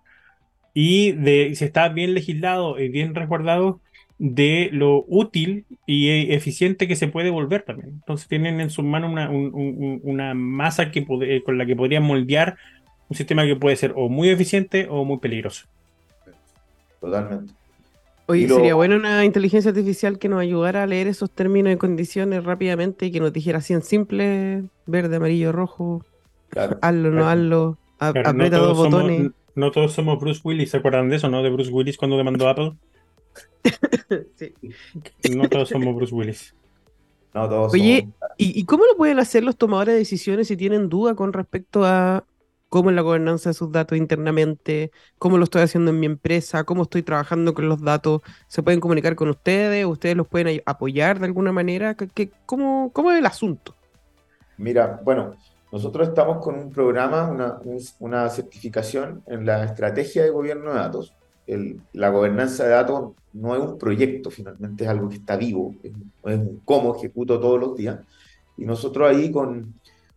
y 0.75 1.13
de 1.13 1.55
si 1.55 1.65
está 1.65 1.89
bien 1.89 2.13
legislado 2.13 2.79
y 2.79 2.89
bien 2.89 3.15
resguardado, 3.15 3.81
de 4.21 4.69
lo 4.71 5.07
útil 5.09 5.65
y 5.87 6.31
eficiente 6.35 6.87
que 6.87 6.95
se 6.95 7.09
puede 7.09 7.31
volver 7.31 7.63
también. 7.63 7.89
Entonces 7.89 8.29
tienen 8.29 8.61
en 8.61 8.69
sus 8.69 8.85
manos 8.85 9.11
una, 9.11 9.31
una 9.31 10.35
masa 10.35 10.91
que 10.91 11.07
con 11.07 11.57
la 11.57 11.65
que 11.65 11.75
podrían 11.75 12.03
moldear 12.03 12.59
un 13.09 13.17
sistema 13.17 13.47
que 13.47 13.57
puede 13.57 13.77
ser 13.77 13.95
o 13.97 14.11
muy 14.11 14.29
eficiente 14.29 14.87
o 14.91 15.07
muy 15.07 15.19
peligroso. 15.19 15.67
Totalmente. 17.01 17.55
Oye, 18.27 18.47
sería 18.47 18.75
bueno 18.75 18.97
una 18.97 19.25
inteligencia 19.25 19.71
artificial 19.71 20.19
que 20.19 20.29
nos 20.29 20.41
ayudara 20.41 20.83
a 20.83 20.87
leer 20.87 21.09
esos 21.09 21.31
términos 21.31 21.73
y 21.73 21.77
condiciones 21.77 22.45
rápidamente 22.45 23.07
y 23.07 23.11
que 23.11 23.21
nos 23.21 23.33
dijera 23.33 23.59
así 23.59 23.73
en 23.73 23.83
simple, 23.83 24.65
verde, 24.85 25.17
amarillo, 25.17 25.51
rojo, 25.51 26.05
hazlo, 26.83 27.11
no 27.11 27.27
hazlo, 27.27 27.79
aprieta 27.99 28.59
dos 28.59 28.77
botones. 28.77 29.31
no 29.55 29.71
todos 29.71 29.95
somos 29.95 30.21
Bruce 30.21 30.43
Willis, 30.45 30.71
¿se 30.71 30.77
acuerdan 30.77 31.09
de 31.09 31.17
eso, 31.17 31.31
no? 31.31 31.43
De 31.43 31.49
Bruce 31.49 31.73
Willis 31.73 31.97
cuando 31.97 32.19
demandó 32.19 32.49
Apple. 32.49 32.75
No 35.35 35.49
todos 35.49 35.69
somos 35.69 35.95
Bruce 35.95 36.15
Willis. 36.15 36.55
No, 37.35 37.49
todos 37.49 37.73
Oye, 37.73 38.09
¿y, 38.37 38.65
cómo 38.65 38.85
lo 38.85 38.97
pueden 38.97 39.19
hacer 39.21 39.45
los 39.45 39.57
tomadores 39.57 39.95
de 39.95 39.99
decisiones 40.01 40.49
si 40.49 40.57
tienen 40.57 40.89
duda 40.89 41.15
con 41.15 41.33
respecto 41.33 41.85
a 41.85 42.25
cómo 42.69 42.91
es 42.91 42.97
la 42.97 43.03
gobernanza 43.03 43.51
de 43.51 43.55
sus 43.55 43.71
datos 43.71 43.99
internamente, 43.99 44.91
cómo 45.19 45.39
lo 45.39 45.45
estoy 45.45 45.63
haciendo 45.63 45.91
en 45.91 46.01
mi 46.01 46.07
empresa, 46.07 46.65
cómo 46.65 46.85
estoy 46.85 47.03
trabajando 47.03 47.55
con 47.55 47.69
los 47.69 47.83
datos? 47.83 48.23
¿Se 48.49 48.63
pueden 48.63 48.81
comunicar 48.81 49.15
con 49.15 49.29
ustedes? 49.29 49.87
¿Ustedes 49.87 50.17
los 50.17 50.27
pueden 50.27 50.61
apoyar 50.67 51.21
de 51.21 51.27
alguna 51.27 51.53
manera? 51.53 51.95
¿Qué, 51.95 52.31
cómo, 52.47 52.91
cómo, 52.93 53.13
es 53.13 53.19
el 53.19 53.27
asunto? 53.27 53.77
Mira, 54.57 55.01
bueno, 55.05 55.37
nosotros 55.71 56.09
estamos 56.09 56.43
con 56.43 56.57
un 56.57 56.73
programa, 56.73 57.29
una, 57.29 57.61
una 58.01 58.29
certificación 58.29 59.23
en 59.27 59.47
la 59.47 59.65
estrategia 59.65 60.25
de 60.25 60.31
gobierno 60.31 60.73
de 60.73 60.79
datos 60.79 61.15
la 61.93 62.09
gobernanza 62.11 62.65
de 62.65 62.71
datos 62.71 63.13
no 63.33 63.55
es 63.55 63.61
un 63.61 63.79
proyecto, 63.79 64.31
finalmente 64.31 64.85
es 64.85 64.91
algo 64.91 65.09
que 65.09 65.17
está 65.17 65.37
vivo, 65.37 65.75
es, 65.83 65.93
un 66.25 66.61
cómo 66.65 66.97
ejecuto 66.97 67.39
todos 67.41 67.61
los 67.61 67.77
días. 67.77 68.01
Y 68.57 68.65
nosotros 68.65 69.09
ahí 69.09 69.31
con 69.31 69.75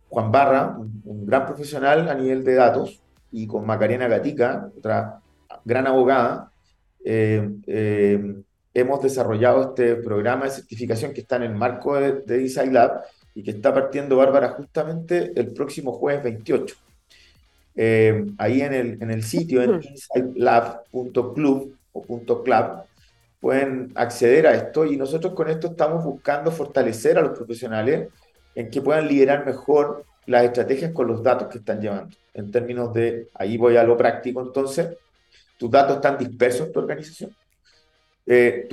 Juan 0.08 0.30
Barra, 0.30 0.76
un, 0.78 1.26
gran 1.26 1.46
profesional 1.46 2.08
a 2.08 2.14
nivel 2.14 2.44
de 2.44 2.54
datos, 2.54 3.00
y 3.32 3.46
con 3.46 3.66
Macarena 3.66 4.06
Gatica, 4.06 4.70
otra 4.76 5.20
gran 5.64 5.86
abogada, 5.86 6.52
eh, 7.04 7.50
eh, 7.66 8.34
hemos 8.72 9.02
desarrollado 9.02 9.70
este 9.70 9.96
programa 9.96 10.44
de 10.44 10.50
certificación 10.50 11.12
que 11.12 11.20
está 11.20 11.36
en 11.36 11.44
el 11.44 11.54
marco 11.54 11.96
de, 11.96 12.22
de 12.22 12.38
Design 12.38 12.72
Lab 12.72 13.02
y 13.34 13.42
que 13.42 13.50
está 13.52 13.74
partiendo 13.74 14.16
Bárbara 14.16 14.50
justamente 14.50 15.32
el 15.34 15.52
próximo 15.52 15.92
jueves 15.92 16.22
28. 16.24 16.76
Eh, 17.76 18.26
ahí 18.38 18.62
en 18.62 18.72
el, 18.72 19.02
en 19.02 19.10
el 19.10 19.22
sitio, 19.22 19.62
en 19.62 19.82
insightlab.club 19.82 21.76
o 21.92 22.42
.club, 22.42 22.82
pueden 23.40 23.92
acceder 23.94 24.46
a 24.46 24.54
esto 24.54 24.86
y 24.86 24.96
nosotros 24.96 25.34
con 25.34 25.48
esto 25.50 25.68
estamos 25.68 26.02
buscando 26.04 26.50
fortalecer 26.50 27.18
a 27.18 27.22
los 27.22 27.36
profesionales 27.36 28.08
en 28.54 28.70
que 28.70 28.80
puedan 28.80 29.08
liderar 29.08 29.44
mejor 29.44 30.04
las 30.26 30.44
estrategias 30.44 30.92
con 30.92 31.08
los 31.08 31.22
datos 31.22 31.48
que 31.48 31.58
están 31.58 31.80
llevando. 31.80 32.16
En 32.32 32.50
términos 32.50 32.94
de, 32.94 33.28
ahí 33.34 33.56
voy 33.56 33.76
a 33.76 33.84
lo 33.84 33.96
práctico 33.96 34.40
entonces, 34.40 34.88
tus 35.58 35.70
datos 35.70 35.96
están 35.96 36.18
dispersos 36.18 36.68
en 36.68 36.72
tu 36.72 36.80
organización. 36.80 37.36
Eh, 38.26 38.66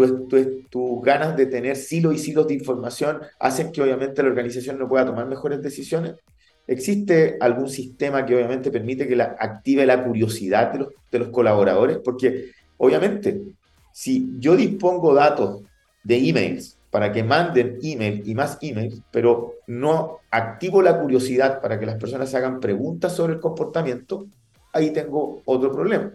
tus 0.69 1.01
ganas 1.01 1.35
de 1.35 1.45
tener 1.45 1.75
silos 1.75 2.15
y 2.15 2.19
silos 2.19 2.47
de 2.47 2.53
información 2.53 3.19
hacen 3.39 3.71
que 3.71 3.81
obviamente 3.81 4.23
la 4.23 4.29
organización 4.29 4.79
no 4.79 4.87
pueda 4.87 5.05
tomar 5.05 5.27
mejores 5.27 5.61
decisiones. 5.61 6.15
¿Existe 6.67 7.37
algún 7.39 7.69
sistema 7.69 8.25
que 8.25 8.35
obviamente 8.35 8.71
permite 8.71 9.07
que 9.07 9.15
la, 9.15 9.35
active 9.39 9.85
la 9.85 10.03
curiosidad 10.03 10.71
de 10.71 10.79
los, 10.79 10.89
de 11.11 11.19
los 11.19 11.29
colaboradores? 11.29 11.97
Porque 12.03 12.51
obviamente, 12.77 13.41
si 13.91 14.35
yo 14.39 14.55
dispongo 14.55 15.13
datos 15.13 15.63
de 16.03 16.17
emails 16.29 16.77
para 16.89 17.11
que 17.11 17.23
manden 17.23 17.77
email 17.81 18.21
y 18.25 18.35
más 18.35 18.57
emails, 18.61 19.01
pero 19.11 19.55
no 19.67 20.19
activo 20.29 20.81
la 20.81 20.99
curiosidad 20.99 21.61
para 21.61 21.79
que 21.79 21.85
las 21.85 21.95
personas 21.95 22.33
hagan 22.35 22.59
preguntas 22.59 23.15
sobre 23.15 23.33
el 23.33 23.39
comportamiento, 23.39 24.27
ahí 24.73 24.91
tengo 24.91 25.41
otro 25.45 25.71
problema. 25.71 26.13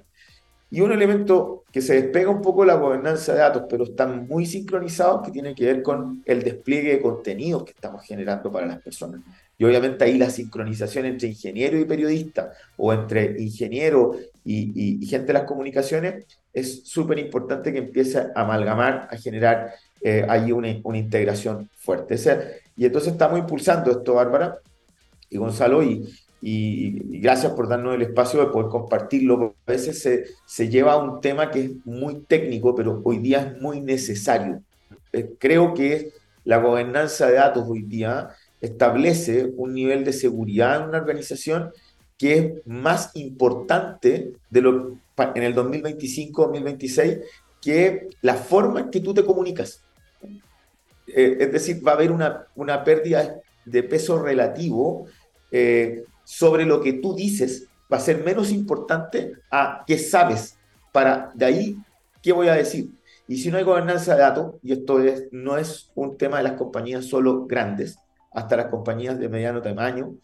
Y 0.70 0.80
un 0.80 0.92
elemento 0.92 1.64
que 1.70 1.80
se 1.80 2.00
despega 2.00 2.30
un 2.30 2.42
poco 2.42 2.62
de 2.62 2.68
la 2.68 2.74
gobernanza 2.74 3.32
de 3.32 3.38
datos, 3.38 3.64
pero 3.68 3.84
están 3.84 4.26
muy 4.26 4.46
sincronizados, 4.46 5.22
que 5.24 5.30
tiene 5.30 5.54
que 5.54 5.64
ver 5.66 5.82
con 5.82 6.22
el 6.24 6.42
despliegue 6.42 6.92
de 6.92 7.00
contenidos 7.00 7.64
que 7.64 7.70
estamos 7.70 8.02
generando 8.04 8.50
para 8.50 8.66
las 8.66 8.80
personas. 8.80 9.20
Y 9.58 9.64
obviamente 9.64 10.04
ahí 10.04 10.18
la 10.18 10.28
sincronización 10.28 11.06
entre 11.06 11.28
ingeniero 11.28 11.78
y 11.78 11.84
periodista, 11.84 12.52
o 12.76 12.92
entre 12.92 13.40
ingeniero 13.40 14.16
y, 14.44 15.06
gente 15.06 15.28
de 15.28 15.32
las 15.34 15.44
comunicaciones, 15.44 16.26
es 16.52 16.88
súper 16.88 17.18
importante 17.18 17.72
que 17.72 17.78
empiece 17.78 18.18
a 18.18 18.32
amalgamar, 18.34 19.08
a 19.10 19.16
generar 19.16 19.72
eh, 20.02 20.26
ahí 20.28 20.52
una, 20.52 20.68
integración 20.68 21.70
fuerte. 21.76 22.16
y 22.76 22.86
entonces 22.86 23.12
estamos 23.12 23.38
impulsando 23.38 23.90
esto, 23.90 24.14
Bárbara 24.14 24.58
y 25.30 25.36
Gonzalo, 25.38 25.82
y, 25.82 26.08
y, 26.40 27.20
gracias 27.20 27.52
por 27.52 27.68
darnos 27.68 27.94
el 27.94 28.02
espacio 28.02 28.40
de 28.40 28.46
poder 28.46 28.68
compartirlo. 28.68 29.56
A 29.66 29.72
veces 29.72 30.00
se, 30.00 30.26
se 30.44 30.68
lleva 30.68 30.92
a 30.92 30.98
un 30.98 31.20
tema 31.20 31.50
que 31.50 31.60
es 31.60 31.70
muy 31.84 32.20
técnico, 32.20 32.74
pero 32.74 33.00
hoy 33.04 33.18
día 33.18 33.40
es 33.40 33.60
muy 33.60 33.80
necesario. 33.80 34.62
Eh, 35.12 35.34
creo 35.38 35.74
que 35.74 36.12
la 36.44 36.58
gobernanza 36.58 37.26
de 37.26 37.34
datos 37.34 37.64
hoy 37.68 37.82
día 37.82 38.30
establece 38.60 39.50
un 39.56 39.74
nivel 39.74 40.04
de 40.04 40.12
seguridad 40.12 40.82
en 40.82 40.88
una 40.88 40.98
organización 40.98 41.72
que 42.18 42.38
es 42.38 42.66
más 42.66 43.10
importante 43.14 44.32
de 44.48 44.60
lo, 44.60 44.96
en 45.34 45.42
el 45.42 45.54
2025-2026 45.54 47.22
que 47.60 48.08
la 48.22 48.34
forma 48.34 48.80
en 48.80 48.90
que 48.90 49.00
tú 49.00 49.12
te 49.12 49.24
comunicas. 49.24 49.82
eh, 51.08 51.36
es 51.40 51.52
decir, 51.52 51.86
va 51.86 51.92
a 51.92 51.94
haber 51.94 52.12
una, 52.12 52.46
una 52.54 52.84
pérdida 52.84 53.40
de 53.64 53.82
peso 53.82 54.22
relativo 54.22 55.06
eh, 55.50 56.04
sobre 56.26 56.66
lo 56.66 56.80
que 56.80 56.94
tú 56.94 57.14
dices, 57.14 57.68
va 57.90 57.98
a 57.98 58.00
ser 58.00 58.24
menos 58.24 58.50
importante 58.50 59.34
a 59.48 59.84
qué 59.86 59.96
sabes. 59.96 60.58
Para 60.92 61.30
de 61.34 61.44
ahí, 61.44 61.78
¿qué 62.20 62.32
voy 62.32 62.48
a 62.48 62.54
decir? 62.54 62.90
Y 63.28 63.36
si 63.38 63.50
no 63.50 63.58
hay 63.58 63.64
gobernanza 63.64 64.14
de 64.14 64.22
datos, 64.22 64.56
y 64.60 64.72
esto 64.72 65.00
es, 65.00 65.28
no 65.30 65.56
es 65.56 65.92
un 65.94 66.16
tema 66.18 66.38
de 66.38 66.42
las 66.42 66.54
compañías 66.54 67.04
solo 67.04 67.46
grandes, 67.46 67.98
hasta 68.32 68.56
las 68.56 68.66
compañías 68.66 69.20
de 69.20 69.28
mediano 69.28 69.62
tamaño, 69.62 70.16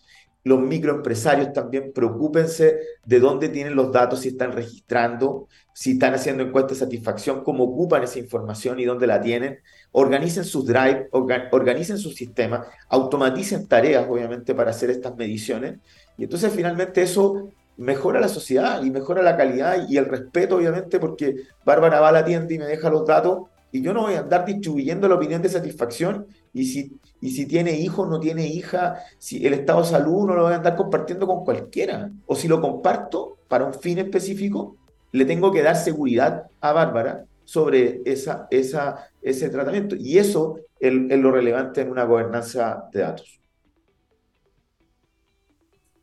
los 0.45 0.61
microempresarios 0.61 1.53
también 1.53 1.93
preocúpense 1.93 2.81
de 3.05 3.21
dónde 3.21 3.49
tienen 3.49 3.77
los 3.77 3.93
datos, 3.93 4.21
si 4.21 4.31
están 4.31 4.51
registrando, 4.51 5.47
si 5.73 5.93
están 5.93 6.15
haciendo 6.15 6.43
encuestas 6.43 6.81
de 6.81 6.85
satisfacción, 6.87 7.45
cómo 7.45 7.63
ocupan 7.63 8.03
esa 8.03 8.19
información 8.19 8.81
y 8.81 8.85
dónde 8.85 9.07
la 9.07 9.21
tienen. 9.21 9.61
Organicen 9.93 10.45
sus 10.45 10.67
drive, 10.67 11.09
organicen 11.11 11.99
sus 11.99 12.15
sistemas, 12.15 12.67
automaticen 12.89 13.67
tareas, 13.67 14.07
obviamente, 14.09 14.55
para 14.55 14.71
hacer 14.71 14.91
estas 14.91 15.15
mediciones. 15.17 15.79
Y 16.17 16.25
entonces 16.25 16.53
finalmente 16.53 17.03
eso 17.03 17.51
mejora 17.77 18.21
la 18.21 18.29
sociedad 18.29 18.83
y 18.83 18.91
mejora 18.91 19.23
la 19.23 19.37
calidad 19.37 19.87
y 19.89 19.97
el 19.97 20.07
respeto, 20.07 20.57
obviamente, 20.57 20.99
porque 20.99 21.35
Bárbara 21.65 22.01
va 22.01 22.09
a 22.09 22.13
la 22.13 22.25
tienda 22.25 22.53
y 22.55 22.59
me 22.59 22.67
deja 22.67 22.91
los 22.91 23.07
datos 23.07 23.49
y 23.71 23.81
yo 23.81 23.95
no 23.95 24.03
voy 24.03 24.15
a 24.15 24.21
andar 24.21 24.45
distribuyendo 24.45 25.09
la 25.09 25.15
opinión 25.15 25.41
de 25.41 25.49
satisfacción 25.49 26.27
y 26.53 26.67
si, 26.67 27.01
y 27.23 27.31
si 27.31 27.47
tiene 27.47 27.73
hijo, 27.73 28.05
no 28.05 28.21
tiene 28.21 28.47
hija, 28.47 28.99
si 29.19 29.47
el 29.47 29.55
estado 29.55 29.81
de 29.81 29.89
salud 29.89 30.27
no 30.27 30.35
lo 30.35 30.43
voy 30.43 30.53
a 30.53 30.57
andar 30.57 30.77
compartiendo 30.77 31.27
con 31.27 31.43
cualquiera. 31.43 32.11
O 32.27 32.37
si 32.37 32.49
lo 32.49 32.61
comparto 32.61 33.39
para 33.49 33.65
un 33.65 33.73
fin 33.73 33.99
específico, 33.99 34.77
le 35.11 35.25
tengo 35.25 35.51
que 35.51 35.63
dar 35.63 35.77
seguridad 35.77 36.45
a 36.61 36.73
Bárbara 36.73 37.25
sobre 37.45 38.03
esa, 38.05 38.47
esa, 38.51 39.09
ese 39.21 39.49
tratamiento. 39.49 39.97
Y 39.97 40.19
eso 40.19 40.59
es, 40.79 40.93
lo 40.93 41.31
relevante 41.31 41.81
en 41.81 41.91
una 41.91 42.05
gobernanza 42.05 42.85
de 42.93 43.01
datos. 43.01 43.41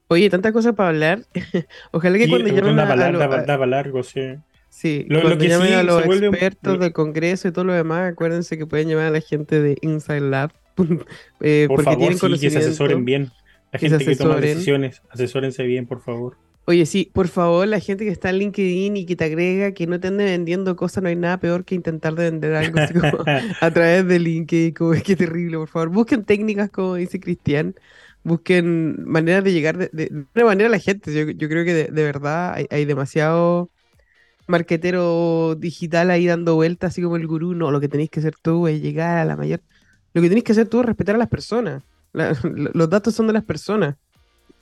Oye, 0.07 0.29
tantas 0.29 0.51
cosas 0.51 0.73
para 0.73 0.89
hablar. 0.89 1.25
Ojalá 1.91 2.17
que 2.17 2.27
cuando 2.27 2.47
llamen 2.49 2.79
a, 2.79 3.65
largo, 3.65 4.03
sí. 4.03 4.21
Sí, 4.69 5.05
lo, 5.07 5.21
cuando 5.21 5.39
que 5.39 5.47
llamen 5.47 5.73
a 5.73 5.83
los 5.83 6.03
expertos 6.05 6.79
del 6.79 6.93
Congreso 6.93 7.47
y 7.47 7.51
todo 7.51 7.65
lo 7.65 7.73
demás, 7.73 8.11
acuérdense 8.11 8.57
que 8.57 8.65
pueden 8.65 8.87
llamar 8.87 9.07
a 9.07 9.11
la 9.11 9.21
gente 9.21 9.61
de 9.61 9.77
Inside 9.81 10.21
Lab. 10.21 10.51
eh, 11.41 11.65
por 11.67 11.77
porque 11.77 11.83
favor, 11.83 12.15
tienen 12.15 12.37
sí, 12.37 12.45
que 12.45 12.49
se 12.51 12.59
asesoren 12.59 13.05
bien. 13.05 13.31
La 13.71 13.79
gente 13.79 14.03
que, 14.03 14.15
toma 14.15 14.37
decisiones, 14.37 15.01
asesórense 15.09 15.63
bien, 15.63 15.85
por 15.85 16.01
favor. 16.01 16.37
Oye, 16.69 16.85
sí, 16.85 17.09
por 17.11 17.29
favor, 17.29 17.67
la 17.67 17.79
gente 17.79 18.05
que 18.05 18.11
está 18.11 18.29
en 18.29 18.37
LinkedIn 18.37 18.95
y 18.95 19.07
que 19.07 19.15
te 19.15 19.23
agrega 19.23 19.71
que 19.71 19.87
no 19.87 19.99
te 19.99 20.09
ande 20.09 20.25
vendiendo 20.25 20.75
cosas, 20.75 21.01
no 21.01 21.09
hay 21.09 21.15
nada 21.15 21.39
peor 21.39 21.65
que 21.65 21.73
intentar 21.73 22.13
de 22.13 22.25
vender 22.29 22.53
algo 22.53 22.79
así 22.79 22.93
como 22.93 23.23
a 23.59 23.71
través 23.71 24.07
de 24.07 24.19
LinkedIn, 24.19 24.75
como 24.75 24.93
es 24.93 25.01
que 25.01 25.15
terrible, 25.15 25.57
por 25.57 25.67
favor. 25.67 25.89
Busquen 25.89 26.25
técnicas, 26.25 26.69
como 26.69 26.93
dice 26.93 27.19
Cristian, 27.19 27.73
busquen 28.23 29.03
maneras 29.03 29.43
de 29.43 29.51
llegar 29.51 29.79
de, 29.79 29.89
de, 29.91 30.25
de 30.31 30.43
manera 30.43 30.67
a 30.67 30.71
la 30.71 30.77
gente. 30.77 31.11
Yo, 31.11 31.31
yo 31.31 31.49
creo 31.49 31.65
que 31.65 31.73
de, 31.73 31.85
de 31.85 32.03
verdad 32.03 32.53
hay, 32.53 32.67
hay 32.69 32.85
demasiado 32.85 33.71
marquetero 34.45 35.55
digital 35.55 36.11
ahí 36.11 36.27
dando 36.27 36.53
vueltas, 36.53 36.93
así 36.93 37.01
como 37.01 37.15
el 37.15 37.25
gurú. 37.25 37.55
No, 37.55 37.71
lo 37.71 37.79
que 37.79 37.89
tenéis 37.89 38.11
que 38.11 38.19
hacer 38.19 38.35
tú 38.39 38.67
es 38.67 38.79
llegar 38.79 39.17
a 39.17 39.25
la 39.25 39.35
mayor. 39.35 39.61
Lo 40.13 40.21
que 40.21 40.27
tenéis 40.29 40.43
que 40.43 40.51
hacer 40.51 40.67
tú 40.67 40.81
es 40.81 40.85
respetar 40.85 41.15
a 41.15 41.17
las 41.17 41.29
personas. 41.29 41.81
los 42.13 42.89
datos 42.91 43.15
son 43.15 43.25
de 43.25 43.33
las 43.33 43.43
personas 43.43 43.95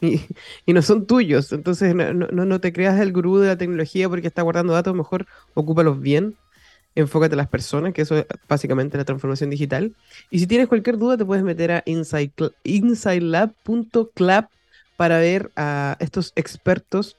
y, 0.02 0.74
no 0.74 0.82
son 0.82 1.06
tuyos. 1.06 1.54
Entonces, 1.54 1.96
no, 1.96 2.14
no, 2.14 2.46
no, 2.46 2.62
te 2.62 2.74
creas 2.74 3.00
el 3.00 3.14
gurú 3.14 3.40
de 3.40 3.48
la 3.48 3.58
tecnología 3.58 4.10
porque 4.10 4.28
está 4.28 4.42
guardando 4.42 4.74
datos. 4.74 4.96
Mejor 4.96 5.26
ocúpalos 5.54 6.00
bien. 6.00 6.36
Enfócate 6.96 7.36
a 7.36 7.38
las 7.38 7.48
personas, 7.48 7.94
que 7.94 8.02
eso 8.02 8.18
es 8.18 8.26
básicamente 8.48 8.98
la 8.98 9.06
transformación 9.06 9.52
digital. 9.52 9.96
Y 10.32 10.40
si 10.40 10.48
tienes 10.48 10.68
cualquier 10.68 10.98
duda, 10.98 11.16
te 11.16 11.26
puedes 11.26 11.44
meter 11.44 11.72
a 11.72 11.84
insidelab.club 11.86 14.46
para 14.96 15.20
ver 15.20 15.52
a 15.56 15.96
estos 16.00 16.34
expertos 16.36 17.18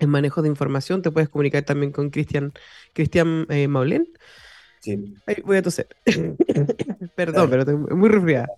en 0.00 0.10
manejo 0.10 0.42
de 0.42 0.48
información. 0.48 1.00
Te 1.00 1.10
puedes 1.10 1.30
comunicar 1.30 1.62
también 1.62 1.92
con 1.92 2.10
Cristian 2.10 2.52
Cristian 2.92 3.46
eh, 3.48 3.68
Maulén. 3.68 4.06
Sí. 4.80 5.14
voy 5.44 5.56
a 5.56 5.62
toser. 5.62 5.88
Perdón, 7.16 7.48
pero 7.48 7.62
estoy 7.62 7.76
muy 7.76 8.10
resfriada. 8.10 8.48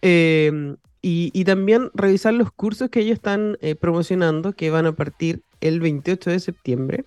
Eh, 0.00 0.74
y, 1.02 1.30
y, 1.34 1.44
también 1.44 1.90
revisar 1.94 2.32
los 2.32 2.52
cursos 2.52 2.88
que 2.88 3.00
ellos 3.00 3.14
están 3.14 3.58
eh, 3.60 3.74
promocionando, 3.74 4.52
que 4.52 4.70
van 4.70 4.86
a 4.86 4.92
partir 4.92 5.42
el 5.60 5.80
28 5.80 6.30
de 6.30 6.38
septiembre, 6.38 7.04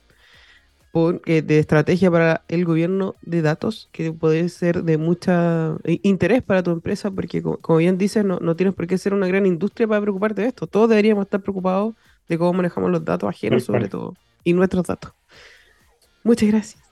por, 0.91 1.21
eh, 1.25 1.41
de 1.41 1.59
estrategia 1.59 2.11
para 2.11 2.43
el 2.49 2.65
gobierno 2.65 3.15
de 3.21 3.41
datos, 3.41 3.89
que 3.93 4.11
puede 4.11 4.49
ser 4.49 4.83
de 4.83 4.97
mucha 4.97 5.77
eh, 5.85 5.99
interés 6.03 6.43
para 6.43 6.61
tu 6.61 6.71
empresa, 6.71 7.09
porque 7.09 7.41
como, 7.41 7.57
como 7.57 7.77
bien 7.79 7.97
dices, 7.97 8.25
no, 8.25 8.37
no, 8.39 8.55
tienes 8.57 8.75
por 8.75 8.85
qué 8.85 8.97
ser 8.97 9.13
una 9.13 9.27
gran 9.27 9.45
industria 9.45 9.87
para 9.87 10.01
preocuparte 10.01 10.41
de 10.41 10.49
esto. 10.49 10.67
Todos 10.67 10.89
deberíamos 10.89 11.23
estar 11.25 11.41
preocupados 11.41 11.95
de 12.27 12.37
cómo 12.37 12.53
manejamos 12.53 12.91
los 12.91 13.03
datos 13.05 13.29
ajenos 13.29 13.63
sobre 13.63 13.87
todo 13.87 14.13
y 14.43 14.53
nuestros 14.53 14.85
datos. 14.87 15.13
Muchas 16.23 16.49
gracias. 16.49 16.83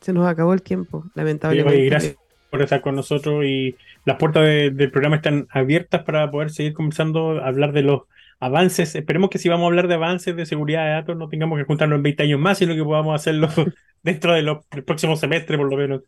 Se 0.00 0.12
nos 0.12 0.26
acabó 0.26 0.54
el 0.54 0.62
tiempo, 0.62 1.04
lamentablemente. 1.14 1.84
gracias 1.86 2.27
por 2.50 2.62
estar 2.62 2.80
con 2.80 2.94
nosotros 2.96 3.44
y 3.44 3.76
las 4.04 4.16
puertas 4.16 4.44
del 4.44 4.90
programa 4.90 5.16
están 5.16 5.46
abiertas 5.50 6.02
para 6.02 6.30
poder 6.30 6.50
seguir 6.50 6.72
conversando, 6.72 7.42
hablar 7.42 7.72
de 7.72 7.82
los 7.82 8.02
avances. 8.40 8.94
Esperemos 8.94 9.30
que 9.30 9.38
si 9.38 9.48
vamos 9.48 9.64
a 9.64 9.68
hablar 9.68 9.88
de 9.88 9.94
avances 9.94 10.34
de 10.34 10.46
seguridad 10.46 10.84
de 10.84 10.90
datos 10.92 11.16
no 11.16 11.28
tengamos 11.28 11.58
que 11.58 11.64
juntarnos 11.64 11.96
en 11.96 12.02
20 12.02 12.22
años 12.22 12.40
más, 12.40 12.58
sino 12.58 12.74
que 12.74 12.84
podamos 12.84 13.14
hacerlo 13.14 13.48
dentro 14.02 14.34
del 14.34 14.58
próximo 14.84 15.16
semestre 15.16 15.56
por 15.56 15.70
lo 15.70 15.76
menos. 15.76 16.02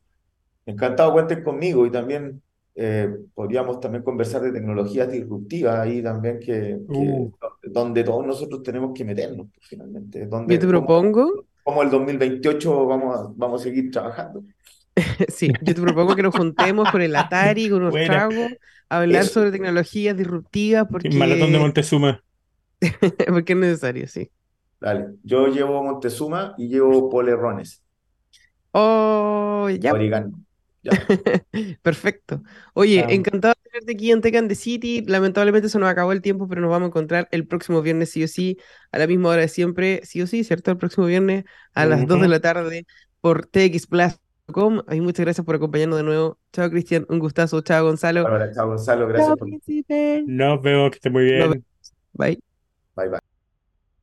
Encantado, 0.66 1.12
cuenten 1.12 1.42
conmigo 1.42 1.86
y 1.86 1.90
también 1.90 2.40
eh, 2.74 3.14
podríamos 3.34 3.80
también 3.80 4.02
conversar 4.02 4.42
de 4.42 4.52
tecnologías 4.52 5.10
disruptivas 5.10 5.80
ahí 5.80 6.02
también 6.02 6.38
que, 6.38 6.78
uh. 6.88 7.30
donde 7.64 8.04
todos 8.04 8.26
nosotros 8.26 8.62
tenemos 8.62 8.92
que 8.94 9.04
meternos 9.04 9.48
pues, 9.52 9.68
finalmente. 9.68 10.26
Donde, 10.26 10.54
yo 10.54 10.60
te 10.60 10.66
propongo... 10.66 11.44
Como, 11.62 11.82
el 11.82 11.90
2028 11.90 12.86
vamos 12.86 13.18
a, 13.18 13.32
vamos 13.36 13.60
a 13.60 13.64
seguir 13.64 13.90
trabajando. 13.90 14.42
sí, 15.28 15.52
yo 15.62 15.74
te 15.74 15.80
propongo 15.80 16.16
que 16.16 16.22
nos 16.22 16.34
juntemos 16.34 16.90
con 16.90 17.02
el 17.02 17.14
Atari, 17.16 17.68
con 17.70 17.82
unos 17.82 17.94
tragos, 17.94 18.52
a 18.88 18.98
hablar 18.98 19.24
sobre 19.24 19.50
tecnologías 19.50 20.16
disruptivas. 20.16 20.86
Porque... 20.90 21.08
El 21.08 21.16
maratón 21.16 21.52
de 21.52 21.58
Montezuma. 21.58 22.22
porque 23.28 23.52
es 23.52 23.58
necesario, 23.58 24.08
sí. 24.08 24.30
Dale, 24.80 25.08
yo 25.22 25.48
llevo 25.48 25.82
Montezuma 25.82 26.54
y 26.56 26.68
llevo 26.68 27.10
polerrones. 27.10 27.82
Oh, 28.72 29.68
ya. 29.68 29.92
Perfecto. 31.82 32.42
Oye, 32.72 33.04
encantado 33.10 33.54
de 33.62 33.70
tenerte 33.70 33.92
aquí 33.92 34.10
en 34.10 34.20
Tecan 34.22 34.48
de 34.48 34.54
City. 34.54 35.04
Lamentablemente 35.06 35.68
se 35.68 35.78
nos 35.78 35.90
acabó 35.90 36.12
el 36.12 36.22
tiempo, 36.22 36.48
pero 36.48 36.62
nos 36.62 36.70
vamos 36.70 36.86
a 36.86 36.88
encontrar 36.88 37.28
el 37.32 37.46
próximo 37.46 37.82
viernes, 37.82 38.10
sí 38.10 38.24
o 38.24 38.28
sí, 38.28 38.58
a 38.90 38.98
la 38.98 39.06
misma 39.06 39.30
hora 39.30 39.42
de 39.42 39.48
siempre, 39.48 40.00
sí 40.04 40.22
o 40.22 40.26
sí, 40.26 40.44
¿cierto? 40.44 40.70
El 40.70 40.78
próximo 40.78 41.06
viernes 41.06 41.44
a 41.74 41.84
las 41.84 42.06
2 42.06 42.22
de 42.22 42.28
la 42.28 42.40
tarde 42.40 42.86
por 43.20 43.46
txplus.com. 44.50 44.82
muchas 45.00 45.24
gracias 45.24 45.44
por 45.44 45.54
acompañarnos 45.54 45.98
de 45.98 46.04
nuevo. 46.04 46.38
Chao, 46.52 46.70
Cristian, 46.70 47.06
un 47.08 47.18
gustazo. 47.18 47.60
Chao, 47.62 47.84
Gonzalo. 47.84 48.24
chao, 48.52 48.68
Gonzalo, 48.68 49.06
gracias 49.08 49.36
Nos 50.26 50.62
vemos, 50.62 50.90
que 50.90 50.96
esté 50.96 51.10
muy 51.10 51.24
bien. 51.24 51.64
Bye. 52.12 52.42
Bye, 52.96 53.08
bye. 53.08 53.29